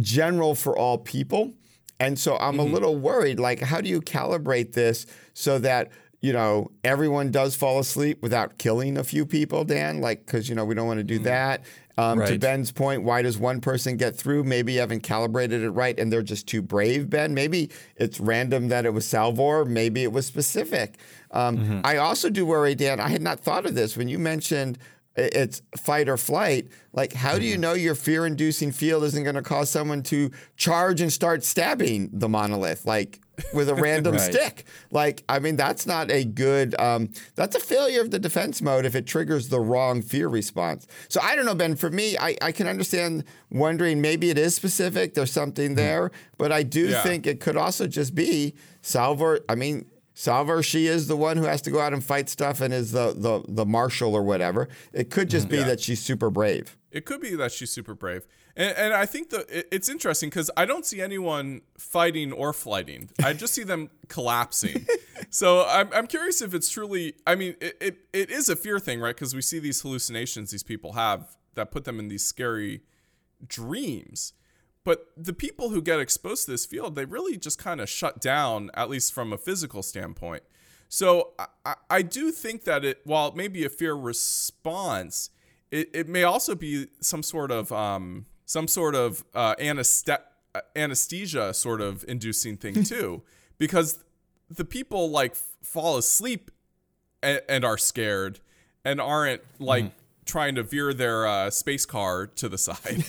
general 0.00 0.56
for 0.56 0.76
all 0.76 0.98
people. 0.98 1.52
And 2.00 2.18
so 2.18 2.36
I'm 2.38 2.52
mm-hmm. 2.52 2.60
a 2.60 2.64
little 2.64 2.96
worried 2.96 3.38
like 3.38 3.60
how 3.60 3.80
do 3.80 3.88
you 3.88 4.00
calibrate 4.00 4.72
this 4.72 5.06
so 5.34 5.58
that 5.58 5.90
you 6.20 6.32
know 6.32 6.70
everyone 6.82 7.30
does 7.30 7.54
fall 7.54 7.78
asleep 7.78 8.22
without 8.22 8.58
killing 8.58 8.96
a 8.96 9.04
few 9.04 9.24
people 9.24 9.64
Dan 9.64 10.00
like 10.00 10.26
cuz 10.26 10.48
you 10.48 10.54
know 10.54 10.64
we 10.64 10.74
don't 10.74 10.86
want 10.86 10.98
to 10.98 11.04
do 11.04 11.16
mm-hmm. 11.16 11.24
that. 11.24 11.64
Um, 11.98 12.18
right. 12.18 12.28
To 12.28 12.38
Ben's 12.38 12.72
point, 12.72 13.02
why 13.02 13.20
does 13.20 13.36
one 13.36 13.60
person 13.60 13.98
get 13.98 14.16
through? 14.16 14.44
Maybe 14.44 14.72
you 14.72 14.80
haven't 14.80 15.00
calibrated 15.00 15.62
it 15.62 15.70
right 15.70 15.98
and 16.00 16.10
they're 16.10 16.22
just 16.22 16.46
too 16.46 16.62
brave, 16.62 17.10
Ben. 17.10 17.34
Maybe 17.34 17.70
it's 17.96 18.18
random 18.18 18.68
that 18.68 18.86
it 18.86 18.94
was 18.94 19.06
Salvor. 19.06 19.66
Maybe 19.66 20.02
it 20.02 20.10
was 20.10 20.24
specific. 20.24 20.96
Um, 21.30 21.58
mm-hmm. 21.58 21.80
I 21.84 21.98
also 21.98 22.30
do 22.30 22.46
worry, 22.46 22.74
Dan. 22.74 23.00
I 23.00 23.08
had 23.08 23.20
not 23.20 23.38
thought 23.40 23.66
of 23.66 23.74
this 23.74 23.98
when 23.98 24.08
you 24.08 24.18
mentioned 24.18 24.78
it's 25.20 25.62
fight 25.76 26.08
or 26.08 26.16
flight. 26.16 26.68
Like, 26.92 27.12
how 27.12 27.38
do 27.38 27.44
you 27.44 27.52
mm-hmm. 27.52 27.62
know 27.62 27.72
your 27.74 27.94
fear 27.94 28.26
inducing 28.26 28.72
field 28.72 29.04
isn't 29.04 29.22
going 29.22 29.36
to 29.36 29.42
cause 29.42 29.70
someone 29.70 30.02
to 30.04 30.30
charge 30.56 31.00
and 31.00 31.12
start 31.12 31.44
stabbing 31.44 32.10
the 32.12 32.28
monolith, 32.28 32.84
like 32.84 33.20
with 33.52 33.68
a 33.68 33.74
random 33.76 34.14
right. 34.14 34.32
stick? 34.32 34.64
Like, 34.90 35.22
I 35.28 35.38
mean, 35.38 35.56
that's 35.56 35.86
not 35.86 36.10
a 36.10 36.24
good, 36.24 36.78
um, 36.80 37.10
that's 37.36 37.54
a 37.54 37.60
failure 37.60 38.00
of 38.00 38.10
the 38.10 38.18
defense 38.18 38.60
mode 38.60 38.84
if 38.84 38.94
it 38.94 39.06
triggers 39.06 39.48
the 39.48 39.60
wrong 39.60 40.02
fear 40.02 40.28
response. 40.28 40.86
So 41.08 41.20
I 41.22 41.36
don't 41.36 41.46
know, 41.46 41.54
Ben. 41.54 41.76
For 41.76 41.90
me, 41.90 42.16
I, 42.18 42.36
I 42.42 42.52
can 42.52 42.66
understand 42.66 43.24
wondering 43.50 44.00
maybe 44.00 44.30
it 44.30 44.38
is 44.38 44.54
specific, 44.54 45.14
there's 45.14 45.32
something 45.32 45.68
mm-hmm. 45.68 45.74
there, 45.76 46.10
but 46.38 46.50
I 46.50 46.62
do 46.62 46.88
yeah. 46.88 47.02
think 47.02 47.26
it 47.26 47.40
could 47.40 47.56
also 47.56 47.86
just 47.86 48.14
be 48.14 48.54
Salvor. 48.82 49.40
I 49.48 49.54
mean, 49.54 49.86
Salvor, 50.14 50.62
she 50.62 50.86
is 50.86 51.06
the 51.06 51.16
one 51.16 51.36
who 51.36 51.44
has 51.44 51.62
to 51.62 51.70
go 51.70 51.80
out 51.80 51.92
and 51.92 52.02
fight 52.02 52.28
stuff 52.28 52.60
and 52.60 52.74
is 52.74 52.92
the 52.92 53.14
the 53.16 53.42
the 53.48 53.64
marshal 53.64 54.14
or 54.14 54.22
whatever. 54.22 54.68
It 54.92 55.10
could 55.10 55.30
just 55.30 55.46
mm-hmm. 55.46 55.52
be 55.52 55.58
yeah. 55.58 55.64
that 55.64 55.80
she's 55.80 56.00
super 56.00 56.30
brave. 56.30 56.76
It 56.90 57.04
could 57.04 57.20
be 57.20 57.36
that 57.36 57.52
she's 57.52 57.70
super 57.70 57.94
brave, 57.94 58.26
and, 58.56 58.76
and 58.76 58.92
I 58.92 59.06
think 59.06 59.30
that 59.30 59.46
it's 59.74 59.88
interesting 59.88 60.28
because 60.28 60.50
I 60.56 60.64
don't 60.64 60.84
see 60.84 61.00
anyone 61.00 61.62
fighting 61.78 62.32
or 62.32 62.52
flighting. 62.52 63.10
I 63.24 63.32
just 63.32 63.54
see 63.54 63.62
them 63.62 63.90
collapsing. 64.08 64.86
so 65.30 65.64
I'm 65.66 65.88
I'm 65.94 66.06
curious 66.06 66.42
if 66.42 66.52
it's 66.52 66.68
truly. 66.68 67.14
I 67.26 67.36
mean, 67.36 67.54
it 67.60 67.76
it, 67.80 67.98
it 68.12 68.30
is 68.30 68.48
a 68.48 68.56
fear 68.56 68.80
thing, 68.80 69.00
right? 69.00 69.14
Because 69.14 69.34
we 69.34 69.42
see 69.42 69.60
these 69.60 69.80
hallucinations 69.80 70.50
these 70.50 70.64
people 70.64 70.94
have 70.94 71.36
that 71.54 71.70
put 71.70 71.84
them 71.84 71.98
in 71.98 72.08
these 72.08 72.24
scary 72.24 72.82
dreams. 73.46 74.32
But 74.84 75.10
the 75.16 75.32
people 75.32 75.70
who 75.70 75.82
get 75.82 76.00
exposed 76.00 76.46
to 76.46 76.52
this 76.52 76.64
field, 76.64 76.94
they 76.94 77.04
really 77.04 77.36
just 77.36 77.58
kind 77.58 77.80
of 77.80 77.88
shut 77.88 78.20
down, 78.20 78.70
at 78.74 78.88
least 78.88 79.12
from 79.12 79.32
a 79.32 79.38
physical 79.38 79.82
standpoint. 79.82 80.42
So 80.88 81.32
I, 81.64 81.74
I 81.88 82.02
do 82.02 82.30
think 82.30 82.64
that 82.64 82.84
it, 82.84 83.00
while 83.04 83.28
it 83.28 83.36
may 83.36 83.48
be 83.48 83.64
a 83.64 83.68
fear 83.68 83.94
response, 83.94 85.30
it, 85.70 85.90
it 85.94 86.08
may 86.08 86.24
also 86.24 86.54
be 86.54 86.88
some 87.00 87.22
sort 87.22 87.50
of 87.52 87.70
um, 87.70 88.26
some 88.46 88.66
sort 88.66 88.94
of 88.94 89.24
uh, 89.34 89.54
anesthesia, 89.60 90.22
anesthesia 90.74 91.54
sort 91.54 91.80
of 91.80 92.04
inducing 92.08 92.56
thing 92.56 92.82
too, 92.84 93.22
because 93.58 94.02
the 94.48 94.64
people 94.64 95.10
like 95.10 95.36
fall 95.36 95.96
asleep 95.96 96.50
and, 97.22 97.40
and 97.48 97.64
are 97.64 97.78
scared 97.78 98.40
and 98.84 99.00
aren't 99.00 99.42
like 99.60 99.84
mm 99.84 99.92
trying 100.30 100.54
to 100.54 100.62
veer 100.62 100.94
their 100.94 101.26
uh, 101.26 101.50
space 101.50 101.84
car 101.84 102.26
to 102.26 102.48
the 102.48 102.58
side. 102.68 103.04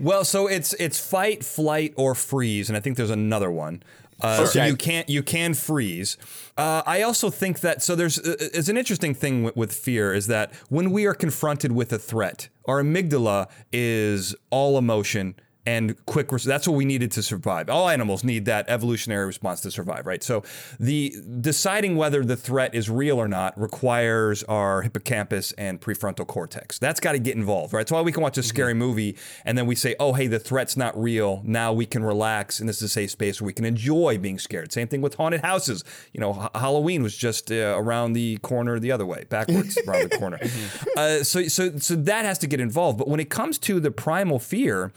well, 0.00 0.24
so 0.24 0.46
it's 0.46 0.72
it's 0.74 0.98
fight, 0.98 1.44
flight, 1.44 1.94
or 1.96 2.14
freeze, 2.14 2.68
and 2.68 2.76
I 2.76 2.80
think 2.80 2.96
there's 2.96 3.10
another 3.10 3.50
one. 3.50 3.82
Uh, 4.22 4.38
okay. 4.42 4.46
So 4.46 4.64
you 4.64 4.76
can't 4.76 5.08
you 5.08 5.22
can 5.22 5.54
freeze. 5.54 6.16
Uh, 6.56 6.82
I 6.86 7.02
also 7.02 7.30
think 7.30 7.60
that 7.60 7.82
so 7.82 7.96
there's 7.96 8.18
uh, 8.18 8.36
it's 8.38 8.68
an 8.68 8.76
interesting 8.76 9.14
thing 9.14 9.42
with, 9.42 9.56
with, 9.56 9.72
fear 9.72 10.14
is 10.14 10.28
that 10.28 10.54
when 10.68 10.92
we 10.92 11.04
are 11.06 11.14
confronted 11.14 11.72
with 11.72 11.92
a 11.92 11.98
threat, 11.98 12.48
our 12.66 12.82
amygdala 12.82 13.48
is 13.72 14.34
all 14.50 14.78
emotion 14.78 15.34
and 15.66 16.04
quick 16.06 16.28
that's 16.30 16.66
what 16.66 16.76
we 16.76 16.84
needed 16.84 17.10
to 17.12 17.22
survive. 17.22 17.70
All 17.70 17.88
animals 17.88 18.24
need 18.24 18.44
that 18.46 18.66
evolutionary 18.68 19.26
response 19.26 19.60
to 19.62 19.70
survive 19.70 20.06
right? 20.06 20.22
So 20.22 20.42
the 20.78 21.14
deciding 21.40 21.96
whether 21.96 22.24
the 22.24 22.36
threat 22.36 22.74
is 22.74 22.90
real 22.90 23.18
or 23.18 23.28
not 23.28 23.58
requires 23.58 24.42
our 24.44 24.82
hippocampus 24.82 25.52
and 25.52 25.80
prefrontal 25.80 26.26
cortex. 26.26 26.78
That's 26.78 27.00
got 27.00 27.12
to 27.12 27.18
get 27.18 27.36
involved 27.36 27.72
right? 27.72 27.80
That's 27.80 27.92
why 27.92 28.02
we 28.02 28.12
can 28.12 28.22
watch 28.22 28.38
a 28.38 28.42
scary 28.42 28.72
mm-hmm. 28.72 28.78
movie 28.80 29.16
and 29.44 29.56
then 29.56 29.66
we 29.66 29.74
say 29.74 29.94
oh 29.98 30.12
hey 30.12 30.26
the 30.26 30.38
threat's 30.38 30.76
not 30.76 31.00
real. 31.00 31.40
Now 31.44 31.72
we 31.72 31.86
can 31.86 32.04
relax 32.04 32.60
and 32.60 32.68
this 32.68 32.76
is 32.76 32.82
a 32.82 32.88
safe 32.88 33.10
space 33.10 33.40
where 33.40 33.46
we 33.46 33.52
can 33.52 33.64
enjoy 33.64 34.18
being 34.18 34.38
scared. 34.38 34.72
Same 34.72 34.88
thing 34.88 35.00
with 35.00 35.14
haunted 35.14 35.42
houses. 35.42 35.84
You 36.12 36.20
know 36.20 36.42
H- 36.44 36.60
halloween 36.60 37.02
was 37.02 37.16
just 37.16 37.50
uh, 37.50 37.74
around 37.76 38.12
the 38.12 38.36
corner 38.38 38.78
the 38.78 38.92
other 38.92 39.06
way 39.06 39.24
backwards 39.28 39.78
around 39.86 40.10
the 40.10 40.18
corner. 40.18 40.38
Mm-hmm. 40.54 40.98
uh, 40.98 41.24
so 41.24 41.48
so 41.48 41.78
so 41.78 41.96
that 41.96 42.24
has 42.24 42.38
to 42.38 42.46
get 42.46 42.60
involved. 42.60 42.98
But 42.98 43.08
when 43.08 43.18
it 43.18 43.30
comes 43.30 43.58
to 43.60 43.80
the 43.80 43.90
primal 43.90 44.38
fear 44.38 44.92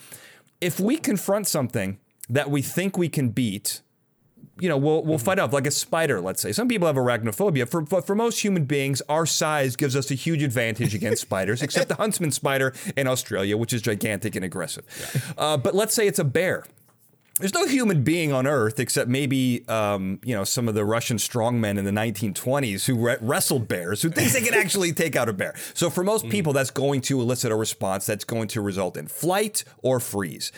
if 0.62 0.80
we 0.80 0.98
confront 0.98 1.48
something 1.48 2.00
that 2.30 2.50
we 2.50 2.62
think 2.62 2.98
we 2.98 3.10
can 3.10 3.30
beat, 3.30 3.82
you 4.60 4.68
know, 4.68 4.78
we'll 4.78 5.04
we'll 5.04 5.20
fight 5.20 5.40
off 5.40 5.54
like 5.54 5.68
a 5.68 5.72
spider. 5.72 6.20
Let's 6.20 6.42
say 6.42 6.52
some 6.52 6.68
people 6.68 6.88
have 6.88 6.96
arachnophobia. 6.96 7.70
For 7.70 7.82
but 7.82 8.08
for 8.08 8.16
most 8.16 8.40
human 8.44 8.66
beings, 8.66 9.02
our 9.08 9.26
size 9.26 9.76
gives 9.76 9.96
us 9.96 10.10
a 10.10 10.16
huge 10.16 10.42
advantage 10.42 10.96
against 10.96 11.22
spiders, 11.30 11.62
except 11.62 11.90
the 11.90 11.96
huntsman 11.96 12.32
spider 12.32 12.74
in 12.96 13.08
Australia, 13.08 13.56
which 13.56 13.72
is 13.74 13.82
gigantic 13.82 14.36
and 14.36 14.44
aggressive. 14.44 14.86
Yeah. 15.14 15.22
Uh, 15.38 15.58
but 15.58 15.76
let's 15.76 15.94
say 15.94 16.08
it's 16.08 16.20
a 16.20 16.24
bear 16.24 16.66
there's 17.40 17.54
no 17.54 17.66
human 17.68 18.04
being 18.04 18.34
on 18.34 18.48
Earth 18.48 18.80
except 18.80 19.10
maybe 19.10 19.68
um, 19.68 20.20
you 20.24 20.36
know 20.36 20.44
some 20.44 20.68
of 20.68 20.76
the 20.76 20.86
Russian 20.86 21.18
strongmen 21.18 21.78
in 21.78 21.86
the 21.86 21.92
1920s 21.92 22.86
who 22.86 22.96
re- 22.96 23.18
wrestled 23.22 23.68
bears, 23.68 24.02
who 24.02 24.10
thinks 24.10 24.34
they 24.34 24.42
can 24.42 24.54
actually 24.54 24.92
take 24.92 25.16
out 25.16 25.30
a 25.30 25.34
bear. 25.34 25.56
So 25.74 25.90
for 25.90 26.04
most 26.04 26.30
people, 26.30 26.54
that's 26.54 26.72
going 26.72 27.02
to 27.02 27.22
elicit 27.22 27.52
a 27.52 27.56
response 27.56 28.06
that's 28.06 28.24
going 28.24 28.48
to 28.50 28.62
result 28.62 28.98
in 28.98 29.08
flight 29.08 29.64
or 29.82 30.00
freeze. 30.00 30.52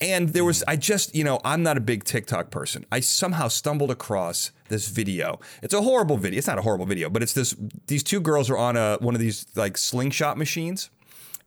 And 0.00 0.30
there 0.30 0.44
was, 0.44 0.64
I 0.66 0.76
just, 0.76 1.14
you 1.14 1.24
know, 1.24 1.40
I'm 1.44 1.62
not 1.62 1.76
a 1.76 1.80
big 1.80 2.04
TikTok 2.04 2.50
person. 2.50 2.84
I 2.90 3.00
somehow 3.00 3.48
stumbled 3.48 3.90
across 3.90 4.50
this 4.68 4.88
video. 4.88 5.38
It's 5.62 5.74
a 5.74 5.82
horrible 5.82 6.16
video. 6.16 6.38
It's 6.38 6.46
not 6.46 6.58
a 6.58 6.62
horrible 6.62 6.86
video, 6.86 7.08
but 7.08 7.22
it's 7.22 7.32
this. 7.32 7.54
These 7.86 8.02
two 8.02 8.20
girls 8.20 8.50
are 8.50 8.58
on 8.58 8.76
a 8.76 8.98
one 9.00 9.14
of 9.14 9.20
these 9.20 9.46
like 9.54 9.76
slingshot 9.76 10.36
machines 10.36 10.90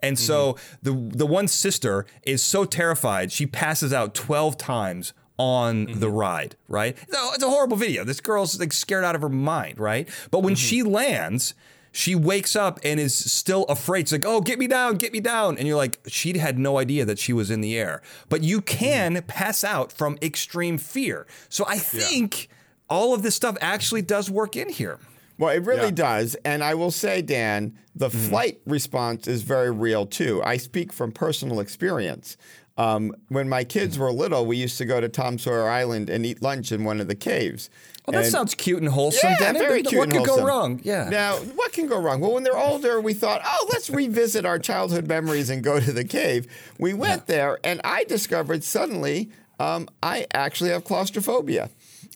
and 0.02 0.18
mm-hmm. 0.18 0.26
so 0.26 0.58
the 0.82 0.92
the 0.92 1.26
one 1.26 1.48
sister 1.48 2.06
is 2.24 2.44
so 2.44 2.66
terrified 2.66 3.32
she 3.32 3.46
passes 3.46 3.94
out 3.94 4.14
12 4.14 4.58
times 4.58 5.14
on 5.38 5.88
mm-hmm. 5.88 6.00
the 6.00 6.10
ride, 6.10 6.56
right? 6.68 6.98
No, 7.10 7.32
it's 7.34 7.44
a 7.44 7.50
horrible 7.50 7.78
video. 7.78 8.04
This 8.04 8.20
girl's 8.20 8.60
like 8.60 8.74
scared 8.74 9.04
out 9.04 9.16
of 9.16 9.22
her 9.22 9.30
mind, 9.30 9.80
right? 9.80 10.10
But 10.32 10.40
when 10.40 10.56
mm-hmm. 10.56 10.68
she 10.68 10.84
lands, 10.84 11.54
she 11.92 12.16
wakes 12.16 12.56
up 12.56 12.80
and 12.84 13.00
is 13.00 13.16
still 13.16 13.64
afraid. 13.66 14.08
She's 14.08 14.14
like, 14.14 14.26
"Oh, 14.26 14.42
get 14.42 14.60
me 14.60 14.68
down, 14.68 14.98
get 14.98 15.14
me 15.14 15.20
down!" 15.20 15.58
And 15.58 15.68
you're 15.68 15.78
like, 15.78 16.00
she 16.08 16.38
had 16.38 16.60
no 16.60 16.78
idea 16.78 17.06
that 17.06 17.20
she 17.20 17.34
was 17.34 17.50
in 17.50 17.62
the 17.62 17.78
air. 17.78 18.02
But 18.30 18.44
you 18.44 18.62
mm-hmm. 18.62 18.78
can 18.78 19.22
pass 19.24 19.64
out 19.64 19.92
from 19.92 20.18
extreme 20.22 20.78
fear. 20.78 21.26
So 21.50 21.66
I 21.68 21.78
think 21.78 22.50
all 22.90 23.14
of 23.14 23.22
this 23.24 23.36
stuff 23.36 23.58
actually 23.62 24.02
does 24.02 24.30
work 24.30 24.56
in 24.56 24.70
here. 24.70 25.00
Well, 25.38 25.54
it 25.56 25.64
really 25.66 25.86
Yeah. 25.86 25.92
does. 25.92 26.36
And 26.44 26.64
I 26.64 26.74
will 26.74 26.92
say, 26.92 27.22
Dan, 27.22 27.74
the 27.96 28.10
flight 28.10 28.60
response 28.66 29.28
is 29.28 29.44
very 29.44 29.72
real 29.72 30.06
too. 30.06 30.42
I 30.44 30.58
speak 30.58 30.92
from 30.94 31.12
personal 31.12 31.60
experience. 31.60 32.38
Um, 32.78 33.12
when 33.30 33.50
my 33.50 33.64
kids 33.64 33.98
were 33.98 34.12
little, 34.12 34.46
we 34.46 34.58
used 34.58 34.78
to 34.78 34.86
go 34.86 35.02
to 35.02 35.10
Tom 35.10 35.40
Sawyer 35.40 35.68
Island 35.68 36.10
and 36.12 36.26
eat 36.26 36.44
lunch 36.44 36.72
in 36.72 36.84
one 36.84 37.00
of 37.02 37.08
the 37.08 37.16
caves. 37.16 37.70
Oh, 38.08 38.12
that 38.12 38.24
And- 38.24 38.32
sounds 38.32 38.54
cute 38.54 38.80
and 38.82 38.90
wholesome. 38.90 39.32
yeah, 39.32 39.38
Dennis. 39.40 39.62
very 39.64 39.82
cute 39.84 40.00
What 40.00 40.12
could 40.12 40.26
go 40.26 40.46
wrong? 40.46 40.80
Yeah. 40.84 41.10
Now, 41.10 41.38
what 41.56 41.74
can 41.74 41.88
go 41.88 42.00
wrong? 42.00 42.22
Well, 42.22 42.34
when 42.34 42.44
they're 42.44 42.58
older, 42.58 43.02
we 43.02 43.14
thought, 43.14 43.42
oh, 43.44 43.68
let's 43.74 43.90
revisit 43.90 44.46
our 44.46 44.60
childhood 44.60 45.08
memories 45.08 45.50
and 45.50 45.64
go 45.64 45.80
to 45.80 45.92
the 45.92 46.04
cave. 46.06 46.46
We 46.80 46.94
went 46.94 47.26
there, 47.28 47.60
and 47.64 47.82
I 47.84 48.04
discovered 48.06 48.64
suddenly 48.64 49.30
um, 49.60 49.90
I 50.04 50.28
actually 50.36 50.70
have 50.70 50.84
claustrophobia. 50.84 51.72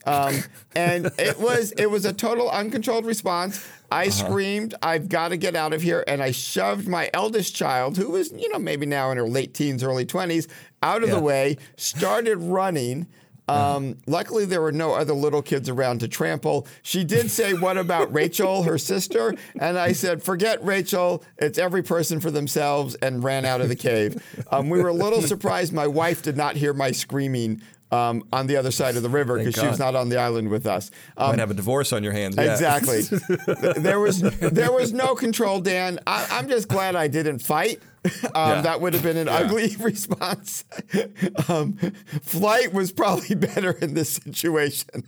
Um, 0.06 0.42
and 0.74 1.06
it 1.18 1.38
was 1.38 1.72
it 1.72 1.90
was 1.90 2.04
a 2.04 2.12
total 2.12 2.50
uncontrolled 2.50 3.06
response. 3.06 3.64
I 3.90 4.02
Uh-huh. 4.06 4.10
screamed, 4.10 4.74
"I've 4.82 5.08
got 5.08 5.28
to 5.28 5.36
get 5.36 5.54
out 5.54 5.72
of 5.72 5.82
here!" 5.82 6.02
And 6.06 6.22
I 6.22 6.30
shoved 6.30 6.88
my 6.88 7.10
eldest 7.14 7.54
child, 7.54 7.96
who 7.98 8.10
was 8.10 8.32
you 8.32 8.48
know 8.50 8.58
maybe 8.58 8.86
now 8.86 9.10
in 9.10 9.18
her 9.18 9.28
late 9.28 9.54
teens, 9.54 9.82
early 9.84 10.04
twenties, 10.06 10.48
out 10.82 11.02
of 11.02 11.08
Yeah. 11.10 11.16
the 11.16 11.20
way. 11.20 11.56
Started 11.76 12.36
running. 12.38 13.06
Um, 13.48 13.98
luckily, 14.06 14.46
there 14.46 14.62
were 14.62 14.72
no 14.72 14.94
other 14.94 15.12
little 15.12 15.42
kids 15.42 15.68
around 15.68 15.98
to 16.00 16.08
trample. 16.08 16.66
She 16.80 17.04
did 17.04 17.30
say, 17.30 17.52
What 17.52 17.76
about 17.76 18.10
Rachel, 18.14 18.62
her 18.62 18.78
sister? 18.78 19.34
And 19.58 19.76
I 19.78 19.92
said, 19.92 20.22
Forget 20.22 20.64
Rachel. 20.64 21.22
It's 21.38 21.58
every 21.58 21.82
person 21.82 22.18
for 22.20 22.30
themselves, 22.30 22.94
and 23.02 23.22
ran 23.22 23.44
out 23.44 23.60
of 23.60 23.68
the 23.68 23.76
cave. 23.76 24.22
Um, 24.50 24.70
we 24.70 24.80
were 24.80 24.88
a 24.88 24.94
little 24.94 25.20
surprised 25.20 25.72
my 25.72 25.86
wife 25.88 26.22
did 26.22 26.36
not 26.36 26.56
hear 26.56 26.72
my 26.72 26.92
screaming 26.92 27.60
um, 27.92 28.24
on 28.32 28.46
the 28.46 28.56
other 28.56 28.70
side 28.70 28.96
of 28.96 29.02
the 29.02 29.08
river 29.08 29.38
because 29.38 29.54
she 29.54 29.66
was 29.66 29.78
not 29.78 29.94
on 29.94 30.08
the 30.08 30.18
island 30.18 30.48
with 30.48 30.66
us. 30.66 30.90
Um, 31.16 31.30
Might 31.30 31.38
have 31.38 31.50
a 31.50 31.54
divorce 31.54 31.92
on 31.92 32.02
your 32.02 32.12
hands. 32.12 32.36
Yeah. 32.36 32.50
Exactly. 32.52 33.02
there 33.76 34.00
was 34.00 34.20
there 34.22 34.72
was 34.72 34.92
no 34.92 35.14
control, 35.14 35.60
Dan. 35.60 36.00
I, 36.06 36.26
I'm 36.30 36.48
just 36.48 36.68
glad 36.68 36.96
I 36.96 37.06
didn't 37.08 37.38
fight. 37.40 37.80
Um, 38.34 38.50
Yeah. 38.50 38.60
That 38.62 38.80
would 38.80 38.94
have 38.94 39.04
been 39.04 39.16
an 39.16 39.28
ugly 39.28 39.76
response. 39.78 40.64
Um, 41.48 41.74
flight 42.22 42.72
was 42.72 42.90
probably 42.90 43.36
better 43.36 43.70
in 43.70 43.94
this 43.94 44.14
situation. 44.14 45.04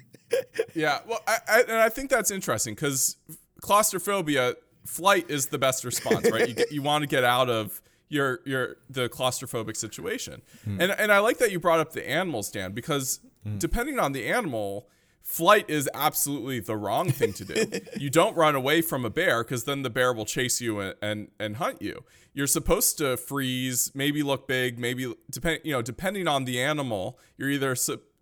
Yeah, 0.75 1.01
well, 1.05 1.21
I, 1.27 1.39
I, 1.49 1.61
and 1.63 1.73
I 1.79 1.89
think 1.89 2.09
that's 2.09 2.31
interesting 2.31 2.75
because 2.75 3.17
claustrophobia, 3.61 4.55
flight 4.85 5.29
is 5.29 5.47
the 5.47 5.59
best 5.59 5.85
response, 5.85 6.31
right? 6.31 6.49
you 6.49 6.65
you 6.71 6.83
want 6.83 7.03
to 7.03 7.09
get 7.09 7.25
out 7.25 7.51
of 7.51 7.81
your 8.15 8.41
your 8.45 8.77
the 8.89 9.09
claustrophobic 9.09 9.77
situation, 9.77 10.43
hmm. 10.65 10.81
and 10.81 10.93
and 10.93 11.13
I 11.13 11.19
like 11.19 11.39
that 11.39 11.53
you 11.53 11.61
brought 11.61 11.81
up 11.81 11.93
the 11.93 12.09
animals, 12.09 12.51
Dan, 12.51 12.73
because 12.73 13.21
hmm. 13.43 13.59
depending 13.59 13.99
on 13.99 14.13
the 14.13 14.27
animal. 14.27 14.89
Flight 15.27 15.65
is 15.71 15.89
absolutely 15.95 16.61
the 16.61 16.77
wrong 16.77 17.11
thing 17.11 17.33
to 17.33 17.47
do. 17.47 17.81
you 17.99 18.11
don't 18.11 18.37
run 18.37 18.55
away 18.55 18.83
from 18.83 19.07
a 19.07 19.09
bear 19.09 19.43
because 19.43 19.65
then 19.65 19.81
the 19.81 19.89
bear 19.89 20.13
will 20.13 20.27
chase 20.27 20.61
you 20.61 20.81
and, 20.81 20.95
and, 21.01 21.29
and 21.41 21.57
hunt 21.57 21.81
you. 21.81 22.05
You're 22.35 22.47
supposed 22.47 22.99
to 22.99 23.17
freeze, 23.17 23.91
maybe 23.95 24.23
look 24.23 24.47
big, 24.47 24.79
maybe 24.79 25.15
depend 25.31 25.61
you 25.65 25.73
know 25.73 25.81
depending 25.81 26.29
on 26.29 26.45
the 26.45 26.61
animal. 26.61 27.19
You're 27.39 27.49
either 27.49 27.75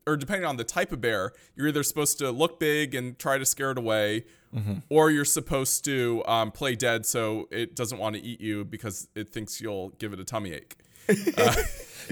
or 0.07 0.16
depending 0.16 0.46
on 0.46 0.57
the 0.57 0.64
type 0.64 0.92
of 0.92 1.00
bear, 1.00 1.33
you're 1.55 1.68
either 1.68 1.83
supposed 1.83 2.18
to 2.18 2.31
look 2.31 2.59
big 2.59 2.94
and 2.94 3.18
try 3.18 3.38
to 3.38 3.44
scare 3.44 3.70
it 3.72 3.78
away, 3.78 4.24
or 4.88 5.10
you're 5.10 5.24
supposed 5.24 5.84
to 5.84 6.22
um, 6.26 6.50
play 6.50 6.74
dead 6.74 7.06
so 7.06 7.48
it 7.50 7.74
doesn't 7.74 7.98
want 7.98 8.16
to 8.16 8.22
eat 8.22 8.40
you 8.40 8.64
because 8.64 9.08
it 9.14 9.30
thinks 9.30 9.60
you'll 9.60 9.90
give 9.98 10.12
it 10.12 10.20
a 10.20 10.24
tummy 10.24 10.52
ache. 10.52 10.76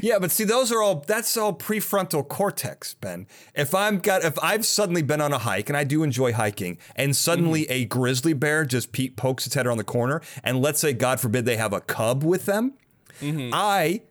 Yeah, 0.00 0.18
but 0.18 0.30
see, 0.30 0.44
those 0.44 0.70
are 0.72 0.82
all 0.82 1.04
that's 1.06 1.36
all 1.36 1.52
prefrontal 1.52 2.26
cortex, 2.26 2.94
Ben. 2.94 3.26
If 3.54 3.74
I'm 3.74 3.98
got 3.98 4.24
if 4.24 4.38
I've 4.42 4.64
suddenly 4.64 5.02
been 5.02 5.20
on 5.20 5.32
a 5.32 5.38
hike 5.38 5.68
and 5.68 5.76
I 5.76 5.84
do 5.84 6.02
enjoy 6.02 6.32
hiking, 6.32 6.78
and 6.96 7.14
suddenly 7.14 7.68
a 7.68 7.84
grizzly 7.86 8.32
bear 8.32 8.64
just 8.64 8.92
pe- 8.92 9.08
pokes 9.08 9.46
its 9.46 9.54
head 9.54 9.66
around 9.66 9.78
the 9.78 9.84
corner, 9.84 10.22
and 10.44 10.60
let's 10.60 10.80
say, 10.80 10.92
God 10.92 11.20
forbid, 11.20 11.44
they 11.44 11.56
have 11.56 11.72
a 11.72 11.80
cub 11.80 12.22
with 12.22 12.46
them, 12.46 12.74
mm-hmm. 13.20 13.50
I, 13.52 14.02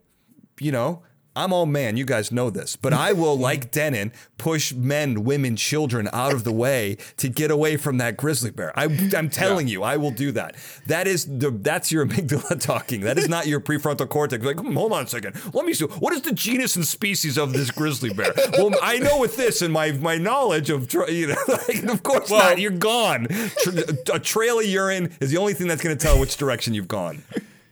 you 0.60 0.72
know. 0.72 1.04
I'm 1.36 1.54
all 1.54 1.66
man, 1.66 1.96
you 1.96 2.06
guys 2.06 2.32
know 2.32 2.50
this, 2.50 2.76
but 2.76 2.92
I 2.92 3.14
will, 3.14 3.38
like 3.50 3.72
Dennin, 3.72 4.12
push 4.38 4.74
men, 4.74 5.24
women, 5.24 5.56
children 5.56 6.10
out 6.12 6.34
of 6.34 6.44
the 6.44 6.52
way 6.52 6.98
to 7.18 7.30
get 7.30 7.52
away 7.52 7.78
from 7.78 7.98
that 8.00 8.18
grizzly 8.18 8.52
bear. 8.52 8.78
I, 8.78 8.86
I'm 9.16 9.30
telling 9.30 9.68
you, 9.68 9.84
I 9.84 9.98
will 9.98 10.12
do 10.12 10.32
that. 10.34 10.56
That 10.88 11.08
is 11.08 11.26
the 11.26 11.52
that's 11.52 11.92
your 11.92 12.06
amygdala 12.08 12.60
talking. 12.62 13.02
That 13.02 13.18
is 13.18 13.30
not 13.30 13.48
your 13.48 13.60
prefrontal 13.60 14.10
cortex. 14.10 14.44
Like, 14.44 14.60
hmm, 14.60 14.74
hold 14.74 14.92
on 14.92 15.04
a 15.04 15.08
second. 15.08 15.36
Let 15.54 15.66
me 15.66 15.74
see. 15.74 15.86
What 15.86 16.14
is 16.14 16.22
the 16.24 16.34
genus 16.34 16.76
and 16.76 16.86
species 16.86 17.38
of 17.38 17.54
this 17.54 17.72
grizzly 17.72 18.12
bear? 18.14 18.34
Well, 18.54 18.72
I 18.82 18.98
know 19.00 19.20
with 19.20 19.38
this 19.38 19.62
and 19.62 19.72
my 19.74 19.92
my 19.94 20.18
knowledge 20.18 20.70
of 20.70 20.88
tra- 20.88 21.12
you 21.12 21.28
know, 21.28 21.36
like, 21.48 21.84
of 21.84 22.04
course 22.04 22.30
Well- 22.30 22.50
not. 22.50 22.60
You're 22.60 22.72
gone. 22.72 23.28
Tra- 23.64 23.74
a 24.16 24.20
trail 24.20 24.60
of 24.60 24.66
urine 24.66 25.16
is 25.22 25.32
the 25.32 25.38
only 25.38 25.54
thing 25.54 25.68
that's 25.68 25.82
going 25.82 25.98
to 25.98 26.02
tell 26.04 26.20
which 26.20 26.36
direction 26.38 26.74
you've 26.74 26.88
gone. 26.88 27.24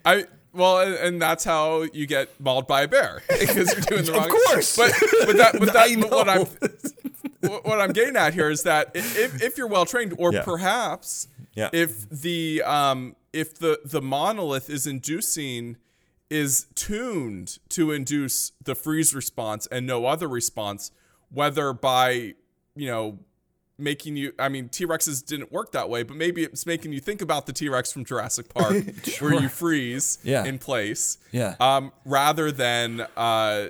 I 0.05 0.25
well, 0.53 0.79
and, 0.79 0.93
and 0.95 1.21
that's 1.21 1.43
how 1.43 1.83
you 1.93 2.05
get 2.07 2.29
mauled 2.39 2.67
by 2.67 2.81
a 2.83 2.88
bear 2.88 3.21
because 3.29 3.71
you're 3.73 3.81
doing 3.81 4.05
the 4.05 4.12
wrong. 4.13 4.25
Of 4.25 4.29
course. 4.31 4.75
but 4.77 4.91
but 5.25 5.38
that 5.38 5.55
but 5.60 5.73
that 5.73 5.97
but 6.01 6.12
what 6.12 6.29
I'm 6.29 7.62
what 7.63 7.79
I'm 7.81 7.93
getting 7.93 8.15
at 8.15 8.33
here 8.33 8.49
is 8.49 8.63
that 8.63 8.91
if, 8.95 9.41
if 9.41 9.57
you're 9.57 9.67
well 9.67 9.86
trained, 9.86 10.13
or 10.17 10.33
Yeah. 10.33 10.43
perhaps 10.43 11.27
Yeah. 11.55 11.69
if 11.73 12.10
the 12.10 12.62
um 12.63 13.15
if 13.33 13.57
the 13.60 13.79
the 13.86 14.01
monolith 14.01 14.69
is 14.69 14.88
inducing 14.88 15.77
is 16.29 16.67
tuned 16.75 17.57
to 17.69 17.91
induce 17.91 18.51
the 18.63 18.75
freeze 18.75 19.15
response 19.15 19.65
and 19.67 19.86
no 19.88 20.05
other 20.05 20.27
response, 20.27 20.91
whether 21.29 21.71
by 21.73 22.33
you 22.75 22.88
know 22.88 23.19
making 23.77 24.15
you 24.15 24.33
I 24.39 24.49
mean 24.49 24.69
T-Rexes 24.69 25.25
didn't 25.25 25.51
work 25.51 25.71
that 25.73 25.89
way, 25.89 26.03
but 26.03 26.17
maybe 26.17 26.43
it's 26.43 26.65
making 26.65 26.93
you 26.93 26.99
think 26.99 27.21
about 27.21 27.45
the 27.45 27.53
T-Rex 27.53 27.91
from 27.93 28.05
Jurassic 28.05 28.49
Park 28.53 28.83
where 29.19 29.33
you 29.35 29.49
freeze 29.49 30.17
Yeah. 30.23 30.43
in 30.45 30.57
place. 30.59 31.17
Yeah. 31.31 31.55
Um 31.59 31.91
rather 32.05 32.51
than 32.51 33.05
uh 33.15 33.67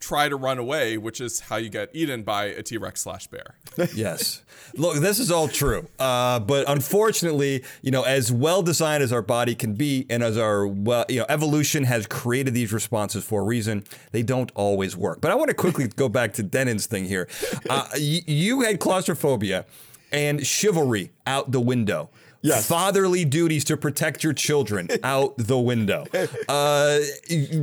try 0.00 0.28
to 0.28 0.34
run 0.36 0.58
away, 0.58 0.96
which 0.96 1.20
is 1.20 1.40
how 1.40 1.56
you 1.56 1.68
get 1.68 1.90
eaten 1.92 2.22
by 2.22 2.46
a 2.46 2.62
T-Rex 2.62 3.02
slash 3.02 3.26
bear. 3.28 3.54
yes. 3.94 4.42
Look, 4.74 4.96
this 4.96 5.18
is 5.18 5.30
all 5.30 5.46
true. 5.46 5.86
Uh, 5.98 6.40
but 6.40 6.68
unfortunately, 6.68 7.62
you 7.82 7.90
know, 7.90 8.02
as 8.02 8.32
well 8.32 8.62
designed 8.62 9.02
as 9.02 9.12
our 9.12 9.22
body 9.22 9.54
can 9.54 9.74
be, 9.74 10.06
and 10.10 10.22
as 10.22 10.36
our 10.38 10.66
well, 10.66 11.04
you 11.08 11.20
know, 11.20 11.26
evolution 11.28 11.84
has 11.84 12.06
created 12.06 12.54
these 12.54 12.72
responses 12.72 13.24
for 13.24 13.42
a 13.42 13.44
reason, 13.44 13.84
they 14.12 14.22
don't 14.22 14.50
always 14.54 14.96
work. 14.96 15.20
But 15.20 15.30
I 15.30 15.34
want 15.34 15.48
to 15.48 15.54
quickly 15.54 15.86
go 15.88 16.08
back 16.08 16.32
to 16.34 16.42
Dennin's 16.42 16.86
thing 16.86 17.04
here. 17.04 17.28
Uh, 17.68 17.86
y- 17.94 18.22
you 18.26 18.62
had 18.62 18.80
claustrophobia 18.80 19.66
and 20.12 20.44
chivalry 20.46 21.12
out 21.26 21.52
the 21.52 21.60
window. 21.60 22.10
Yes. 22.42 22.66
Fatherly 22.66 23.24
duties 23.26 23.64
to 23.66 23.76
protect 23.76 24.24
your 24.24 24.32
children 24.32 24.88
out 25.02 25.36
the 25.36 25.58
window. 25.58 26.06
Uh, 26.48 27.00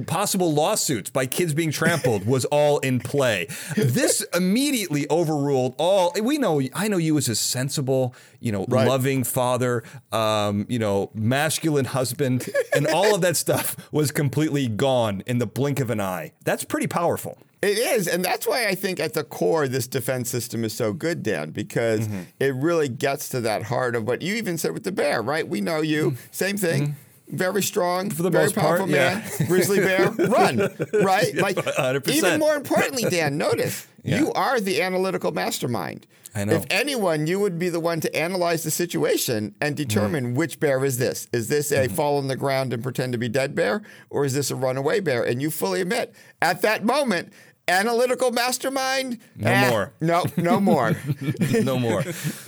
possible 0.05 0.53
lawsuits 0.53 1.09
by 1.09 1.25
kids 1.25 1.53
being 1.53 1.71
trampled 1.71 2.25
was 2.27 2.45
all 2.45 2.77
in 2.79 2.99
play. 2.99 3.47
This 3.75 4.23
immediately 4.35 5.09
overruled 5.09 5.73
all. 5.79 6.13
We 6.21 6.37
know. 6.37 6.61
I 6.75 6.87
know 6.87 6.97
you 6.97 7.17
as 7.17 7.27
a 7.27 7.35
sensible, 7.35 8.13
you 8.39 8.51
know, 8.51 8.65
Right. 8.67 8.87
loving 8.87 9.23
father, 9.23 9.83
um, 10.11 10.65
you 10.69 10.77
know, 10.79 11.09
masculine 11.13 11.85
husband, 11.85 12.47
and 12.75 12.85
all 12.87 13.15
of 13.15 13.21
that 13.21 13.35
stuff 13.37 13.75
was 13.91 14.11
completely 14.11 14.67
gone 14.67 15.23
in 15.25 15.39
the 15.39 15.47
blink 15.47 15.79
of 15.79 15.89
an 15.89 15.99
eye. 16.01 16.33
That's 16.43 16.63
pretty 16.63 16.87
powerful. 16.87 17.37
It 17.61 17.77
is, 17.79 18.07
and 18.07 18.23
that's 18.23 18.45
why 18.47 18.67
I 18.67 18.75
think 18.75 18.99
at 18.99 19.13
the 19.13 19.23
core 19.23 19.67
this 19.67 19.87
defense 19.87 20.29
system 20.29 20.63
is 20.63 20.73
so 20.73 20.93
good, 20.93 21.23
Dan, 21.23 21.49
because 21.51 22.01
Mm-hmm. 22.07 22.21
it 22.39 22.53
really 22.53 22.87
gets 22.87 23.29
to 23.29 23.41
that 23.41 23.63
heart 23.63 23.95
of 23.95 24.05
what 24.07 24.21
you 24.21 24.35
even 24.35 24.57
said 24.59 24.73
with 24.73 24.83
the 24.83 24.91
bear, 24.91 25.21
right? 25.23 25.47
We 25.47 25.61
know 25.61 25.81
you, 25.81 26.15
same 26.31 26.57
thing. 26.57 26.95
Very 27.29 27.63
strong, 27.63 28.09
Mm-hmm. 28.09 28.23
the 28.23 28.29
very 28.29 28.43
most 28.45 28.55
part, 28.55 28.65
powerful 28.79 28.89
yeah. 28.89 29.21
man, 29.39 29.47
grizzly 29.47 29.79
bear, 29.79 30.11
run, 30.11 30.59
right? 31.03 31.35
Like 31.35 31.57
100%. 31.57 32.07
even 32.09 32.39
more 32.39 32.55
importantly, 32.55 33.09
Dan, 33.09 33.37
notice 33.37 33.87
Yeah. 34.03 34.19
you 34.19 34.31
are 34.33 34.61
the 34.61 34.81
analytical 34.81 35.31
mastermind. 35.31 36.07
I 36.33 36.45
know. 36.45 36.53
If 36.53 36.65
anyone, 36.69 37.25
you 37.27 37.39
would 37.39 37.57
be 37.59 37.67
the 37.67 37.79
one 37.79 37.99
to 38.01 38.15
analyze 38.15 38.63
the 38.63 38.71
situation 38.71 39.55
and 39.59 39.75
determine 39.75 40.27
Mm-hmm. 40.27 40.35
which 40.35 40.59
bear 40.61 40.85
is 40.85 40.97
this. 40.99 41.27
Is 41.33 41.47
this 41.49 41.71
a 41.73 41.87
fall 41.89 42.17
on 42.17 42.27
the 42.27 42.35
ground 42.37 42.71
and 42.73 42.81
pretend 42.83 43.11
to 43.13 43.17
be 43.17 43.27
dead 43.27 43.55
bear, 43.55 43.81
or 44.09 44.23
is 44.23 44.33
this 44.33 44.49
a 44.51 44.55
runaway 44.55 44.99
bear? 45.01 45.23
And 45.23 45.41
you 45.41 45.49
fully 45.51 45.81
admit 45.81 46.13
at 46.41 46.61
that 46.61 46.85
moment, 46.85 47.33
analytical 47.67 48.31
mastermind. 48.31 49.19
No 49.35 49.51
eh, 49.51 49.69
more. 49.69 49.93
No, 50.01 50.25
no 50.37 50.59
more. 50.59 50.95
no 51.63 51.77
more. 51.77 52.03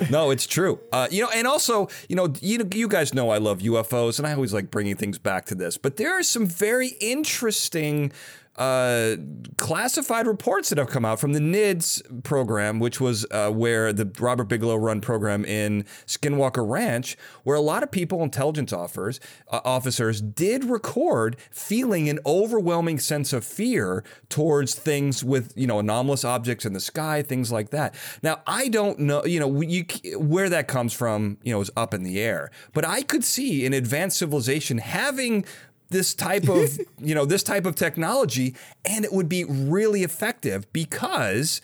No, 0.10 0.32
it's 0.32 0.48
true. 0.48 0.80
Uh, 0.92 1.08
you 1.12 1.24
know, 1.24 1.30
and 1.34 1.48
also, 1.48 1.90
you 2.08 2.16
know, 2.16 2.34
you 2.42 2.68
you 2.74 2.88
guys 2.88 3.14
know 3.14 3.30
I 3.30 3.38
love 3.38 3.60
UFOs, 3.60 4.18
and 4.18 4.28
I 4.28 4.34
always 4.34 4.54
like 4.54 4.72
bringing 4.72 4.96
things 4.96 5.18
back 5.18 5.46
to 5.48 5.56
this. 5.56 5.78
But 5.78 5.98
there 5.98 6.18
are 6.18 6.24
some 6.24 6.46
very 6.46 6.90
interesting. 7.00 8.12
Uh, 8.60 9.16
classified 9.58 10.28
reports 10.28 10.68
that 10.68 10.78
have 10.78 10.90
come 10.90 11.06
out 11.06 11.18
from 11.18 11.32
the 11.32 11.40
NIDS 11.40 12.24
program, 12.24 12.78
which 12.80 13.00
was 13.00 13.26
uh, 13.32 13.50
where 13.50 13.94
the 13.94 14.12
Robert 14.20 14.50
Bigelow 14.50 14.76
run 14.76 15.00
program 15.00 15.46
in 15.46 15.84
Skinwalker 16.06 16.68
Ranch, 16.68 17.18
where 17.44 17.56
a 17.56 17.62
lot 17.62 17.84
of 17.84 17.90
people, 17.90 18.22
intelligence 18.22 18.74
officers, 18.74 19.22
uh, 19.48 19.62
officers 19.64 20.22
did 20.22 20.66
record 20.66 21.38
feeling 21.50 22.10
an 22.10 22.20
overwhelming 22.26 23.00
sense 23.00 23.32
of 23.32 23.46
fear 23.46 24.04
towards 24.28 24.76
things 24.76 25.24
with, 25.24 25.54
you 25.56 25.66
know, 25.66 25.80
anomalous 25.80 26.26
objects 26.26 26.66
in 26.66 26.74
the 26.74 26.82
sky, 26.82 27.22
things 27.22 27.54
like 27.54 27.70
that. 27.70 27.96
Now, 28.22 28.42
I 28.46 28.68
don't 28.68 29.00
know, 29.00 29.24
you 29.24 29.40
know, 29.40 29.62
you, 29.62 29.86
where 30.18 30.50
that 30.50 30.68
comes 30.68 30.92
from, 30.92 31.38
you 31.44 31.54
know, 31.54 31.62
is 31.62 31.72
up 31.78 31.94
in 31.94 32.04
the 32.04 32.20
air. 32.20 32.52
But 32.74 32.86
I 32.86 33.04
could 33.04 33.24
see 33.24 33.66
an 33.66 33.72
advanced 33.72 34.18
civilization 34.18 34.80
having 34.80 35.46
this 35.90 36.14
type 36.14 36.48
of 36.48 36.80
you 37.00 37.16
know 37.16 37.26
this 37.26 37.44
type 37.44 37.66
of 37.66 37.76
technology 37.76 38.56
and 38.86 39.06
it 39.06 39.14
would 39.14 39.30
be 39.30 39.44
really 39.44 40.04
effective 40.04 40.72
because 40.74 41.62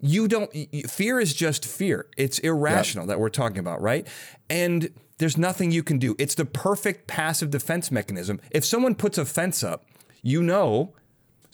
you 0.00 0.28
don't 0.28 0.50
fear 0.88 1.18
is 1.18 1.32
just 1.34 1.64
fear. 1.64 2.06
It's 2.16 2.38
irrational 2.40 3.04
yep. 3.04 3.08
that 3.08 3.20
we're 3.20 3.28
talking 3.28 3.58
about 3.58 3.80
right? 3.80 4.06
And 4.50 4.90
there's 5.18 5.38
nothing 5.38 5.70
you 5.70 5.82
can 5.82 5.98
do. 5.98 6.14
It's 6.18 6.34
the 6.34 6.44
perfect 6.44 7.06
passive 7.06 7.50
defense 7.50 7.90
mechanism. 7.90 8.40
If 8.50 8.64
someone 8.64 8.94
puts 8.94 9.16
a 9.16 9.24
fence 9.24 9.64
up 9.64 9.86
you 10.22 10.42
know 10.42 10.92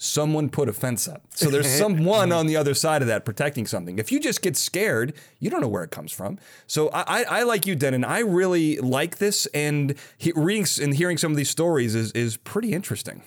someone 0.03 0.49
put 0.49 0.67
a 0.67 0.73
fence 0.73 1.07
up. 1.07 1.21
So 1.29 1.49
there's 1.49 1.69
someone 1.69 2.31
on 2.33 2.45
the 2.45 2.57
other 2.57 2.73
side 2.73 3.01
of 3.01 3.07
that 3.07 3.23
protecting 3.23 3.65
something. 3.65 3.99
If 3.99 4.11
you 4.11 4.19
just 4.19 4.41
get 4.41 4.57
scared, 4.57 5.13
you 5.39 5.49
don't 5.49 5.61
know 5.61 5.67
where 5.67 5.83
it 5.83 5.91
comes 5.91 6.11
from. 6.11 6.39
So 6.67 6.89
I, 6.89 7.21
I, 7.21 7.23
I 7.23 7.43
like 7.43 7.65
you, 7.65 7.73
Dennin. 7.73 8.03
I 8.03 8.19
really 8.19 8.77
like 8.79 9.19
this, 9.19 9.45
and 9.47 9.95
he, 10.17 10.33
reading 10.35 10.65
and 10.81 10.93
hearing 10.93 11.17
some 11.17 11.31
of 11.31 11.37
these 11.37 11.49
stories 11.49 11.95
is 11.95 12.11
is 12.11 12.35
pretty 12.37 12.73
interesting. 12.73 13.23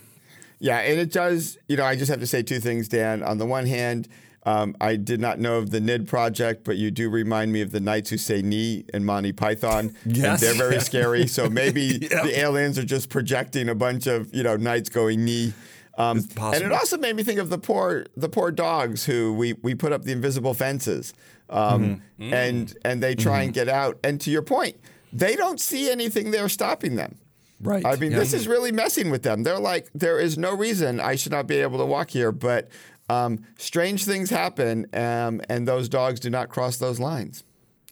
Yeah, 0.59 0.79
and 0.79 1.01
it 1.01 1.12
does. 1.12 1.57
You 1.66 1.79
know, 1.79 1.85
I 1.85 1.97
just 1.97 2.11
have 2.11 2.20
to 2.20 2.27
say 2.27 2.43
two 2.43 2.61
things, 2.61 2.89
Dan. 2.89 3.22
On 3.22 3.39
the 3.39 3.47
one 3.47 3.66
hand. 3.66 4.09
Um, 4.45 4.77
I 4.81 4.95
did 4.95 5.20
not 5.20 5.41
know 5.41 5.59
of 5.59 5.70
the 5.70 5.81
NID 5.81 6.07
project, 6.07 6.62
but 6.62 6.77
you 6.77 6.93
do 6.93 7.11
remind 7.11 7.53
me 7.53 7.62
of 7.62 7.72
the 7.72 7.81
Knights 7.81 8.11
Who 8.11 8.16
Say 8.16 8.43
Ni 8.43 8.85
and 8.95 9.05
Monty 9.05 9.33
Python. 9.33 9.93
yes. 10.07 10.24
And 10.24 10.39
they're 10.39 10.68
very 10.68 10.81
scary. 10.93 11.27
So 11.27 11.51
maybe 11.51 11.99
yep. 12.01 12.22
the 12.22 12.39
aliens 12.39 12.79
are 12.79 12.85
just 12.85 13.09
projecting 13.09 13.68
a 13.68 13.74
bunch 13.74 14.07
of, 14.07 14.33
you 14.33 14.45
know, 14.45 14.55
knights 14.55 14.89
going 14.89 15.24
knee. 15.24 15.53
Um, 15.97 16.28
and 16.38 16.62
it 16.62 16.72
also 16.72 16.99
made 16.99 17.16
me 17.16 17.22
think 17.22 17.38
of 17.38 17.49
the 17.49 17.59
poor 17.59 18.07
the 18.16 18.28
poor 18.28 18.51
dogs 18.51 19.05
who 19.07 19.32
we, 19.32 19.55
we 19.55 19.74
put 19.74 19.92
up 19.92 20.03
the 20.03 20.12
invisible 20.12 20.53
fences, 20.53 21.14
um, 21.49 22.03
mm-hmm. 22.20 22.34
and 22.34 22.76
and 22.84 23.03
they 23.03 23.14
try 23.14 23.38
mm-hmm. 23.38 23.44
and 23.44 23.55
get 23.55 23.68
out. 23.68 23.99
And 24.05 24.20
to 24.20 24.30
your 24.30 24.42
point, 24.42 24.76
they 25.12 25.36
don't 25.36 25.61
see 25.61 25.90
anything 25.90 26.32
there 26.32 26.49
stopping 26.49 26.97
them. 26.97 27.16
Right. 27.61 27.86
I 27.86 27.97
mean, 27.97 28.12
yeah. 28.12 28.18
this 28.18 28.34
is 28.34 28.47
really 28.47 28.72
messing 28.72 29.11
with 29.11 29.22
them. 29.22 29.42
They're 29.42 29.59
like, 29.59 29.88
there 29.94 30.18
is 30.18 30.36
no 30.36 30.55
reason 30.55 31.01
I 31.01 31.16
should 31.16 31.32
not 31.32 31.47
be 31.47 31.57
able 31.57 31.78
to 31.78 31.86
walk 31.86 32.11
here, 32.11 32.30
but 32.30 32.68
um, 33.09 33.44
strange 33.57 34.05
things 34.05 34.28
happen, 34.28 34.86
um, 34.92 35.40
and 35.49 35.66
those 35.66 35.88
dogs 35.88 36.20
do 36.20 36.28
not 36.28 36.51
cross 36.51 36.76
those 36.76 37.01
lines. 37.01 37.44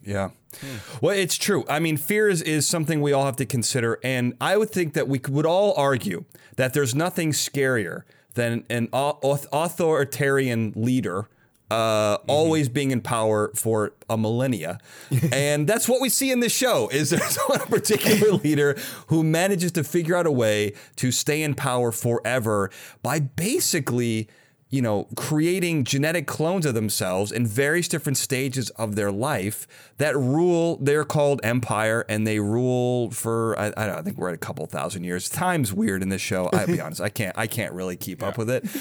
Yeah. 0.05 0.29
Hmm. 0.61 0.77
Well, 1.01 1.17
it's 1.17 1.37
true. 1.37 1.65
I 1.67 1.79
mean, 1.79 1.97
fear 1.97 2.29
is, 2.29 2.41
is 2.41 2.67
something 2.67 3.01
we 3.01 3.11
all 3.11 3.25
have 3.25 3.35
to 3.37 3.45
consider. 3.45 3.99
And 4.03 4.35
I 4.39 4.57
would 4.57 4.69
think 4.69 4.93
that 4.93 5.07
we 5.07 5.19
would 5.27 5.45
all 5.45 5.73
argue 5.75 6.25
that 6.55 6.73
there's 6.73 6.95
nothing 6.95 7.31
scarier 7.31 8.03
than 8.35 8.65
an 8.69 8.89
authoritarian 8.93 10.73
leader 10.75 11.29
uh, 11.71 12.17
mm-hmm. 12.17 12.29
always 12.29 12.69
being 12.69 12.91
in 12.91 13.01
power 13.01 13.51
for 13.55 13.93
a 14.09 14.17
millennia. 14.17 14.77
and 15.31 15.67
that's 15.67 15.89
what 15.89 15.99
we 15.99 16.09
see 16.09 16.31
in 16.31 16.39
this 16.39 16.55
show 16.55 16.87
is 16.89 17.09
there's 17.09 17.37
one 17.47 17.59
particular 17.61 18.33
leader 18.33 18.77
who 19.07 19.23
manages 19.23 19.71
to 19.71 19.83
figure 19.83 20.15
out 20.15 20.27
a 20.27 20.31
way 20.31 20.73
to 20.97 21.11
stay 21.11 21.41
in 21.41 21.55
power 21.55 21.91
forever 21.91 22.69
by 23.01 23.19
basically– 23.19 24.29
you 24.69 24.81
know, 24.81 25.07
creating 25.15 25.83
genetic 25.83 26.25
clones 26.25 26.65
of 26.65 26.73
themselves 26.73 27.31
in 27.31 27.45
various 27.45 27.87
different 27.87 28.17
stages 28.17 28.69
of 28.71 28.95
their 28.95 29.11
life 29.11 29.67
that 29.97 30.17
rule. 30.17 30.77
They're 30.81 31.05
called 31.05 31.39
empire, 31.43 32.05
and 32.09 32.25
they 32.25 32.39
rule 32.39 33.11
for 33.11 33.57
I, 33.59 33.73
I, 33.77 33.87
know, 33.87 33.95
I 33.95 34.01
think 34.01 34.17
we're 34.17 34.29
at 34.29 34.35
a 34.35 34.39
couple 34.39 34.65
thousand 34.65 35.03
years. 35.03 35.29
Time's 35.29 35.71
weird 35.71 36.01
in 36.01 36.09
this 36.09 36.21
show. 36.21 36.49
I'll 36.51 36.67
be 36.67 36.81
honest, 36.81 37.01
I 37.01 37.09
can't 37.09 37.37
I 37.37 37.47
can't 37.47 37.73
really 37.73 37.95
keep 37.95 38.21
yeah. 38.21 38.27
up 38.29 38.37
with 38.37 38.49
it. 38.49 38.65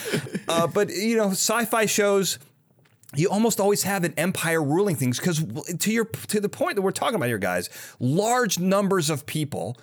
Uh, 0.46 0.66
but 0.66 0.90
you 0.90 1.16
know, 1.16 1.30
sci-fi 1.30 1.86
shows 1.86 2.38
you 3.16 3.28
almost 3.28 3.60
always 3.60 3.82
have 3.82 4.04
an 4.04 4.14
empire 4.16 4.62
ruling 4.62 4.96
things 4.96 5.18
because 5.18 5.44
to 5.78 5.92
your 5.92 6.04
to 6.04 6.40
the 6.40 6.48
point 6.48 6.76
that 6.76 6.82
we're 6.82 6.90
talking 6.90 7.14
about 7.14 7.28
here 7.28 7.38
guys 7.38 7.70
large 7.98 8.58
numbers 8.58 9.10
of 9.10 9.26
people 9.26 9.76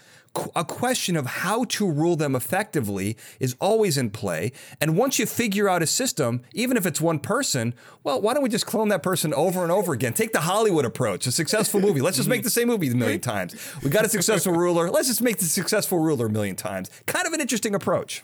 a 0.56 0.64
question 0.64 1.18
of 1.18 1.26
how 1.26 1.66
to 1.66 1.90
rule 1.90 2.16
them 2.16 2.36
effectively 2.36 3.18
is 3.40 3.56
always 3.60 3.98
in 3.98 4.10
play. 4.10 4.52
And 4.80 4.96
once 4.96 5.20
you 5.20 5.26
figure 5.26 5.68
out 5.68 5.82
a 5.82 5.88
system, 5.88 6.42
even 6.54 6.78
if 6.78 6.86
it's 6.86 7.02
one 7.02 7.20
person, 7.20 7.74
well, 8.04 8.22
why 8.22 8.34
don't 8.34 8.44
we 8.44 8.50
just 8.50 8.66
clone 8.66 8.90
that 8.90 9.04
person 9.04 9.34
over 9.34 9.62
and 9.64 9.72
over 9.72 9.94
again? 9.94 10.14
Take 10.14 10.32
the 10.32 10.42
Hollywood 10.42 10.86
approach, 10.86 11.28
a 11.28 11.32
successful 11.32 11.80
movie. 11.82 12.02
Let's 12.02 12.18
just 12.18 12.30
make 12.30 12.44
the 12.44 12.50
same 12.50 12.68
movie 12.68 12.90
a 12.90 12.96
million 12.96 13.20
times. 13.22 13.56
We 13.84 13.90
got 13.90 14.06
a 14.06 14.10
successful 14.10 14.54
ruler. 14.54 14.90
Let's 14.90 15.08
just 15.08 15.22
make 15.22 15.38
the 15.38 15.46
successful 15.46 16.00
ruler 16.00 16.28
a 16.28 16.30
million 16.30 16.56
times. 16.56 16.90
Kind 17.06 17.28
of 17.28 17.34
an 17.34 17.42
interesting 17.42 17.76
approach. 17.76 18.24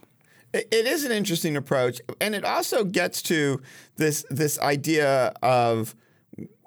It 0.53 0.88
is 0.88 1.03
an 1.03 1.12
interesting 1.12 1.58
approach, 1.58 1.99
and 2.22 2.34
it 2.34 2.45
also 2.45 2.86
gets 2.86 3.22
to 3.24 3.62
this 3.97 4.26
this 4.30 4.58
idea 4.60 5.34
of 5.43 5.93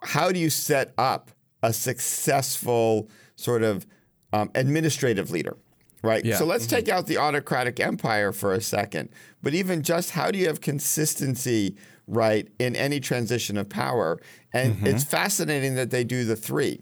how 0.02 0.30
do 0.30 0.38
you 0.38 0.50
set 0.50 0.92
up 0.98 1.30
a 1.62 1.72
successful 1.72 3.08
sort 3.36 3.62
of 3.62 3.86
um, 4.32 4.50
administrative 4.54 5.30
leader, 5.30 5.56
right? 6.02 6.24
Yeah. 6.24 6.36
So 6.36 6.44
let's 6.44 6.66
mm-hmm. 6.66 6.76
take 6.76 6.88
out 6.88 7.06
the 7.06 7.18
autocratic 7.18 7.80
empire 7.80 8.32
for 8.32 8.52
a 8.52 8.60
second. 8.60 9.10
But 9.42 9.54
even 9.54 9.82
just 9.82 10.10
how 10.10 10.30
do 10.30 10.38
you 10.38 10.46
have 10.46 10.60
consistency, 10.60 11.76
right, 12.06 12.48
in 12.58 12.76
any 12.76 13.00
transition 13.00 13.56
of 13.56 13.68
power? 13.68 14.18
And 14.52 14.76
mm-hmm. 14.76 14.86
it's 14.86 15.04
fascinating 15.04 15.74
that 15.76 15.90
they 15.90 16.04
do 16.04 16.24
the 16.24 16.36
three, 16.36 16.80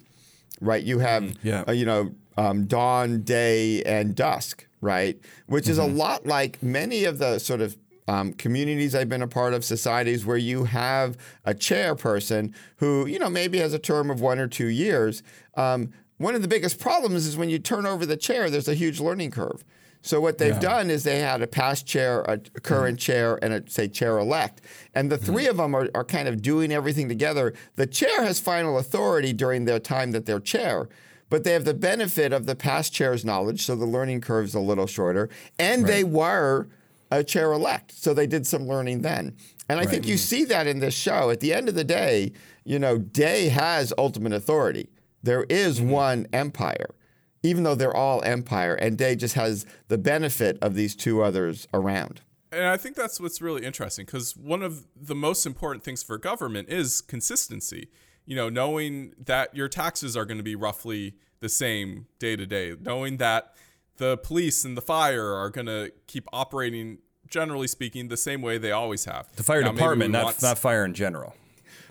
right? 0.61 0.83
You 0.83 0.99
have, 1.01 1.23
mm, 1.23 1.37
yeah. 1.43 1.65
uh, 1.69 1.73
you 1.73 1.87
know, 1.87 2.13
um, 2.37 2.67
dawn, 2.67 3.23
day, 3.23 3.83
and 3.83 4.15
dusk, 4.15 4.67
right? 4.81 5.19
Which 5.47 5.65
mm-hmm. 5.65 5.73
is 5.73 5.79
a 5.79 5.83
mm-hmm. 5.83 5.97
lot 5.97 6.27
like 6.27 6.63
many 6.63 7.05
of 7.05 7.19
the 7.19 7.39
sort 7.39 7.61
of 7.61 7.77
um, 8.09 8.33
communities 8.33 8.95
I've 8.95 9.09
been 9.09 9.23
a 9.23 9.29
part 9.29 9.53
of, 9.53 9.65
societies 9.65 10.25
where 10.25 10.39
you 10.39 10.65
have 10.65 11.17
a 11.45 11.53
chairperson 11.53 12.55
who, 12.77 13.07
you 13.07 13.19
know, 13.19 13.29
maybe 13.29 13.59
has 13.59 13.75
a 13.75 13.79
term 13.79 14.11
of 14.11 14.21
one 14.21 14.39
or 14.39 14.49
two 14.49 14.69
years, 14.69 15.23
um, 15.57 15.93
one 16.19 16.35
of 16.35 16.43
the 16.43 16.49
biggest 16.49 16.79
problems 16.79 17.27
is 17.27 17.37
when 17.37 17.49
you 17.49 17.59
turn 17.59 17.87
over 17.87 18.05
the 18.05 18.17
chair, 18.17 18.51
there's 18.51 18.69
a 18.69 18.75
huge 18.75 19.01
learning 19.01 19.31
curve. 19.31 19.65
So 20.03 20.21
what 20.21 20.39
they've 20.39 20.55
yeah. 20.55 20.61
done 20.61 20.91
is 20.91 21.03
they 21.03 21.21
had 21.21 21.43
a 21.43 21.47
past 21.47 21.87
chair, 21.87 22.23
a 22.23 22.39
current 22.39 22.99
mm 22.99 23.03
chair, 23.03 23.39
and 23.43 23.53
a 23.53 23.71
say 23.71 23.89
chair 23.89 24.19
elect, 24.19 24.61
and 24.95 25.11
the 25.11 25.19
3 25.19 25.45
mm 25.45 25.51
of 25.51 25.57
them 25.57 25.75
are, 25.75 25.89
are 25.95 26.05
kind 26.05 26.29
of 26.29 26.41
doing 26.41 26.73
everything 26.73 27.09
together. 27.09 27.53
The 27.75 27.87
chair 27.87 28.23
has 28.23 28.39
final 28.39 28.79
authority 28.79 29.33
during 29.33 29.65
their 29.65 29.81
time 29.81 30.13
that 30.13 30.27
they're 30.27 30.41
chair, 30.41 30.89
but 31.31 31.45
they 31.45 31.53
have 31.53 31.65
the 31.65 31.75
benefit 31.75 32.33
of 32.33 32.47
the 32.47 32.55
past 32.55 32.93
chair's 32.93 33.25
knowledge, 33.25 33.63
so 33.63 33.75
the 33.75 33.87
learning 33.87 34.21
curve 34.21 34.47
is 34.47 34.55
a 34.55 34.61
little 34.61 34.87
shorter, 34.87 35.29
and 35.59 35.83
right. 35.83 35.89
they 35.89 36.05
were 36.05 36.69
a 37.11 37.25
chair 37.25 37.53
elect, 37.53 37.93
so 37.93 38.15
they 38.15 38.27
did 38.27 38.47
some 38.47 38.67
learning 38.67 39.03
then. 39.03 39.35
And 39.69 39.79
I 39.79 39.83
right. 39.83 39.89
think 39.91 40.07
you 40.07 40.17
see 40.17 40.45
that 40.45 40.67
in 40.67 40.79
this 40.79 40.95
show. 40.95 41.31
At 41.31 41.41
the 41.41 41.53
end 41.53 41.69
of 41.69 41.75
the 41.75 41.85
day, 41.85 42.33
you 42.65 42.79
know, 42.79 42.99
Day 42.99 43.49
has 43.49 43.93
ultimate 43.99 44.33
authority. 44.33 44.89
There 45.23 45.45
is 45.45 45.81
mm-hmm. 45.81 45.91
one 45.91 46.27
empire, 46.33 46.95
even 47.43 47.63
though 47.63 47.75
they're 47.75 47.97
all 47.97 48.23
empire, 48.23 48.75
and 48.75 48.97
Day 48.97 49.17
just 49.17 49.35
has 49.35 49.67
the 49.89 49.99
benefit 49.99 50.59
of 50.63 50.75
these 50.75 50.95
two 50.95 51.23
others 51.23 51.67
around. 51.73 52.21
And 52.51 52.67
I 52.67 52.77
think 52.77 52.97
that's 52.97 53.21
what's 53.21 53.43
really 53.43 53.65
interesting 53.65 54.07
because 54.07 54.37
one 54.37 54.63
of 54.63 54.87
the 54.97 55.15
most 55.15 55.45
important 55.45 55.85
things 55.85 56.03
for 56.03 56.17
government 56.17 56.69
is 56.71 57.01
consistency. 57.01 57.89
You 58.25 58.37
know, 58.37 58.49
knowing 58.49 59.15
that 59.19 59.55
your 59.55 59.69
taxes 59.69 60.17
are 60.17 60.25
going 60.25 60.39
to 60.39 60.45
be 60.45 60.55
roughly 60.55 61.15
the 61.41 61.49
same 61.49 62.07
day 62.19 62.37
to 62.37 62.47
day, 62.47 62.75
knowing 62.79 63.19
that 63.19 63.55
the 63.97 64.17
police 64.19 64.65
and 64.65 64.77
the 64.77 64.83
fire 64.83 65.33
are 65.33 65.51
going 65.51 65.67
to 65.67 65.93
keep 66.07 66.27
operating, 66.33 66.99
generally 67.27 67.67
speaking, 67.67 68.09
the 68.09 68.17
same 68.17 68.43
way 68.43 68.59
they 68.59 68.73
always 68.73 69.07
have. 69.07 69.35
The 69.37 69.43
fire 69.43 69.63
now, 69.63 69.73
department, 69.73 70.11
not, 70.11 70.25
want... 70.25 70.43
not 70.43 70.59
fire 70.59 70.85
in 70.85 70.95
general 70.95 71.35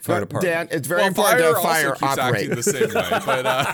fire 0.01 0.19
department. 0.21 0.53
Dan, 0.53 0.67
it's 0.71 0.87
very 0.87 1.01
well, 1.01 1.07
important 1.07 1.39
fire 1.39 1.53
to 1.53 1.61
fire 1.61 1.97
also 2.01 2.21
operate 2.21 2.49
the 2.49 2.63
same 2.63 2.93
way, 2.93 3.19
but 3.25 3.45
uh, 3.45 3.73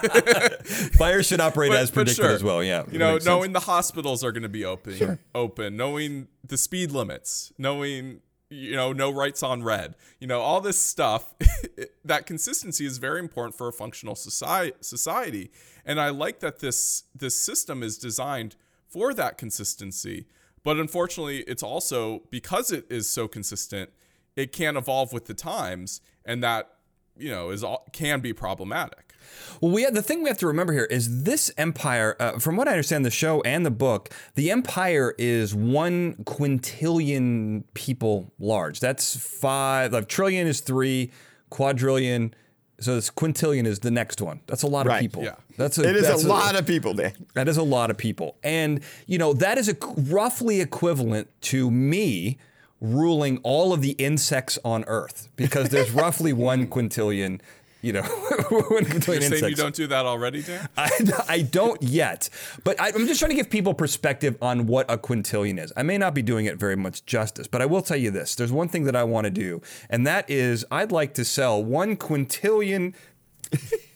fire 0.98 1.24
should 1.24 1.42
operate 1.42 1.72
but, 1.72 1.80
as 1.80 1.92
predicted 1.92 2.24
sure. 2.24 2.34
as 2.34 2.44
well. 2.44 2.64
Yeah, 2.64 2.84
you 2.92 3.00
know, 3.00 3.18
knowing 3.18 3.54
sense. 3.54 3.66
the 3.66 3.72
hospitals 3.72 4.24
are 4.24 4.32
going 4.32 4.44
to 4.44 4.50
be 4.50 4.66
open, 4.66 4.96
sure. 4.96 5.20
open, 5.34 5.78
knowing 5.78 6.28
the 6.44 6.58
speed 6.58 6.92
limits, 6.92 7.52
knowing 7.58 8.22
you 8.50 8.76
know 8.76 8.94
no 8.94 9.12
rights 9.12 9.44
on 9.44 9.64
red, 9.64 9.96
you 10.20 10.28
know 10.28 10.42
all 10.42 10.62
this 10.62 10.80
stuff. 10.80 11.34
that 12.06 12.26
consistency 12.26 12.86
is 12.86 12.98
very 12.98 13.20
important 13.20 13.56
for 13.56 13.68
a 13.68 13.74
functional 13.74 14.16
society. 14.16 14.76
Society, 14.82 15.52
and 15.86 16.00
I 16.00 16.10
like 16.10 16.40
that 16.40 16.60
this 16.60 17.04
this 17.16 17.36
system 17.36 17.84
is 17.84 17.98
designed 17.98 18.56
for 18.88 19.14
that 19.14 19.38
consistency. 19.38 20.28
But 20.64 20.78
unfortunately, 20.78 21.40
it's 21.40 21.64
also 21.64 22.24
because 22.32 22.72
it 22.72 22.86
is 22.90 23.10
so 23.10 23.28
consistent 23.28 23.90
it 24.36 24.52
can't 24.52 24.78
evolve 24.78 25.14
with 25.14 25.26
the 25.26 25.34
times 25.34 26.02
and 26.26 26.44
that 26.44 26.70
you 27.18 27.30
know 27.30 27.50
is 27.52 27.64
all, 27.64 27.86
can 27.94 28.20
be 28.20 28.34
problematic 28.34 29.14
Well, 29.62 29.72
we 29.72 29.84
have, 29.84 29.94
the 29.94 30.02
thing 30.02 30.24
we 30.24 30.30
have 30.30 30.38
to 30.40 30.48
remember 30.48 30.74
here 30.74 30.86
is 30.86 31.24
this 31.24 31.52
empire. 31.58 32.16
Uh, 32.20 32.40
from 32.40 32.56
what 32.58 32.68
I 32.68 32.72
understand, 32.72 33.06
the 33.06 33.12
show 33.12 33.42
and 33.42 33.66
the 33.66 33.72
book, 33.72 34.10
the 34.36 34.52
empire 34.52 35.14
is 35.18 35.54
one 35.56 36.16
quintillion 36.26 37.64
people 37.74 38.32
large. 38.40 38.80
That's 38.80 39.16
five. 39.16 39.94
Like 39.94 40.08
trillion 40.08 40.48
is 40.48 40.62
three, 40.62 41.12
quadrillion. 41.50 42.34
So 42.80 42.96
this 42.96 43.10
quintillion 43.10 43.66
is 43.66 43.80
the 43.80 43.92
next 43.92 44.22
one. 44.22 44.42
That's 44.48 44.64
a 44.64 44.68
lot 44.68 44.86
Right. 44.88 44.96
of 44.98 45.02
people. 45.02 45.24
Yeah. 45.24 45.36
That's 45.58 45.78
a, 45.78 45.88
It 45.88 45.96
is 45.96 46.08
that's 46.08 46.24
a 46.24 46.28
lot 46.28 46.56
of 46.60 46.66
people, 46.66 46.94
Dan. 46.94 47.14
That 47.34 47.48
is 47.48 47.58
a 47.58 47.64
lot 47.64 47.92
of 47.92 47.98
people. 47.98 48.38
And, 48.44 48.82
you 49.08 49.18
know, 49.18 49.34
that 49.34 49.58
is 49.58 49.70
a, 49.70 49.76
roughly 50.10 50.60
equivalent 50.62 51.30
to 51.44 51.70
me 51.72 52.38
ruling 52.84 53.40
all 53.44 53.74
of 53.74 53.82
the 53.82 53.92
insects 53.92 54.60
on 54.64 54.84
Earth 54.86 55.30
because 55.38 55.70
there's 55.70 55.90
roughly 55.92 56.34
one 56.52 56.68
quintillion, 56.68 57.40
you 57.82 57.94
know, 57.94 58.02
quintillion 58.04 58.92
You're 58.92 59.02
saying 59.02 59.24
insects. 59.24 59.50
you 59.50 59.56
don't 59.56 59.74
do 59.74 59.88
that 59.88 60.06
already, 60.06 60.44
Dan? 60.44 60.68
I, 60.78 60.90
I 61.30 61.42
don't 61.42 61.82
yet, 61.82 62.30
but 62.66 62.80
I, 62.80 62.90
I'm 62.90 63.08
just 63.08 63.20
trying 63.20 63.32
to 63.32 63.36
give 63.36 63.50
people 63.50 63.74
perspective 63.74 64.38
on 64.42 64.68
what 64.68 64.86
a 64.92 64.98
quintillion 64.98 65.58
is. 65.64 65.72
I 65.78 65.84
may 65.84 65.98
not 65.98 66.14
be 66.14 66.22
doing 66.22 66.46
it 66.46 66.58
very 66.58 66.76
much 66.76 67.06
justice, 67.06 67.48
but 67.48 67.62
I 67.62 67.66
will 67.66 67.82
tell 67.82 67.98
you 67.98 68.12
this: 68.12 68.36
there's 68.36 68.52
one 68.52 68.68
thing 68.68 68.84
that 68.84 68.96
I 68.96 69.06
want 69.06 69.26
to 69.26 69.32
do, 69.32 69.62
and 69.90 70.06
that 70.06 70.30
is 70.30 70.66
I'd 70.70 70.92
like 70.92 71.14
to 71.16 71.26
sell 71.26 71.64
one 71.64 71.96
quintillion 71.96 72.94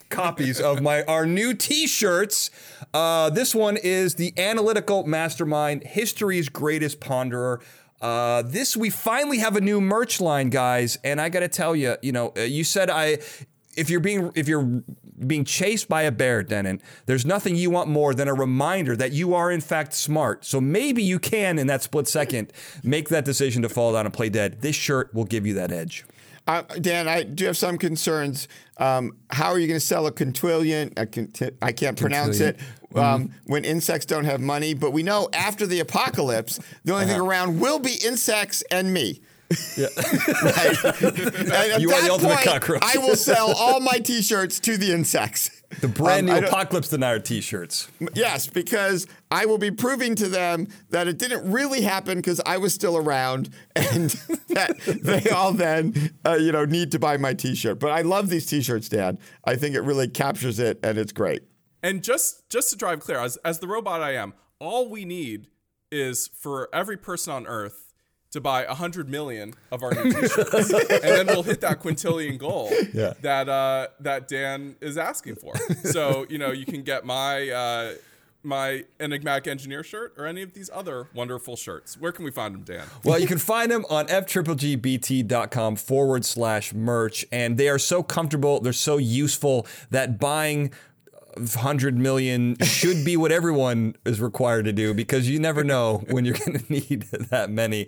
copies 0.09 0.61
of 0.61 0.81
my 0.81 1.03
our 1.03 1.25
new 1.25 1.53
T-shirts. 1.53 2.49
Uh, 2.93 3.29
this 3.29 3.53
one 3.53 3.75
is 3.75 4.15
the 4.15 4.33
Analytical 4.37 5.05
Mastermind, 5.05 5.83
history's 5.83 6.47
greatest 6.47 7.01
ponderer. 7.01 7.59
Uh, 8.01 8.43
this 8.43 8.77
we 8.77 8.89
finally 8.89 9.39
have 9.39 9.55
a 9.55 9.61
new 9.61 9.81
merch 9.81 10.21
line, 10.21 10.49
guys, 10.49 10.97
and 11.03 11.19
I 11.19 11.29
got 11.29 11.39
to 11.39 11.47
tell 11.47 11.75
you, 11.75 11.95
you 12.01 12.11
know, 12.11 12.33
uh, 12.37 12.41
you 12.41 12.63
said 12.63 12.89
I. 12.89 13.19
If 13.75 13.91
you're 13.91 13.99
being 13.99 14.31
if 14.33 14.47
you're 14.47 14.81
being 15.25 15.45
chased 15.45 15.87
by 15.87 16.03
a 16.03 16.11
bear, 16.11 16.43
Dennin, 16.43 16.81
there's 17.05 17.25
nothing 17.25 17.55
you 17.55 17.69
want 17.69 17.89
more 17.89 18.13
than 18.13 18.27
a 18.27 18.33
reminder 18.33 18.95
that 18.95 19.11
you 19.11 19.33
are 19.33 19.51
in 19.51 19.61
fact 19.61 19.93
smart. 19.93 20.45
So 20.45 20.59
maybe 20.61 21.03
you 21.03 21.19
can, 21.19 21.57
in 21.57 21.67
that 21.67 21.83
split 21.83 22.07
second, 22.07 22.53
make 22.83 23.09
that 23.09 23.25
decision 23.25 23.61
to 23.63 23.69
fall 23.69 23.93
down 23.93 24.05
and 24.05 24.13
play 24.13 24.29
dead. 24.29 24.61
This 24.61 24.75
shirt 24.75 25.13
will 25.13 25.25
give 25.25 25.45
you 25.45 25.53
that 25.55 25.71
edge. 25.71 26.05
Uh, 26.47 26.61
Dan, 26.79 27.07
I 27.07 27.23
do 27.23 27.45
have 27.45 27.57
some 27.57 27.77
concerns. 27.77 28.47
Um, 28.77 29.17
how 29.29 29.49
are 29.51 29.59
you 29.59 29.67
going 29.67 29.79
to 29.79 29.85
sell 29.85 30.07
a 30.07 30.11
quintillion? 30.11 30.93
A 30.97 31.05
quinti- 31.05 31.55
I 31.61 31.73
can't 31.73 31.99
pronounce 31.99 32.39
it. 32.39 32.57
Um, 32.95 33.31
when 33.45 33.65
insects 33.65 34.05
don't 34.05 34.25
have 34.25 34.39
money, 34.41 34.73
but 34.73 34.91
we 34.91 35.03
know 35.03 35.29
after 35.33 35.67
the 35.67 35.79
apocalypse, 35.81 36.59
the 36.85 36.93
only 36.93 37.05
thing 37.05 37.19
around 37.19 37.59
will 37.59 37.79
be 37.79 37.95
insects 38.03 38.63
and 38.71 38.93
me. 38.93 39.21
Yeah. 39.77 39.87
Right? 40.43 41.79
You 41.79 41.91
are 41.91 42.01
the 42.01 42.09
ultimate 42.11 42.35
point, 42.35 42.45
cockroach. 42.45 42.81
I 42.83 42.97
will 42.97 43.15
sell 43.15 43.53
all 43.57 43.79
my 43.79 43.99
T-shirts 43.99 44.59
to 44.61 44.77
the 44.77 44.91
insects. 44.91 45.51
The 45.81 45.87
brand 45.87 46.29
Um, 46.29 46.39
new 46.39 46.47
Apocalypse 46.47 46.87
Denier 46.89 47.19
T-shirts. 47.19 47.89
Yes, 48.13 48.47
because 48.47 49.05
I 49.29 49.45
will 49.45 49.57
be 49.57 49.69
proving 49.71 50.15
to 50.15 50.27
them 50.29 50.67
that 50.89 51.07
it 51.07 51.17
didn't 51.17 51.49
really 51.51 51.81
happen 51.81 52.17
because 52.17 52.41
I 52.45 52.57
was 52.57 52.73
still 52.73 52.97
around, 52.97 53.49
and 53.75 54.09
that 54.49 54.77
they 55.03 55.29
all 55.29 55.51
then, 55.53 56.11
uh, 56.25 56.35
you 56.35 56.51
know, 56.51 56.65
need 56.65 56.91
to 56.93 56.99
buy 56.99 57.17
my 57.17 57.33
T-shirt. 57.33 57.79
But 57.79 57.91
I 57.91 58.01
love 58.01 58.29
these 58.29 58.45
T-shirts, 58.45 58.89
Dad. 58.89 59.17
I 59.45 59.55
think 59.55 59.75
it 59.75 59.81
really 59.81 60.07
captures 60.07 60.59
it, 60.59 60.79
and 60.83 60.97
it's 60.97 61.11
great. 61.11 61.43
And 61.83 62.03
just 62.03 62.49
just 62.49 62.69
to 62.71 62.75
drive 62.77 62.99
clear, 62.99 63.19
as 63.19 63.37
as 63.37 63.59
the 63.59 63.67
robot 63.67 64.01
I 64.01 64.15
am, 64.15 64.33
all 64.59 64.89
we 64.89 65.05
need 65.05 65.47
is 65.91 66.27
for 66.27 66.69
every 66.73 66.97
person 66.97 67.33
on 67.33 67.47
Earth 67.47 67.93
to 68.31 68.41
buy 68.41 68.63
a 68.63 68.73
hundred 68.73 69.07
million 69.09 69.53
of 69.71 69.81
our 69.83 69.91
new 69.93 70.11
T-shirts, 70.11 70.53
and 70.89 71.01
then 71.03 71.27
we'll 71.27 71.43
hit 71.43 71.61
that 71.61 71.79
quintillion 71.81 72.37
goal 72.37 72.69
Yeah. 72.93 73.13
that 73.21 73.47
uh, 73.47 73.87
that 74.01 74.27
Dan 74.27 74.75
is 74.81 74.97
asking 74.97 75.35
for. 75.35 75.53
So 75.85 76.25
you 76.29 76.37
know, 76.37 76.51
you 76.51 76.65
can 76.65 76.83
get 76.83 77.05
my 77.05 77.49
uh, 77.49 77.93
my 78.43 78.83
enigmatic 78.99 79.47
engineer 79.47 79.83
shirt 79.83 80.13
or 80.17 80.25
any 80.25 80.41
of 80.41 80.53
these 80.53 80.69
other 80.73 81.07
wonderful 81.13 81.55
shirts. 81.55 81.97
Where 81.99 82.11
can 82.11 82.25
we 82.25 82.31
find 82.31 82.53
them, 82.53 82.63
Dan? 82.63 82.85
Well, 83.03 83.19
you 83.19 83.27
can 83.27 83.37
find 83.39 83.69
them 83.71 83.85
on 83.89 84.07
fggbt.com 84.07 85.75
forward 85.75 86.25
slash 86.25 86.73
merch. 86.73 87.25
And 87.31 87.57
they 87.57 87.69
are 87.69 87.79
so 87.79 88.03
comfortable, 88.03 88.59
they're 88.59 88.73
so 88.73 88.97
useful 88.97 89.65
that 89.89 90.19
buying 90.19 90.71
100 91.37 91.97
million 91.97 92.57
should 92.63 93.05
be 93.05 93.17
what 93.17 93.31
everyone 93.31 93.95
is 94.05 94.19
required 94.19 94.65
to 94.65 94.73
do 94.73 94.93
because 94.93 95.29
you 95.29 95.39
never 95.39 95.63
know 95.63 96.03
when 96.09 96.25
you're 96.25 96.35
going 96.45 96.59
to 96.59 96.71
need 96.71 97.03
that 97.29 97.49
many. 97.49 97.87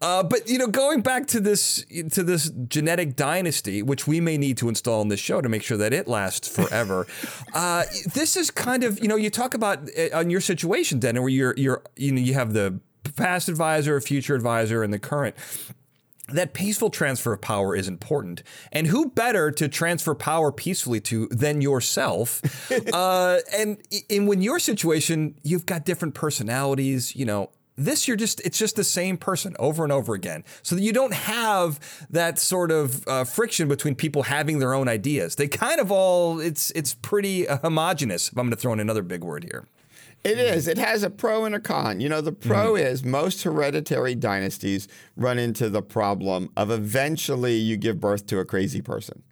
Uh, 0.00 0.22
but 0.22 0.48
you 0.48 0.58
know, 0.58 0.66
going 0.66 1.00
back 1.00 1.26
to 1.28 1.40
this 1.40 1.84
to 2.12 2.22
this 2.22 2.50
genetic 2.68 3.16
dynasty, 3.16 3.82
which 3.82 4.06
we 4.06 4.20
may 4.20 4.36
need 4.36 4.56
to 4.58 4.68
install 4.68 5.02
in 5.02 5.08
this 5.08 5.20
show 5.20 5.40
to 5.40 5.48
make 5.48 5.62
sure 5.62 5.76
that 5.76 5.92
it 5.92 6.08
lasts 6.08 6.48
forever. 6.48 7.06
uh, 7.54 7.84
this 8.14 8.36
is 8.36 8.50
kind 8.50 8.84
of 8.84 9.00
you 9.00 9.08
know 9.08 9.16
you 9.16 9.30
talk 9.30 9.54
about 9.54 9.88
uh, 9.98 10.16
on 10.16 10.30
your 10.30 10.40
situation, 10.40 10.98
Dennin, 10.98 11.22
where 11.22 11.30
you're 11.30 11.54
you're 11.56 11.82
you 11.96 12.12
know 12.12 12.20
you 12.20 12.34
have 12.34 12.52
the 12.52 12.80
past 13.16 13.48
advisor, 13.48 14.00
future 14.00 14.34
advisor, 14.34 14.82
and 14.82 14.92
the 14.92 14.98
current 14.98 15.36
that 16.32 16.54
peaceful 16.54 16.90
transfer 16.90 17.32
of 17.32 17.40
power 17.40 17.76
is 17.76 17.88
important. 17.88 18.42
And 18.72 18.86
who 18.86 19.10
better 19.10 19.50
to 19.52 19.68
transfer 19.68 20.14
power 20.14 20.50
peacefully 20.50 21.00
to 21.02 21.28
than 21.28 21.60
yourself? 21.60 22.40
uh, 22.92 23.38
and 23.56 23.78
in 24.08 24.26
when 24.26 24.40
your 24.40 24.58
situation, 24.58 25.38
you've 25.42 25.66
got 25.66 25.84
different 25.84 26.14
personalities, 26.14 27.14
you 27.14 27.24
know. 27.24 27.50
This 27.76 28.06
you're 28.06 28.16
just 28.16 28.40
it's 28.42 28.56
just 28.56 28.76
the 28.76 28.84
same 28.84 29.16
person 29.16 29.56
over 29.58 29.82
and 29.82 29.92
over 29.92 30.14
again. 30.14 30.44
So 30.62 30.76
that 30.76 30.82
you 30.82 30.92
don't 30.92 31.12
have 31.12 31.80
that 32.08 32.38
sort 32.38 32.70
of 32.70 33.06
uh, 33.08 33.24
friction 33.24 33.66
between 33.66 33.96
people 33.96 34.22
having 34.22 34.60
their 34.60 34.74
own 34.74 34.86
ideas. 34.86 35.34
They 35.34 35.48
kind 35.48 35.80
of 35.80 35.90
all 35.90 36.38
it's 36.38 36.70
it's 36.70 36.94
pretty 36.94 37.48
uh, 37.48 37.58
homogenous. 37.58 38.28
If 38.28 38.38
I'm 38.38 38.44
going 38.44 38.50
to 38.52 38.56
throw 38.56 38.72
in 38.72 38.78
another 38.78 39.02
big 39.02 39.24
word 39.24 39.42
here. 39.42 39.66
It 40.24 40.38
is. 40.38 40.68
It 40.68 40.78
has 40.78 41.02
a 41.02 41.10
pro 41.10 41.44
and 41.44 41.54
a 41.54 41.60
con. 41.60 42.00
You 42.00 42.08
know, 42.08 42.22
the 42.22 42.32
pro 42.32 42.72
mm-hmm. 42.72 42.86
is 42.86 43.04
most 43.04 43.42
hereditary 43.42 44.14
dynasties 44.14 44.88
run 45.16 45.38
into 45.38 45.68
the 45.68 45.82
problem 45.82 46.50
of 46.56 46.70
eventually 46.70 47.56
you 47.56 47.76
give 47.76 48.00
birth 48.00 48.26
to 48.28 48.38
a 48.38 48.44
crazy 48.44 48.80
person, 48.80 49.22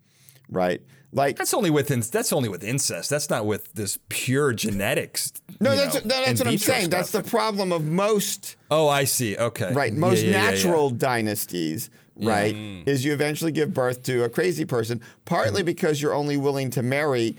right? 0.50 0.82
Like 1.14 1.36
That's 1.36 1.52
only 1.52 1.70
with 1.70 1.90
in, 1.90 2.00
that's 2.00 2.32
only 2.32 2.48
with 2.48 2.62
incest. 2.62 3.10
That's 3.10 3.28
not 3.28 3.46
with 3.46 3.72
this 3.74 3.98
pure 4.08 4.52
genetics. 4.52 5.32
no, 5.60 5.76
that's 5.76 5.94
know, 5.94 6.00
no, 6.04 6.24
that's 6.24 6.40
what 6.40 6.48
I'm 6.48 6.58
saying. 6.58 6.90
That's 6.90 7.10
the 7.10 7.22
problem 7.22 7.72
of 7.72 7.84
most 7.84 8.56
Oh, 8.70 8.88
I 8.88 9.04
see. 9.04 9.36
Okay. 9.36 9.72
right 9.72 9.92
most 9.92 10.22
yeah, 10.22 10.30
yeah, 10.30 10.44
yeah. 10.44 10.50
natural 10.50 10.90
dynasties 10.90 11.90
right 12.16 12.54
mm. 12.54 12.86
is 12.86 13.04
you 13.04 13.12
eventually 13.12 13.52
give 13.52 13.72
birth 13.72 14.02
to 14.02 14.22
a 14.22 14.28
crazy 14.28 14.66
person 14.66 15.00
partly 15.24 15.60
mm-hmm. 15.60 15.66
because 15.66 16.00
you're 16.00 16.12
only 16.12 16.36
willing 16.36 16.68
to 16.68 16.82
marry 16.82 17.34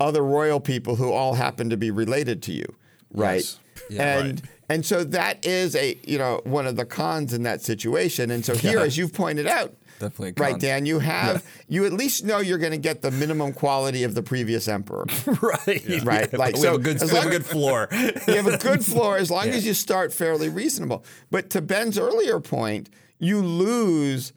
other 0.00 0.22
royal 0.24 0.60
people 0.60 0.96
who 0.96 1.12
all 1.12 1.34
happen 1.34 1.70
to 1.70 1.76
be 1.76 1.90
related 1.90 2.42
to 2.42 2.52
you 2.52 2.66
right 3.12 3.36
Yes. 3.36 3.58
Yeah, 3.90 4.18
and 4.24 4.42
and 4.68 4.84
so 4.86 5.04
that 5.04 5.44
is 5.46 5.76
a 5.76 5.96
you 6.04 6.18
know 6.18 6.40
one 6.44 6.66
of 6.66 6.76
the 6.76 6.84
cons 6.84 7.32
in 7.32 7.42
that 7.44 7.62
situation 7.62 8.30
and 8.30 8.44
so 8.44 8.54
here 8.66 8.78
Yeah. 8.78 8.84
as 8.84 8.96
you've 8.96 9.12
pointed 9.12 9.46
out 9.46 9.74
Definitely 10.00 10.34
right 10.42 10.58
dan 10.58 10.84
you 10.86 10.98
have 10.98 11.44
you 11.68 11.84
at 11.86 11.92
least 11.92 12.24
know 12.24 12.38
you're 12.38 12.58
going 12.58 12.72
to 12.72 12.78
get 12.78 13.00
the 13.00 13.10
minimum 13.10 13.52
quality 13.52 14.02
of 14.02 14.14
the 14.14 14.22
previous 14.22 14.66
emperor 14.68 15.06
right. 15.26 15.66
Right, 16.04 16.28
Yeah, 16.32 16.38
like, 16.38 16.56
we 16.56 16.60
have 16.66 16.74
so 16.74 16.74
a 16.74 16.78
good, 16.78 17.02
as 17.02 17.10
have 17.10 17.26
a 17.26 17.30
good 17.30 17.46
floor. 17.46 17.88
you 17.92 18.34
have 18.34 18.46
a 18.46 18.58
good 18.58 18.84
floor 18.84 19.16
as 19.18 19.30
long 19.30 19.48
as 19.48 19.64
you 19.64 19.72
start 19.74 20.12
fairly 20.12 20.48
reasonable. 20.48 21.04
But 21.30 21.48
to 21.50 21.62
Ben's 21.62 21.98
earlier 21.98 22.40
point, 22.40 22.90
you 23.18 23.40
lose 23.40 24.32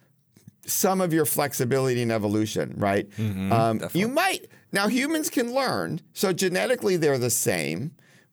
some 0.66 1.01
of 1.01 1.12
your 1.14 1.26
flexibility 1.26 2.01
and 2.01 2.12
evolution, 2.12 2.74
right? 2.78 3.07
um, 3.20 3.82
you 3.93 4.07
might 4.07 4.45
now 4.72 4.88
humans 4.88 5.30
can 5.30 5.53
learn, 5.53 6.01
so 6.13 6.34
genetically 6.34 6.95
they're 6.97 7.17
the 7.17 7.30
same, 7.30 7.91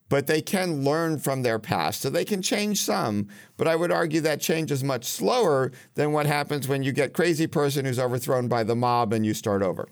but 0.09 0.26
they 0.26 0.41
can 0.41 0.84
learn 0.84 1.18
from 1.18 1.43
their 1.43 1.59
past, 1.59 2.01
so 2.01 2.11
they 2.11 2.24
can 2.24 2.43
change 2.43 2.80
some. 2.80 3.28
But 3.57 3.66
I 3.68 3.74
would 3.76 3.91
argue 3.91 4.20
that 4.20 4.41
change 4.41 4.70
is 4.70 4.84
much 4.84 5.05
slower 5.05 5.72
than 5.95 6.12
what 6.12 6.26
happens 6.26 6.68
when 6.68 6.82
you 6.82 6.93
get 6.93 7.12
crazy 7.12 7.47
person 7.47 7.84
who's 7.84 7.99
overthrown 7.99 8.47
by 8.49 8.62
the 8.62 8.76
mob 8.76 9.12
and 9.12 9.26
you 9.26 9.34
start 9.34 9.62
over. 9.62 9.89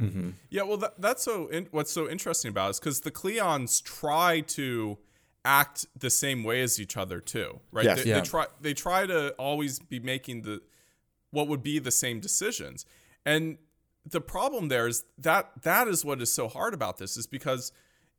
Mm-hmm. 0.00 0.30
Yeah, 0.50 0.62
well, 0.62 0.76
that, 0.76 1.00
that's 1.00 1.22
so. 1.24 1.48
In, 1.48 1.68
what's 1.70 1.90
so 1.90 2.08
interesting 2.08 2.50
about 2.50 2.68
it 2.68 2.70
is 2.70 2.80
because 2.80 3.00
the 3.00 3.10
Cleons 3.10 3.82
try 3.82 4.40
to 4.40 4.98
act 5.44 5.86
the 5.98 6.10
same 6.10 6.44
way 6.44 6.60
as 6.62 6.78
each 6.80 6.96
other 6.96 7.18
too, 7.18 7.60
right? 7.72 7.84
Yes. 7.86 8.04
They, 8.04 8.10
Yeah. 8.10 8.20
they 8.20 8.26
try. 8.26 8.46
They 8.60 8.74
try 8.74 9.06
to 9.06 9.30
always 9.38 9.78
be 9.78 9.98
making 9.98 10.42
the 10.42 10.60
what 11.30 11.48
would 11.48 11.62
be 11.62 11.78
the 11.78 11.90
same 11.90 12.20
decisions, 12.20 12.84
and 13.24 13.56
the 14.08 14.20
problem 14.20 14.68
there 14.68 14.86
is 14.86 15.04
that 15.18 15.50
that 15.62 15.88
is 15.88 16.04
what 16.04 16.22
is 16.22 16.32
so 16.32 16.48
hard 16.48 16.72
about 16.74 16.98
this 16.98 17.16
is 17.16 17.26
because 17.26 17.72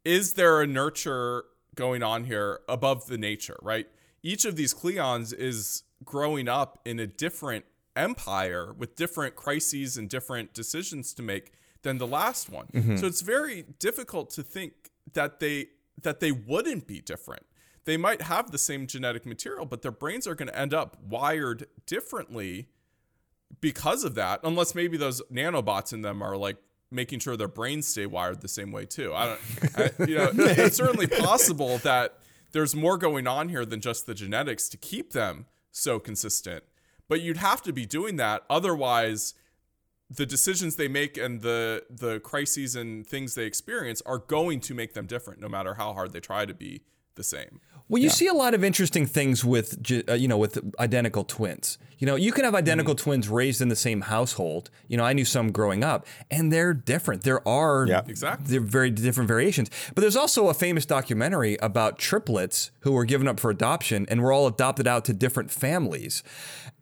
is 0.03 0.33
there 0.33 0.61
a 0.61 0.67
nurture 0.67 1.45
going 1.75 2.03
on 2.03 2.25
here 2.25 2.59
above 2.67 3.07
the 3.07 3.17
nature, 3.17 3.57
right? 3.61 3.87
Each 4.23 4.45
of 4.45 4.55
these 4.55 4.73
Cleons 4.73 5.33
is 5.33 5.83
growing 6.03 6.47
up 6.47 6.79
in 6.85 6.99
a 6.99 7.07
different 7.07 7.65
empire 7.95 8.73
with 8.77 8.95
different 8.95 9.35
crises 9.35 9.97
and 9.97 10.09
different 10.09 10.53
decisions 10.53 11.13
to 11.13 11.23
make 11.23 11.51
than 11.83 11.97
the 11.97 12.07
last 12.07 12.49
one. 12.49 12.67
Mm-hmm. 12.73 12.97
So 12.97 13.07
it's 13.07 13.21
very 13.21 13.65
difficult 13.79 14.29
to 14.31 14.43
think 14.43 14.91
that 15.13 15.39
they 15.39 15.69
that 16.01 16.19
they 16.19 16.31
wouldn't 16.31 16.85
be 16.85 17.01
different. 17.01 17.43
They 17.85 17.97
might 17.97 18.21
have 18.21 18.51
the 18.51 18.57
same 18.57 18.85
genetic 18.85 19.25
material, 19.25 19.65
but 19.65 19.81
their 19.81 19.91
brains 19.91 20.27
are 20.27 20.35
going 20.35 20.49
to 20.49 20.59
end 20.59 20.73
up 20.73 20.97
wired 21.01 21.67
differently 21.85 22.67
because 23.61 24.03
of 24.03 24.15
that 24.15 24.39
unless 24.43 24.75
maybe 24.75 24.97
those 24.97 25.21
nanobots 25.31 25.93
in 25.93 26.01
them 26.01 26.21
are 26.21 26.37
like 26.37 26.57
making 26.91 27.19
sure 27.19 27.35
their 27.35 27.47
brains 27.47 27.87
stay 27.87 28.05
wired 28.05 28.41
the 28.41 28.47
same 28.47 28.71
way 28.71 28.85
too. 28.85 29.13
I 29.13 29.25
don't, 29.25 29.39
I, 29.77 30.05
you 30.05 30.17
know, 30.17 30.31
it's 30.37 30.77
certainly 30.77 31.07
possible 31.07 31.77
that 31.79 32.19
there's 32.51 32.75
more 32.75 32.97
going 32.97 33.27
on 33.27 33.49
here 33.49 33.65
than 33.65 33.81
just 33.81 34.05
the 34.05 34.13
genetics 34.13 34.69
to 34.69 34.77
keep 34.77 35.11
them 35.11 35.45
so 35.71 35.99
consistent. 35.99 36.63
But 37.09 37.21
you'd 37.21 37.37
have 37.37 37.61
to 37.63 37.73
be 37.73 37.85
doing 37.85 38.17
that, 38.17 38.43
otherwise, 38.49 39.33
the 40.09 40.25
decisions 40.25 40.75
they 40.75 40.87
make 40.87 41.17
and 41.17 41.41
the 41.41 41.83
the 41.89 42.19
crises 42.21 42.75
and 42.75 43.05
things 43.05 43.35
they 43.35 43.45
experience 43.45 44.01
are 44.05 44.17
going 44.17 44.59
to 44.61 44.73
make 44.73 44.93
them 44.93 45.05
different, 45.05 45.41
no 45.41 45.49
matter 45.49 45.73
how 45.75 45.93
hard 45.93 46.13
they 46.13 46.19
try 46.19 46.45
to 46.45 46.53
be 46.53 46.83
the 47.15 47.23
same. 47.23 47.59
Well, 47.89 48.01
you 48.01 48.07
yeah. 48.07 48.13
see 48.13 48.27
a 48.27 48.33
lot 48.33 48.53
of 48.53 48.63
interesting 48.63 49.05
things 49.05 49.45
with 49.45 49.79
uh, 50.09 50.13
you 50.13 50.27
know 50.27 50.37
with 50.37 50.59
identical 50.79 51.23
twins. 51.23 51.77
You 51.99 52.05
know, 52.05 52.15
you 52.15 52.31
can 52.31 52.43
have 52.43 52.53
identical 52.53 52.93
mm-hmm. 52.93 53.03
twins 53.03 53.27
raised 53.27 53.59
in 53.59 53.69
the 53.69 53.75
same 53.75 54.01
household. 54.01 54.69
You 54.87 54.97
know, 54.97 55.03
I 55.03 55.13
knew 55.13 55.25
some 55.25 55.51
growing 55.51 55.83
up, 55.83 56.05
and 56.29 56.53
they're 56.53 56.73
different. 56.73 57.23
There 57.23 57.47
are 57.47 57.87
yeah. 57.87 58.03
exactly 58.07 58.45
they're 58.51 58.61
very 58.61 58.91
different 58.91 59.27
variations. 59.27 59.71
But 59.95 60.01
there's 60.01 60.15
also 60.15 60.49
a 60.49 60.53
famous 60.53 60.85
documentary 60.85 61.57
about 61.61 61.97
triplets 61.97 62.71
who 62.81 62.91
were 62.91 63.05
given 63.05 63.27
up 63.27 63.39
for 63.39 63.49
adoption 63.49 64.05
and 64.09 64.21
were 64.21 64.31
all 64.31 64.45
adopted 64.47 64.85
out 64.85 65.05
to 65.05 65.13
different 65.13 65.49
families. 65.49 66.23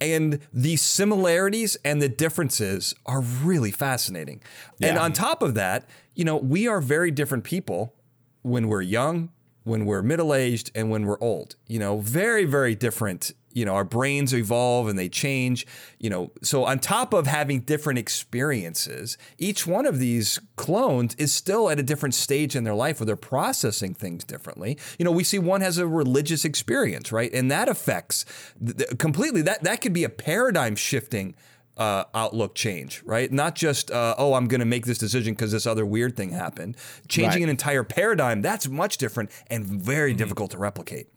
And 0.02 0.40
the 0.52 0.76
similarities 0.76 1.78
and 1.86 2.02
the 2.02 2.10
differences 2.10 2.94
are 3.06 3.22
really 3.22 3.72
fascinating. 3.72 4.42
Yeah. 4.80 4.90
And 4.90 4.98
on 4.98 5.14
top 5.14 5.42
of 5.42 5.54
that, 5.54 5.88
you 6.14 6.26
know, 6.26 6.36
we 6.36 6.68
are 6.68 6.82
very 6.82 7.12
different 7.12 7.46
people 7.46 7.94
when 8.42 8.68
we're 8.68 8.82
young, 8.82 9.30
when 9.66 9.86
we're 9.86 10.04
middle 10.04 10.34
aged 10.34 10.72
and 10.74 10.90
when 10.90 11.06
we're 11.06 11.20
old. 11.20 11.56
You 11.68 11.80
know, 11.80 12.00
very, 12.00 12.46
very 12.46 12.76
different. 12.76 13.34
You 13.52 13.66
know, 13.66 13.74
our 13.74 13.84
brains 13.84 14.34
evolve 14.34 14.88
and 14.88 14.98
they 14.98 15.10
change. 15.10 15.66
You 16.00 16.10
know, 16.10 16.32
so 16.42 16.66
on 16.66 16.80
top 16.80 17.14
of 17.14 17.26
having 17.26 17.62
different 17.62 17.98
experiences, 18.00 19.18
each 19.38 19.66
one 19.66 19.86
of 19.86 19.98
these 20.00 20.40
clones 20.56 21.16
is 21.16 21.34
still 21.34 21.70
at 21.70 21.80
a 21.80 21.84
different 21.84 22.14
stage 22.14 22.56
in 22.56 22.64
their 22.64 22.76
life 22.76 23.00
where 23.00 23.08
they're 23.08 23.16
processing 23.16 23.94
things 23.96 24.24
differently. 24.24 24.78
You 25.00 25.06
know, 25.06 25.12
we 25.12 25.24
see 25.24 25.40
one 25.40 25.62
has 25.62 25.78
a 25.80 25.88
religious 25.88 26.46
experience, 26.46 27.12
right? 27.12 27.34
And 27.34 27.50
that 27.50 27.68
affects 27.68 28.26
th- 28.64 28.98
completely, 29.00 29.42
that, 29.42 29.64
that 29.64 29.82
could 29.82 29.94
be 29.94 30.04
a 30.04 30.10
paradigm 30.10 30.76
shifting 30.76 31.36
uh, 31.78 32.06
outlook 32.14 32.56
change, 32.56 33.02
right? 33.06 33.32
Not 33.32 33.56
just, 33.56 33.92
uh, 33.92 34.16
oh, 34.18 34.34
I'm 34.34 34.48
going 34.48 34.60
to 34.60 34.66
make 34.66 34.86
this 34.86 34.98
decision 34.98 35.34
because 35.34 35.52
this 35.52 35.66
other 35.66 35.86
weird 35.86 36.16
thing 36.16 36.30
happened. 36.30 36.78
Changing 37.08 37.42
right. 37.42 37.44
an 37.44 37.50
entire 37.50 37.84
paradigm, 37.84 38.42
that's 38.42 38.68
much 38.68 38.98
different 38.98 39.30
and 39.48 39.66
very 39.66 40.12
mm-hmm. 40.12 40.18
difficult 40.18 40.52
to 40.52 40.58
replicate. 40.58 41.08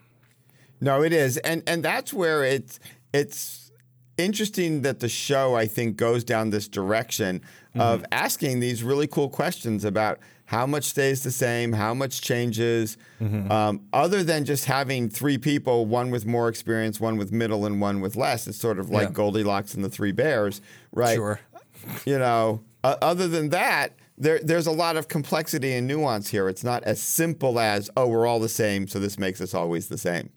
No, 0.81 1.03
it 1.03 1.13
is. 1.13 1.39
And 1.39 1.63
and 1.67 1.85
that's 1.85 2.13
where 2.13 2.45
it's 2.45 2.79
it's 3.13 3.73
interesting 4.17 4.83
that 4.83 5.01
the 5.01 5.09
show 5.09 5.55
I 5.55 5.67
think 5.67 5.97
goes 5.97 6.25
down 6.25 6.51
this 6.51 6.69
direction 6.69 7.41
mm-hmm. 7.41 7.81
of 7.81 8.05
asking 8.13 8.61
these 8.61 8.83
really 8.83 9.07
cool 9.07 9.29
questions 9.29 9.85
about 9.85 10.19
how 10.49 10.66
much 10.66 10.84
stays 10.84 11.22
the 11.22 11.30
same, 11.30 11.74
how 11.74 11.92
much 11.92 12.22
changes, 12.22 12.96
mm-hmm. 13.20 13.53
um, 13.53 13.82
other 13.92 14.24
than 14.24 14.46
just 14.46 14.64
having 14.64 15.11
three 15.11 15.36
people, 15.36 15.84
one 15.84 16.11
with 16.11 16.24
more 16.24 16.49
experience, 16.49 16.99
one 16.99 17.18
with 17.18 17.30
middle, 17.30 17.66
and 17.66 17.82
one 17.82 18.01
with 18.01 18.16
less. 18.16 18.46
It's 18.46 18.57
sort 18.57 18.78
of 18.78 18.88
like 18.88 19.09
yeah. 19.09 19.12
Goldilocks 19.12 19.74
and 19.74 19.84
the 19.84 19.90
Three 19.90 20.11
Bears, 20.11 20.62
right? 20.90 21.16
Sure. 21.16 21.38
You 22.07 22.18
know, 22.18 22.64
uh, 22.82 22.96
other 23.03 23.28
than 23.28 23.51
that, 23.51 23.92
there, 24.16 24.40
there's 24.42 24.66
a 24.66 24.72
lot 24.72 24.96
of 24.96 25.09
complexity 25.09 25.74
and 25.74 25.86
nuance 25.86 26.30
here. 26.30 26.49
It's 26.49 26.64
not 26.64 26.82
as 26.84 26.99
simple 26.99 27.61
as, 27.61 27.90
oh, 27.94 28.09
we're 28.09 28.26
all 28.26 28.40
the 28.40 28.49
same, 28.49 28.88
so 28.88 28.99
this 28.99 29.18
makes 29.18 29.42
us 29.42 29.53
always 29.53 29.88
the 29.88 29.99
same. 29.99 30.30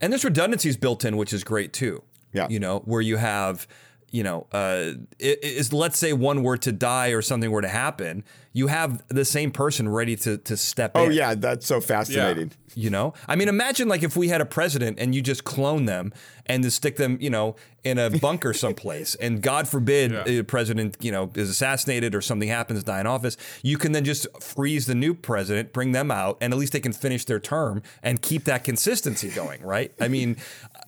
And 0.00 0.12
there's 0.12 0.24
redundancies 0.24 0.76
built 0.76 1.04
in, 1.04 1.16
which 1.16 1.32
is 1.32 1.42
great 1.42 1.72
too. 1.72 2.04
Yeah. 2.32 2.46
You 2.48 2.60
know, 2.60 2.78
where 2.84 3.00
you 3.00 3.16
have 3.16 3.66
you 4.10 4.22
know, 4.22 4.46
uh, 4.52 4.92
is 5.18 5.72
let's 5.72 5.98
say 5.98 6.12
one 6.12 6.42
were 6.42 6.56
to 6.58 6.72
die 6.72 7.08
or 7.08 7.22
something 7.22 7.50
were 7.50 7.62
to 7.62 7.68
happen, 7.68 8.24
you 8.52 8.68
have 8.68 9.06
the 9.08 9.24
same 9.24 9.50
person 9.50 9.88
ready 9.88 10.16
to 10.16 10.38
to 10.38 10.56
step 10.56 10.92
oh, 10.94 11.04
in. 11.04 11.08
Oh 11.08 11.12
yeah, 11.12 11.34
that's 11.34 11.66
so 11.66 11.80
fascinating. 11.80 12.50
Yeah. 12.50 12.54
You 12.74 12.90
know, 12.90 13.14
I 13.26 13.34
mean, 13.34 13.48
imagine 13.48 13.88
like 13.88 14.02
if 14.02 14.16
we 14.16 14.28
had 14.28 14.40
a 14.40 14.46
president 14.46 14.98
and 15.00 15.14
you 15.14 15.20
just 15.20 15.44
clone 15.44 15.86
them 15.86 16.12
and 16.46 16.62
to 16.62 16.70
stick 16.70 16.96
them, 16.96 17.18
you 17.20 17.28
know, 17.28 17.56
in 17.82 17.98
a 17.98 18.08
bunker 18.20 18.52
someplace, 18.52 19.14
and 19.16 19.42
God 19.42 19.66
forbid 19.66 20.12
yeah. 20.12 20.24
a 20.26 20.44
president, 20.44 20.96
you 21.00 21.10
know, 21.10 21.30
is 21.34 21.50
assassinated 21.50 22.14
or 22.14 22.20
something 22.20 22.48
happens, 22.48 22.84
die 22.84 23.00
in 23.00 23.06
office, 23.06 23.36
you 23.62 23.78
can 23.78 23.92
then 23.92 24.04
just 24.04 24.26
freeze 24.40 24.86
the 24.86 24.94
new 24.94 25.12
president, 25.12 25.72
bring 25.72 25.92
them 25.92 26.10
out, 26.10 26.38
and 26.40 26.52
at 26.52 26.58
least 26.58 26.72
they 26.72 26.80
can 26.80 26.92
finish 26.92 27.24
their 27.24 27.40
term 27.40 27.82
and 28.02 28.22
keep 28.22 28.44
that 28.44 28.64
consistency 28.64 29.28
going, 29.30 29.62
right? 29.62 29.92
I 30.00 30.08
mean, 30.08 30.36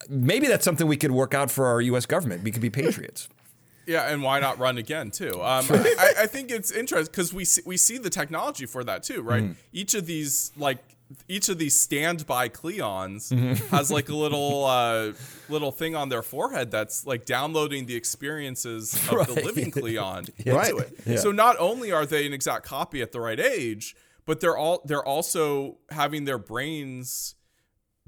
maybe 0.08 0.46
that's 0.46 0.64
something 0.64 0.86
we 0.86 0.96
could 0.96 1.12
work 1.12 1.34
out 1.34 1.50
for 1.50 1.66
our 1.66 1.80
U.S. 1.80 2.06
government. 2.06 2.42
We 2.42 2.50
could 2.50 2.62
be 2.62 2.70
patriots. 2.82 3.28
Yeah, 3.86 4.10
and 4.10 4.22
why 4.22 4.40
not 4.40 4.58
run 4.58 4.78
again 4.78 5.10
too? 5.10 5.32
Um, 5.42 5.66
I, 5.68 6.12
I, 6.20 6.26
think 6.26 6.50
it's 6.52 6.70
interesting 6.70 7.10
because 7.10 7.34
we 7.34 7.44
see, 7.44 7.62
we 7.66 7.76
see 7.76 7.98
the 7.98 8.10
technology 8.10 8.66
for 8.66 8.84
that 8.84 9.02
too, 9.02 9.20
right? 9.22 9.42
Mm. 9.42 9.56
Each 9.72 9.94
of 9.94 10.06
these 10.06 10.52
like 10.56 10.78
each 11.28 11.48
of 11.48 11.58
these 11.58 11.78
standby 11.78 12.50
Cleons 12.50 13.32
mm-hmm. 13.32 13.54
has 13.74 13.90
like 13.90 14.08
a 14.08 14.14
little 14.14 14.64
uh, 14.64 15.12
little 15.48 15.72
thing 15.72 15.96
on 15.96 16.08
their 16.08 16.22
forehead 16.22 16.70
that's 16.70 17.06
like 17.06 17.24
downloading 17.24 17.86
the 17.86 17.96
experiences 17.96 18.94
of 18.94 19.12
right. 19.12 19.26
the 19.26 19.34
living 19.34 19.70
Cleon 19.70 20.26
yeah. 20.36 20.52
into 20.52 20.56
right. 20.56 20.74
it. 20.74 20.98
Yeah. 21.06 21.16
So 21.16 21.32
not 21.32 21.56
only 21.58 21.90
are 21.90 22.06
they 22.06 22.26
an 22.26 22.32
exact 22.32 22.66
copy 22.66 23.02
at 23.02 23.12
the 23.12 23.20
right 23.20 23.40
age, 23.40 23.96
but 24.24 24.40
they're 24.40 24.56
all 24.56 24.82
they're 24.84 25.04
also 25.04 25.78
having 25.90 26.26
their 26.26 26.38
brains 26.38 27.34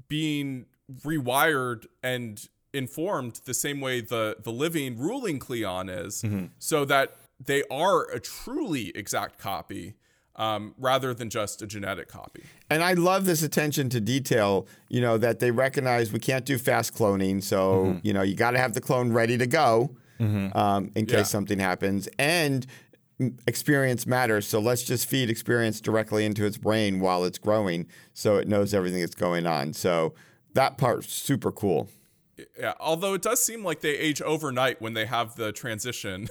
being 0.07 0.65
rewired 0.91 1.85
and 2.01 2.47
informed 2.73 3.41
the 3.45 3.53
same 3.53 3.79
way 3.79 4.01
the 4.01 4.37
the 4.43 4.51
living 4.51 4.97
ruling 4.97 5.39
Cleon 5.39 5.89
is, 5.89 6.21
mm-hmm. 6.23 6.45
so 6.59 6.85
that 6.85 7.15
they 7.43 7.63
are 7.69 8.09
a 8.09 8.19
truly 8.19 8.91
exact 8.95 9.39
copy. 9.39 9.95
Um, 10.35 10.73
rather 10.79 11.13
than 11.13 11.29
just 11.29 11.61
a 11.61 11.67
genetic 11.67 12.07
copy. 12.07 12.41
And 12.67 12.83
I 12.83 12.93
love 12.93 13.25
this 13.25 13.43
attention 13.43 13.89
to 13.89 14.01
detail, 14.01 14.65
you 14.89 14.99
know, 14.99 15.19
that 15.19 15.39
they 15.39 15.51
recognize 15.51 16.11
we 16.11 16.17
can't 16.17 16.43
do 16.43 16.57
fast 16.57 16.95
cloning. 16.95 17.43
So, 17.43 17.83
mm-hmm. 17.85 17.99
you 18.01 18.13
know, 18.13 18.23
you 18.23 18.33
got 18.33 18.49
to 18.51 18.57
have 18.57 18.73
the 18.73 18.81
clone 18.81 19.13
ready 19.13 19.37
to 19.37 19.45
go 19.45 19.95
mm-hmm. 20.19 20.57
um, 20.57 20.91
in 20.95 21.05
case 21.05 21.17
yeah. 21.17 21.23
something 21.23 21.59
happens. 21.59 22.09
And 22.17 22.65
experience 23.47 24.05
matters. 24.05 24.47
So 24.47 24.59
let's 24.59 24.83
just 24.83 25.07
feed 25.07 25.29
experience 25.29 25.79
directly 25.79 26.25
into 26.25 26.45
its 26.45 26.57
brain 26.57 26.99
while 26.99 27.23
it's 27.23 27.37
growing 27.37 27.87
so 28.13 28.37
it 28.37 28.47
knows 28.47 28.73
everything 28.73 29.01
that's 29.01 29.15
going 29.15 29.45
on. 29.45 29.73
So 29.73 30.13
that 30.53 30.77
part's 30.77 31.13
super 31.13 31.51
cool. 31.51 31.89
Yeah, 32.59 32.73
although 32.79 33.15
it 33.15 33.23
does 33.23 33.43
seem 33.43 33.63
like 33.63 33.81
they 33.81 33.97
age 33.97 34.21
overnight 34.21 34.79
when 34.79 34.93
they 34.93 35.07
have 35.07 35.35
the 35.35 35.51
transition 35.51 36.27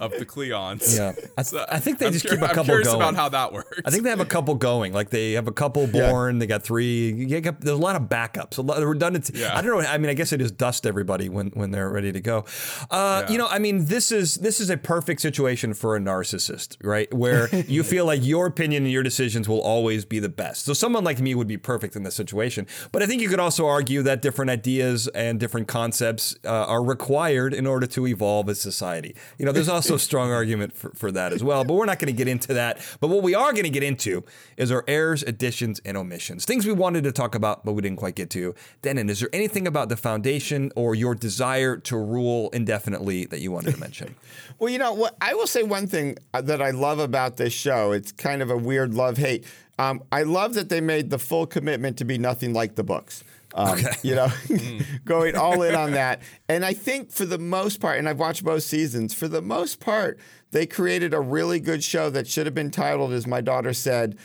of 0.00 0.10
the 0.10 0.26
Cleons. 0.26 0.96
Yeah, 0.98 1.12
I, 1.38 1.42
th- 1.42 1.62
I 1.66 1.78
think 1.78 1.98
they 1.98 2.08
I'm 2.08 2.12
just 2.12 2.26
keep 2.26 2.42
a 2.42 2.46
couple 2.48 2.60
I'm 2.60 2.64
curious 2.66 2.88
going. 2.88 3.00
about 3.00 3.14
how 3.14 3.30
that 3.30 3.54
works. 3.54 3.80
I 3.84 3.90
think 3.90 4.02
they 4.02 4.10
have 4.10 4.20
a 4.20 4.26
couple 4.26 4.54
going. 4.54 4.92
Like 4.92 5.08
they 5.08 5.32
have 5.32 5.48
a 5.48 5.52
couple 5.52 5.86
born. 5.86 6.34
Yeah. 6.34 6.40
They 6.40 6.46
got 6.46 6.62
three. 6.62 7.24
Got, 7.40 7.62
there's 7.62 7.78
a 7.78 7.80
lot 7.80 7.96
of 7.96 8.02
backups, 8.02 8.58
a 8.58 8.60
lot 8.62 8.82
of 8.82 8.86
redundancy. 8.86 9.38
Yeah. 9.38 9.56
I 9.56 9.62
don't 9.62 9.82
know. 9.82 9.88
I 9.88 9.96
mean, 9.96 10.10
I 10.10 10.14
guess 10.14 10.28
they 10.28 10.36
just 10.36 10.58
dust 10.58 10.86
everybody 10.86 11.30
when 11.30 11.48
when 11.54 11.70
they're 11.70 11.88
ready 11.88 12.12
to 12.12 12.20
go. 12.20 12.44
Uh, 12.90 13.22
yeah. 13.24 13.32
You 13.32 13.38
know, 13.38 13.46
I 13.48 13.58
mean, 13.58 13.86
this 13.86 14.12
is 14.12 14.34
this 14.36 14.60
is 14.60 14.68
a 14.68 14.76
perfect 14.76 15.22
situation 15.22 15.72
for 15.72 15.96
a 15.96 16.00
narcissist, 16.00 16.76
right? 16.82 17.12
Where 17.14 17.48
you 17.54 17.82
feel 17.92 18.04
like 18.04 18.22
your 18.22 18.44
opinion 18.44 18.82
and 18.82 18.92
your 18.92 19.02
decisions 19.02 19.48
will 19.48 19.62
always 19.62 20.04
be 20.04 20.18
the 20.18 20.28
best. 20.28 20.66
So 20.66 20.74
someone 20.74 21.02
like 21.02 21.18
me 21.18 21.34
would 21.34 21.48
be 21.48 21.56
perfect 21.56 21.96
in 21.96 22.02
this 22.02 22.14
situation. 22.14 22.66
But 22.92 23.02
I 23.02 23.06
think 23.06 23.22
you 23.22 23.30
could 23.30 23.40
also 23.40 23.66
argue 23.66 24.02
that 24.02 24.20
different 24.20 24.50
ideas 24.50 25.08
and 25.08 25.40
different 25.40 25.61
concepts 25.64 26.36
uh, 26.44 26.48
are 26.48 26.82
required 26.82 27.54
in 27.54 27.66
order 27.66 27.86
to 27.86 28.06
evolve 28.06 28.48
as 28.48 28.60
society. 28.60 29.14
You 29.38 29.46
know, 29.46 29.52
there's 29.52 29.68
also 29.68 29.94
a 29.94 29.98
strong 30.10 30.30
argument 30.30 30.72
for, 30.72 30.90
for 30.90 31.12
that 31.12 31.32
as 31.32 31.42
well, 31.42 31.64
but 31.64 31.74
we're 31.74 31.86
not 31.86 31.98
going 31.98 32.12
to 32.12 32.16
get 32.16 32.28
into 32.28 32.54
that. 32.54 32.78
But 33.00 33.08
what 33.08 33.22
we 33.22 33.34
are 33.34 33.52
going 33.52 33.64
to 33.64 33.70
get 33.70 33.82
into 33.82 34.24
is 34.56 34.70
our 34.70 34.84
errors, 34.86 35.22
additions, 35.22 35.80
and 35.84 35.96
omissions. 35.96 36.44
Things 36.44 36.66
we 36.66 36.72
wanted 36.72 37.04
to 37.04 37.12
talk 37.12 37.34
about, 37.34 37.64
but 37.64 37.72
we 37.72 37.82
didn't 37.82 37.98
quite 37.98 38.14
get 38.14 38.30
to. 38.30 38.54
Dennin, 38.82 39.08
is 39.08 39.20
there 39.20 39.30
anything 39.32 39.66
about 39.66 39.88
the 39.88 39.96
foundation 39.96 40.72
or 40.76 40.94
your 40.94 41.14
desire 41.14 41.76
to 41.76 41.96
rule 41.96 42.50
indefinitely 42.50 43.26
that 43.26 43.40
you 43.40 43.52
wanted 43.52 43.74
to 43.74 43.80
mention? 43.80 44.14
well, 44.58 44.70
you 44.70 44.78
know, 44.78 44.92
what 44.92 45.16
I 45.20 45.34
will 45.34 45.46
say 45.46 45.62
one 45.62 45.86
thing 45.86 46.16
uh, 46.34 46.40
that 46.42 46.62
I 46.62 46.70
love 46.70 46.98
about 46.98 47.36
this 47.36 47.52
show. 47.52 47.92
It's 47.92 48.12
kind 48.12 48.42
of 48.42 48.50
a 48.50 48.56
weird 48.56 48.94
love 48.94 49.16
hate. 49.16 49.44
Um, 49.78 50.02
I 50.12 50.22
love 50.22 50.54
that 50.54 50.68
they 50.68 50.80
made 50.80 51.10
the 51.10 51.18
full 51.18 51.46
commitment 51.46 51.96
to 51.98 52.04
be 52.04 52.18
nothing 52.18 52.52
like 52.52 52.74
the 52.74 52.84
books. 52.84 53.24
Um, 53.54 53.78
okay. 53.78 53.92
You 54.02 54.14
know, 54.14 54.28
going 55.04 55.36
all 55.36 55.62
in 55.62 55.74
on 55.74 55.92
that. 55.92 56.22
And 56.48 56.64
I 56.64 56.72
think 56.72 57.10
for 57.10 57.24
the 57.24 57.38
most 57.38 57.80
part, 57.80 57.98
and 57.98 58.08
I've 58.08 58.18
watched 58.18 58.44
both 58.44 58.62
seasons, 58.62 59.14
for 59.14 59.28
the 59.28 59.42
most 59.42 59.80
part, 59.80 60.18
they 60.50 60.66
created 60.66 61.14
a 61.14 61.20
really 61.20 61.60
good 61.60 61.82
show 61.82 62.10
that 62.10 62.26
should 62.26 62.46
have 62.46 62.54
been 62.54 62.70
titled, 62.70 63.12
as 63.12 63.26
my 63.26 63.40
daughter 63.40 63.72
said, 63.72 64.18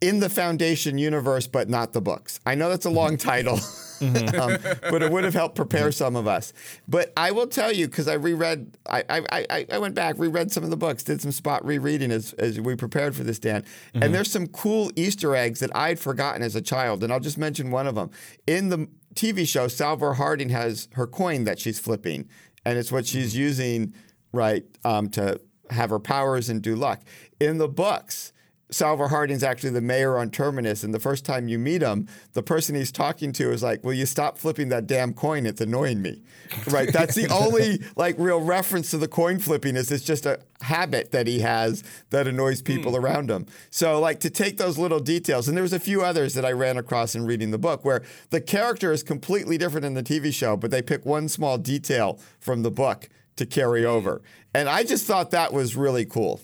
In 0.00 0.20
the 0.20 0.30
Foundation 0.30 0.96
Universe, 0.96 1.46
but 1.46 1.68
not 1.68 1.92
the 1.92 2.00
books. 2.00 2.40
I 2.46 2.54
know 2.54 2.68
that's 2.70 2.86
a 2.86 2.90
long 2.90 3.16
title. 3.18 3.58
Mm-hmm. 4.00 4.40
um, 4.40 4.76
but 4.90 5.02
it 5.02 5.12
would 5.12 5.24
have 5.24 5.34
helped 5.34 5.54
prepare 5.54 5.92
some 5.92 6.16
of 6.16 6.26
us. 6.26 6.52
But 6.88 7.12
I 7.16 7.32
will 7.32 7.46
tell 7.46 7.72
you 7.72 7.86
because 7.86 8.08
I 8.08 8.14
reread, 8.14 8.76
I, 8.88 9.04
I, 9.08 9.22
I, 9.30 9.66
I, 9.72 9.78
went 9.78 9.94
back, 9.94 10.18
reread 10.18 10.50
some 10.50 10.64
of 10.64 10.70
the 10.70 10.76
books, 10.76 11.02
did 11.02 11.20
some 11.20 11.32
spot 11.32 11.64
rereading 11.64 12.10
as, 12.10 12.32
as 12.34 12.58
we 12.58 12.76
prepared 12.76 13.14
for 13.14 13.24
this, 13.24 13.38
Dan. 13.38 13.62
Mm-hmm. 13.62 14.02
And 14.02 14.14
there's 14.14 14.30
some 14.30 14.46
cool 14.46 14.90
Easter 14.96 15.36
eggs 15.36 15.60
that 15.60 15.74
I'd 15.76 15.98
forgotten 15.98 16.42
as 16.42 16.56
a 16.56 16.62
child, 16.62 17.04
and 17.04 17.12
I'll 17.12 17.20
just 17.20 17.38
mention 17.38 17.70
one 17.70 17.86
of 17.86 17.94
them. 17.94 18.10
In 18.46 18.70
the 18.70 18.88
TV 19.14 19.46
show, 19.46 19.68
Salvor 19.68 20.14
Hardin 20.14 20.48
has 20.48 20.88
her 20.94 21.06
coin 21.06 21.44
that 21.44 21.58
she's 21.58 21.78
flipping, 21.78 22.28
and 22.64 22.78
it's 22.78 22.90
what 22.90 23.06
she's 23.06 23.32
mm-hmm. 23.32 23.42
using, 23.42 23.94
right, 24.32 24.64
um, 24.84 25.10
to 25.10 25.40
have 25.70 25.90
her 25.90 26.00
powers 26.00 26.48
and 26.48 26.62
do 26.62 26.74
luck. 26.74 27.02
In 27.38 27.58
the 27.58 27.68
books, 27.68 28.32
Salvor 28.70 29.08
Hardin's 29.08 29.42
actually 29.42 29.70
the 29.70 29.80
mayor 29.80 30.16
on 30.18 30.30
Terminus, 30.30 30.84
and 30.84 30.94
the 30.94 31.00
first 31.00 31.24
time 31.24 31.48
you 31.48 31.58
meet 31.58 31.82
him, 31.82 32.06
the 32.32 32.42
person 32.42 32.74
he's 32.74 32.92
talking 32.92 33.32
to 33.32 33.50
is 33.50 33.62
like, 33.62 33.82
"Will 33.84 33.92
you 33.92 34.06
stop 34.06 34.38
flipping 34.38 34.68
that 34.68 34.86
damn 34.86 35.12
coin? 35.12 35.46
It's 35.46 35.60
annoying 35.60 36.02
me." 36.02 36.22
Right? 36.66 36.92
That's 36.92 37.14
the 37.14 37.28
only 37.28 37.80
like 37.96 38.16
real 38.18 38.40
reference 38.40 38.90
to 38.90 38.98
the 38.98 39.06
coin 39.06 39.38
flipping. 39.38 39.76
Is 39.76 39.90
it's 39.92 40.04
just 40.04 40.26
a 40.26 40.40
habit 40.62 41.12
that 41.12 41.26
he 41.26 41.40
has 41.40 41.84
that 42.10 42.26
annoys 42.26 42.60
people 42.60 42.92
mm. 42.92 43.02
around 43.02 43.30
him. 43.30 43.46
So 43.70 44.00
like 44.00 44.20
to 44.20 44.30
take 44.30 44.56
those 44.56 44.76
little 44.76 45.00
details, 45.00 45.48
and 45.48 45.56
there 45.56 45.62
was 45.62 45.72
a 45.72 45.80
few 45.80 46.02
others 46.02 46.34
that 46.34 46.44
I 46.44 46.52
ran 46.52 46.76
across 46.76 47.14
in 47.14 47.24
reading 47.24 47.50
the 47.50 47.58
book 47.58 47.84
where 47.84 48.02
the 48.30 48.40
character 48.40 48.92
is 48.92 49.02
completely 49.02 49.58
different 49.58 49.86
in 49.86 49.94
the 49.94 50.02
TV 50.02 50.32
show, 50.34 50.56
but 50.56 50.70
they 50.70 50.82
pick 50.82 51.06
one 51.06 51.28
small 51.28 51.56
detail 51.56 52.18
from 52.40 52.62
the 52.62 52.70
book 52.70 53.08
to 53.36 53.46
carry 53.46 53.84
over, 53.84 54.20
and 54.52 54.68
I 54.68 54.82
just 54.82 55.06
thought 55.06 55.30
that 55.30 55.52
was 55.52 55.76
really 55.76 56.04
cool. 56.04 56.40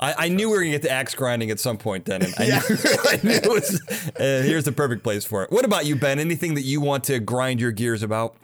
I, 0.00 0.14
I, 0.26 0.28
knew 0.28 0.48
we 0.48 0.56
were 0.56 0.62
gonna 0.62 0.72
get 0.72 0.82
to 0.82 0.90
axe 0.90 1.14
grinding 1.14 1.50
at 1.50 1.58
some 1.58 1.76
point, 1.76 2.04
then. 2.04 2.22
I, 2.38 2.44
yeah. 2.44 2.60
knew, 2.68 2.76
I 3.04 3.20
knew 3.22 3.30
it 3.30 3.48
was. 3.48 3.80
Uh, 4.18 4.42
here's 4.42 4.64
the 4.64 4.72
perfect 4.72 5.02
place 5.02 5.24
for 5.24 5.42
it. 5.42 5.50
What 5.50 5.64
about 5.64 5.86
you, 5.86 5.96
Ben? 5.96 6.18
Anything 6.18 6.54
that 6.54 6.62
you 6.62 6.80
want 6.80 7.04
to 7.04 7.18
grind 7.18 7.60
your 7.60 7.72
gears 7.72 8.02
about? 8.02 8.36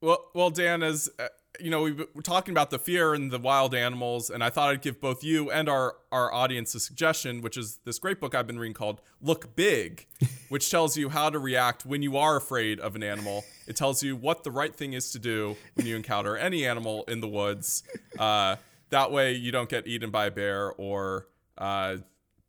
Well, 0.00 0.24
well, 0.34 0.50
Dan, 0.50 0.82
as 0.82 1.10
uh, 1.18 1.28
you 1.60 1.70
know, 1.70 1.82
we 1.82 1.92
we're 1.92 2.22
talking 2.22 2.52
about 2.52 2.70
the 2.70 2.78
fear 2.78 3.14
and 3.14 3.30
the 3.30 3.38
wild 3.38 3.74
animals, 3.74 4.30
and 4.30 4.42
I 4.42 4.50
thought 4.50 4.70
I'd 4.70 4.82
give 4.82 5.00
both 5.00 5.22
you 5.22 5.50
and 5.50 5.68
our 5.68 5.96
our 6.10 6.32
audience 6.32 6.74
a 6.74 6.80
suggestion, 6.80 7.40
which 7.40 7.56
is 7.56 7.78
this 7.84 7.98
great 7.98 8.20
book 8.20 8.34
I've 8.34 8.46
been 8.46 8.58
reading 8.58 8.74
called 8.74 9.00
"Look 9.20 9.54
Big," 9.54 10.06
which 10.48 10.70
tells 10.70 10.96
you 10.96 11.10
how 11.10 11.30
to 11.30 11.38
react 11.38 11.84
when 11.84 12.02
you 12.02 12.16
are 12.16 12.36
afraid 12.36 12.80
of 12.80 12.96
an 12.96 13.02
animal. 13.02 13.44
It 13.66 13.76
tells 13.76 14.02
you 14.02 14.16
what 14.16 14.44
the 14.44 14.50
right 14.50 14.74
thing 14.74 14.92
is 14.94 15.12
to 15.12 15.18
do 15.18 15.56
when 15.74 15.86
you 15.86 15.94
encounter 15.94 16.36
any 16.36 16.66
animal 16.66 17.04
in 17.04 17.20
the 17.20 17.28
woods. 17.28 17.82
Uh, 18.18 18.56
that 18.92 19.10
way 19.10 19.32
you 19.32 19.50
don't 19.50 19.68
get 19.68 19.86
eaten 19.86 20.10
by 20.10 20.26
a 20.26 20.30
bear 20.30 20.72
or 20.72 21.26
uh, 21.58 21.96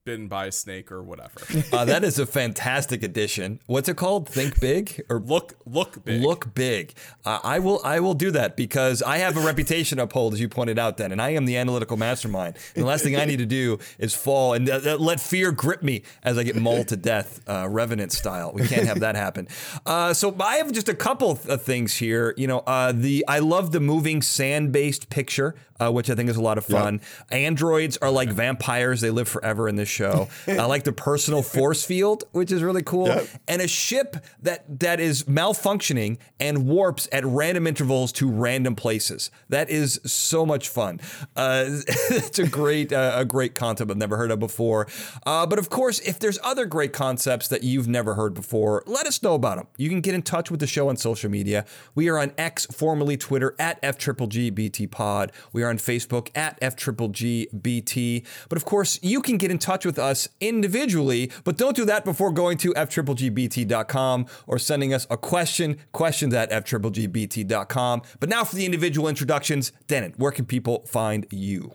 bitten 0.05 0.27
by 0.27 0.47
a 0.47 0.51
snake 0.51 0.91
or 0.91 1.01
whatever. 1.01 1.39
uh, 1.71 1.85
that 1.85 2.03
is 2.03 2.19
a 2.19 2.25
fantastic 2.25 3.03
addition. 3.03 3.59
What's 3.67 3.87
it 3.87 3.95
called? 3.95 4.27
Think 4.27 4.59
big 4.59 5.01
or 5.09 5.19
look 5.19 5.53
look 5.65 6.03
big. 6.03 6.21
Look 6.21 6.53
big. 6.53 6.93
Uh, 7.23 7.39
I 7.43 7.59
will 7.59 7.79
I 7.85 7.99
will 8.01 8.13
do 8.13 8.31
that 8.31 8.57
because 8.57 9.01
I 9.01 9.19
have 9.19 9.37
a 9.37 9.39
reputation 9.41 9.99
uphold, 9.99 10.33
as 10.33 10.41
you 10.41 10.49
pointed 10.49 10.77
out. 10.77 10.97
Then, 10.97 11.11
and 11.11 11.21
I 11.21 11.29
am 11.29 11.45
the 11.45 11.57
analytical 11.57 11.95
mastermind. 11.95 12.55
And 12.75 12.83
the 12.83 12.87
last 12.87 13.03
thing 13.03 13.15
I 13.15 13.25
need 13.25 13.37
to 13.37 13.45
do 13.45 13.79
is 13.97 14.13
fall 14.13 14.53
and 14.53 14.69
uh, 14.69 14.97
let 14.99 15.19
fear 15.19 15.51
grip 15.51 15.81
me 15.81 16.03
as 16.21 16.37
I 16.37 16.43
get 16.43 16.55
mauled 16.55 16.89
to 16.89 16.97
death, 16.97 17.39
uh, 17.47 17.67
revenant 17.69 18.11
style. 18.11 18.51
We 18.53 18.67
can't 18.67 18.87
have 18.87 18.99
that 18.99 19.15
happen. 19.15 19.47
Uh, 19.85 20.13
so 20.13 20.35
I 20.39 20.57
have 20.57 20.71
just 20.71 20.89
a 20.89 20.95
couple 20.95 21.39
of 21.47 21.61
things 21.61 21.95
here. 21.95 22.33
You 22.35 22.47
know, 22.47 22.59
uh, 22.59 22.91
the 22.91 23.23
I 23.27 23.39
love 23.39 23.71
the 23.71 23.79
moving 23.79 24.21
sand 24.21 24.73
based 24.73 25.09
picture 25.09 25.55
uh, 25.83 25.91
which 25.91 26.09
I 26.09 26.15
think 26.15 26.29
is 26.29 26.37
a 26.37 26.41
lot 26.41 26.57
of 26.57 26.65
fun. 26.65 26.95
Yep. 26.95 27.03
Androids 27.31 27.97
are 27.97 28.11
like 28.11 28.29
vampires; 28.29 29.01
they 29.01 29.09
live 29.09 29.27
forever 29.27 29.67
in 29.67 29.75
this 29.75 29.89
show. 29.93 30.27
I 30.47 30.65
like 30.65 30.83
the 30.83 30.91
personal 30.91 31.41
force 31.57 31.85
field, 31.85 32.23
which 32.31 32.51
is 32.51 32.61
really 32.63 32.83
cool, 32.83 33.07
yep. 33.07 33.27
and 33.47 33.61
a 33.61 33.67
ship 33.67 34.17
that 34.41 34.79
that 34.79 34.99
is 34.99 35.23
malfunctioning 35.23 36.17
and 36.39 36.67
warps 36.67 37.07
at 37.11 37.23
random 37.25 37.67
intervals 37.67 38.11
to 38.13 38.29
random 38.29 38.75
places. 38.75 39.31
That 39.49 39.69
is 39.69 39.99
so 40.05 40.45
much 40.45 40.69
fun. 40.69 40.99
Uh, 41.35 41.65
it's 41.87 42.39
a 42.39 42.47
great 42.47 42.91
uh, 42.91 43.13
a 43.15 43.25
great 43.25 43.55
concept 43.55 43.91
I've 43.91 43.97
never 43.97 44.17
heard 44.17 44.31
of 44.31 44.39
before. 44.39 44.87
Uh, 45.25 45.45
but 45.45 45.59
of 45.59 45.69
course, 45.69 45.99
if 45.99 46.19
there's 46.19 46.39
other 46.43 46.65
great 46.65 46.93
concepts 46.93 47.47
that 47.47 47.63
you've 47.63 47.87
never 47.87 48.15
heard 48.15 48.33
before, 48.33 48.83
let 48.85 49.05
us 49.05 49.21
know 49.21 49.35
about 49.35 49.57
them. 49.57 49.67
You 49.77 49.89
can 49.89 50.01
get 50.01 50.15
in 50.15 50.21
touch 50.21 50.49
with 50.49 50.59
the 50.59 50.67
show 50.67 50.89
on 50.89 50.97
social 50.97 51.29
media. 51.29 51.65
We 51.95 52.09
are 52.09 52.17
on 52.17 52.33
X, 52.37 52.65
formerly 52.67 53.17
Twitter, 53.17 53.55
at 53.59 53.79
F 53.81 53.97
Triple 53.97 54.27
G 54.27 54.51
Pod. 54.87 55.31
We 55.51 55.63
are 55.63 55.69
on 55.69 55.77
Facebook 55.77 56.29
at 56.35 56.59
FGGBT. 56.61 58.25
But 58.49 58.57
of 58.57 58.65
course, 58.65 58.99
you 59.01 59.21
can 59.21 59.37
get 59.37 59.51
in 59.51 59.59
touch 59.59 59.82
with 59.85 59.99
us 59.99 60.27
individually, 60.39 61.31
but 61.43 61.57
don't 61.57 61.75
do 61.75 61.85
that 61.85 62.05
before 62.05 62.31
going 62.31 62.57
to 62.59 62.73
FGGBT.com 62.73 64.25
or 64.47 64.59
sending 64.59 64.93
us 64.93 65.07
a 65.09 65.17
question, 65.17 65.77
questions 65.91 66.33
at 66.33 66.51
FGGBT.com. 66.51 68.01
But 68.19 68.29
now 68.29 68.43
for 68.43 68.55
the 68.55 68.65
individual 68.65 69.07
introductions. 69.07 69.71
Dennin, 69.87 70.13
where 70.17 70.31
can 70.31 70.45
people 70.45 70.85
find 70.85 71.25
you? 71.29 71.73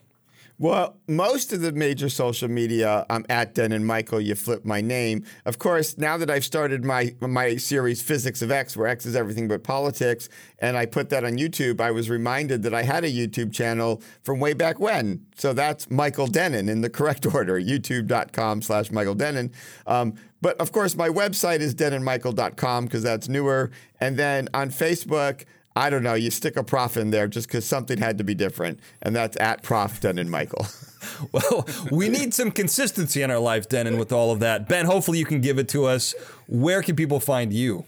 Well, 0.60 0.96
most 1.06 1.52
of 1.52 1.60
the 1.60 1.70
major 1.70 2.08
social 2.08 2.48
media, 2.48 3.06
I'm 3.08 3.24
at 3.28 3.54
Dennin 3.54 3.84
Michael. 3.84 4.20
You 4.20 4.34
flip 4.34 4.64
my 4.64 4.80
name. 4.80 5.24
Of 5.46 5.60
course, 5.60 5.96
now 5.96 6.16
that 6.16 6.30
I've 6.30 6.44
started 6.44 6.84
my 6.84 7.14
my 7.20 7.54
series 7.54 8.02
Physics 8.02 8.42
of 8.42 8.50
X, 8.50 8.76
where 8.76 8.88
X 8.88 9.06
is 9.06 9.14
everything 9.14 9.46
but 9.46 9.62
politics, 9.62 10.28
and 10.58 10.76
I 10.76 10.84
put 10.84 11.10
that 11.10 11.24
on 11.24 11.34
YouTube, 11.34 11.80
I 11.80 11.92
was 11.92 12.10
reminded 12.10 12.64
that 12.64 12.74
I 12.74 12.82
had 12.82 13.04
a 13.04 13.10
YouTube 13.10 13.52
channel 13.52 14.02
from 14.22 14.40
way 14.40 14.52
back 14.52 14.80
when. 14.80 15.24
So 15.36 15.52
that's 15.52 15.88
Michael 15.92 16.26
Dennin 16.26 16.68
in 16.68 16.80
the 16.80 16.90
correct 16.90 17.24
order, 17.32 17.60
youtube.com 17.60 18.62
slash 18.62 18.90
Michael 18.90 19.14
Dennin. 19.14 19.52
Um, 19.86 20.14
but 20.40 20.60
of 20.60 20.72
course, 20.72 20.96
my 20.96 21.08
website 21.08 21.60
is 21.60 21.72
denninmichael.com 21.72 22.84
because 22.86 23.04
that's 23.04 23.28
newer. 23.28 23.70
And 24.00 24.16
then 24.16 24.48
on 24.54 24.70
Facebook, 24.70 25.44
I 25.78 25.90
don't 25.90 26.02
know, 26.02 26.14
you 26.14 26.32
stick 26.32 26.56
a 26.56 26.64
prof 26.64 26.96
in 26.96 27.12
there 27.12 27.28
just 27.28 27.46
because 27.46 27.64
something 27.64 27.98
had 27.98 28.18
to 28.18 28.24
be 28.24 28.34
different. 28.34 28.80
And 29.00 29.14
that's 29.14 29.36
at 29.36 29.62
Prof 29.62 30.00
Dennin 30.00 30.28
Michael. 30.28 30.66
well, 31.32 31.68
we 31.92 32.08
need 32.08 32.34
some 32.34 32.50
consistency 32.50 33.22
in 33.22 33.30
our 33.30 33.38
lives, 33.38 33.68
Dennin, 33.68 33.96
with 33.96 34.10
all 34.10 34.32
of 34.32 34.40
that. 34.40 34.68
Ben, 34.68 34.86
hopefully 34.86 35.20
you 35.20 35.24
can 35.24 35.40
give 35.40 35.56
it 35.56 35.68
to 35.68 35.84
us. 35.84 36.16
Where 36.48 36.82
can 36.82 36.96
people 36.96 37.20
find 37.20 37.52
you? 37.52 37.84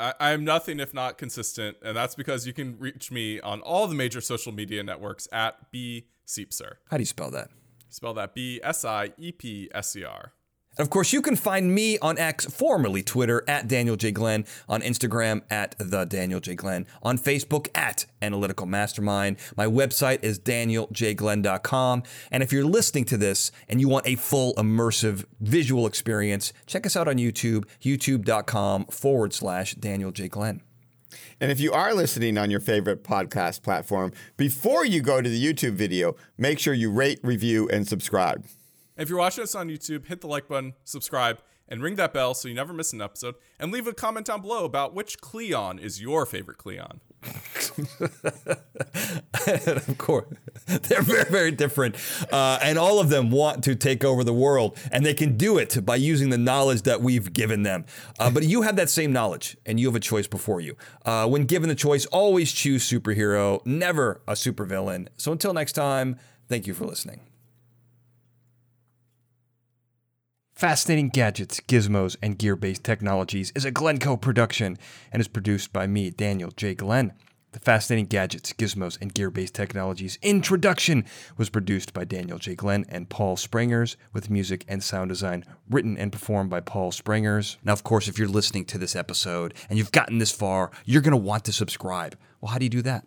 I, 0.00 0.32
am 0.32 0.44
nothing 0.44 0.80
if 0.80 0.92
not 0.92 1.16
consistent, 1.16 1.76
and 1.80 1.96
that's 1.96 2.16
because 2.16 2.44
you 2.44 2.52
can 2.52 2.76
reach 2.80 3.12
me 3.12 3.38
on 3.38 3.60
all 3.60 3.86
the 3.86 3.94
major 3.94 4.20
social 4.20 4.50
media 4.50 4.82
networks 4.82 5.28
at 5.30 5.70
B 5.70 6.06
Siepser. 6.26 6.72
How 6.90 6.96
do 6.96 7.02
you 7.02 7.06
spell 7.06 7.30
that? 7.30 7.50
Spell 7.88 8.14
that 8.14 8.34
B 8.34 8.58
S 8.64 8.84
I 8.84 9.12
E 9.16 9.30
P 9.30 9.70
S 9.72 9.94
E 9.94 10.02
R. 10.02 10.32
And 10.78 10.86
of 10.86 10.90
course, 10.90 11.12
you 11.12 11.20
can 11.20 11.36
find 11.36 11.74
me 11.74 11.98
on 11.98 12.18
X, 12.18 12.46
formerly 12.46 13.02
Twitter, 13.02 13.44
at 13.46 13.68
Daniel 13.68 13.96
J. 13.96 14.10
Glenn, 14.10 14.46
on 14.68 14.80
Instagram 14.80 15.42
at 15.50 15.74
the 15.78 16.04
Daniel 16.04 16.40
J. 16.40 16.54
Glenn, 16.54 16.86
on 17.02 17.18
Facebook 17.18 17.68
at 17.74 18.06
Analytical 18.22 18.64
Mastermind. 18.64 19.36
My 19.56 19.66
website 19.66 20.22
is 20.22 20.38
danieljglenn.com. 20.38 22.02
And 22.30 22.42
if 22.42 22.52
you're 22.52 22.64
listening 22.64 23.04
to 23.06 23.18
this 23.18 23.52
and 23.68 23.80
you 23.80 23.88
want 23.88 24.06
a 24.06 24.16
full 24.16 24.54
immersive 24.54 25.26
visual 25.40 25.86
experience, 25.86 26.54
check 26.66 26.86
us 26.86 26.96
out 26.96 27.06
on 27.06 27.16
YouTube, 27.16 27.64
youtube.com 27.82 28.86
forward 28.86 29.34
slash 29.34 29.74
Daniel 29.74 30.10
J. 30.10 30.28
Glenn. 30.28 30.62
And 31.38 31.50
if 31.50 31.60
you 31.60 31.72
are 31.72 31.92
listening 31.92 32.38
on 32.38 32.50
your 32.50 32.60
favorite 32.60 33.04
podcast 33.04 33.62
platform, 33.62 34.12
before 34.38 34.86
you 34.86 35.02
go 35.02 35.20
to 35.20 35.28
the 35.28 35.44
YouTube 35.44 35.72
video, 35.72 36.16
make 36.38 36.58
sure 36.58 36.72
you 36.72 36.90
rate, 36.90 37.18
review, 37.22 37.68
and 37.68 37.86
subscribe. 37.86 38.46
If 38.96 39.08
you're 39.08 39.18
watching 39.18 39.44
us 39.44 39.54
on 39.54 39.68
YouTube, 39.68 40.06
hit 40.06 40.20
the 40.20 40.26
like 40.26 40.48
button, 40.48 40.74
subscribe, 40.84 41.40
and 41.68 41.82
ring 41.82 41.96
that 41.96 42.12
bell 42.12 42.34
so 42.34 42.48
you 42.48 42.54
never 42.54 42.72
miss 42.72 42.92
an 42.92 43.00
episode. 43.00 43.34
And 43.58 43.72
leave 43.72 43.86
a 43.86 43.94
comment 43.94 44.26
down 44.26 44.42
below 44.42 44.64
about 44.64 44.94
which 44.94 45.20
Cleon 45.20 45.78
is 45.78 46.02
your 46.02 46.26
favorite 46.26 46.58
Cleon. 46.58 47.00
of 49.46 49.94
course, 49.96 50.26
they're 50.66 51.02
very, 51.02 51.30
very 51.30 51.50
different. 51.50 51.96
Uh, 52.30 52.58
and 52.62 52.78
all 52.78 53.00
of 53.00 53.08
them 53.08 53.30
want 53.30 53.64
to 53.64 53.74
take 53.74 54.04
over 54.04 54.22
the 54.22 54.34
world. 54.34 54.76
And 54.90 55.06
they 55.06 55.14
can 55.14 55.38
do 55.38 55.56
it 55.56 55.84
by 55.86 55.96
using 55.96 56.30
the 56.30 56.38
knowledge 56.38 56.82
that 56.82 57.00
we've 57.00 57.32
given 57.32 57.62
them. 57.62 57.86
Uh, 58.18 58.30
but 58.30 58.42
you 58.42 58.62
have 58.62 58.76
that 58.76 58.90
same 58.90 59.12
knowledge, 59.12 59.56
and 59.64 59.80
you 59.80 59.86
have 59.86 59.96
a 59.96 60.00
choice 60.00 60.26
before 60.26 60.60
you. 60.60 60.76
Uh, 61.06 61.26
when 61.26 61.44
given 61.44 61.68
the 61.68 61.74
choice, 61.74 62.04
always 62.06 62.52
choose 62.52 62.88
superhero, 62.88 63.64
never 63.64 64.20
a 64.28 64.32
supervillain. 64.32 65.08
So 65.16 65.32
until 65.32 65.54
next 65.54 65.72
time, 65.72 66.18
thank 66.48 66.66
you 66.66 66.74
for 66.74 66.84
listening. 66.84 67.31
Fascinating 70.54 71.08
Gadgets, 71.08 71.60
Gizmos, 71.60 72.16
and 72.22 72.38
Gear 72.38 72.54
Based 72.56 72.84
Technologies 72.84 73.52
is 73.56 73.64
a 73.64 73.70
Glencoe 73.70 74.16
production 74.16 74.78
and 75.10 75.20
is 75.20 75.26
produced 75.26 75.72
by 75.72 75.86
me, 75.86 76.10
Daniel 76.10 76.52
J. 76.52 76.74
Glenn. 76.74 77.14
The 77.50 77.58
Fascinating 77.58 78.06
Gadgets, 78.06 78.52
Gizmos, 78.52 78.96
and 79.00 79.12
Gear 79.12 79.30
Based 79.30 79.54
Technologies 79.54 80.18
introduction 80.22 81.04
was 81.36 81.48
produced 81.50 81.92
by 81.92 82.04
Daniel 82.04 82.38
J. 82.38 82.54
Glenn 82.54 82.84
and 82.88 83.08
Paul 83.08 83.36
Springers, 83.36 83.96
with 84.12 84.30
music 84.30 84.64
and 84.68 84.84
sound 84.84 85.08
design 85.08 85.44
written 85.68 85.98
and 85.98 86.12
performed 86.12 86.50
by 86.50 86.60
Paul 86.60 86.92
Springers. 86.92 87.56
Now, 87.64 87.72
of 87.72 87.82
course, 87.82 88.06
if 88.06 88.18
you're 88.18 88.28
listening 88.28 88.66
to 88.66 88.78
this 88.78 88.94
episode 88.94 89.54
and 89.68 89.78
you've 89.78 89.90
gotten 89.90 90.18
this 90.18 90.32
far, 90.32 90.70
you're 90.84 91.02
going 91.02 91.12
to 91.12 91.16
want 91.16 91.44
to 91.46 91.52
subscribe. 91.52 92.16
Well, 92.40 92.52
how 92.52 92.58
do 92.58 92.66
you 92.66 92.70
do 92.70 92.82
that? 92.82 93.06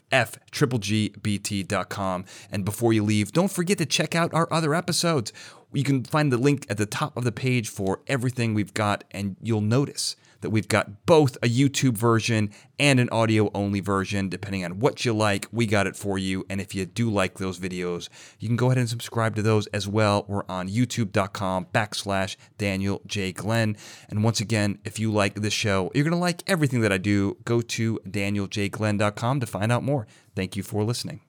fggbT.com. 0.11 1.75
And 2.51 2.65
before 2.65 2.93
you 2.93 3.03
leave, 3.03 3.31
don't 3.31 3.51
forget 3.51 3.77
to 3.79 3.85
check 3.85 4.15
out 4.15 4.33
our 4.33 4.51
other 4.51 4.73
episodes. 4.75 5.31
You 5.73 5.83
can 5.83 6.03
find 6.03 6.31
the 6.31 6.37
link 6.37 6.65
at 6.69 6.77
the 6.77 6.85
top 6.85 7.15
of 7.15 7.23
the 7.23 7.31
page 7.31 7.69
for 7.69 8.01
everything 8.07 8.53
we've 8.53 8.73
got, 8.73 9.03
and 9.11 9.37
you'll 9.41 9.61
notice 9.61 10.15
that 10.41 10.49
we've 10.49 10.67
got 10.67 11.05
both 11.05 11.37
a 11.37 11.47
YouTube 11.47 11.97
version 11.97 12.51
and 12.79 12.99
an 12.99 13.09
audio 13.11 13.49
only 13.53 13.79
version. 13.79 14.29
Depending 14.29 14.65
on 14.65 14.79
what 14.79 15.05
you 15.05 15.13
like, 15.13 15.47
we 15.51 15.65
got 15.65 15.87
it 15.87 15.95
for 15.95 16.17
you. 16.17 16.45
And 16.49 16.59
if 16.59 16.75
you 16.75 16.85
do 16.85 17.09
like 17.09 17.37
those 17.37 17.59
videos, 17.59 18.09
you 18.39 18.47
can 18.47 18.57
go 18.57 18.67
ahead 18.67 18.77
and 18.77 18.89
subscribe 18.89 19.35
to 19.35 19.41
those 19.41 19.67
as 19.67 19.87
well. 19.87 20.25
We're 20.27 20.45
on 20.49 20.67
youtube.com 20.67 21.67
backslash 21.73 22.35
Daniel 22.57 23.01
J. 23.05 23.31
Glenn. 23.31 23.77
And 24.09 24.23
once 24.23 24.39
again, 24.39 24.79
if 24.83 24.99
you 24.99 25.11
like 25.11 25.35
this 25.35 25.53
show, 25.53 25.91
you're 25.93 26.03
going 26.03 26.11
to 26.11 26.17
like 26.17 26.43
everything 26.47 26.81
that 26.81 26.91
I 26.91 26.97
do. 26.97 27.37
Go 27.45 27.61
to 27.61 27.99
danieljglenn.com 28.07 29.39
to 29.39 29.45
find 29.45 29.71
out 29.71 29.83
more. 29.83 30.07
Thank 30.35 30.55
you 30.55 30.63
for 30.63 30.83
listening. 30.83 31.21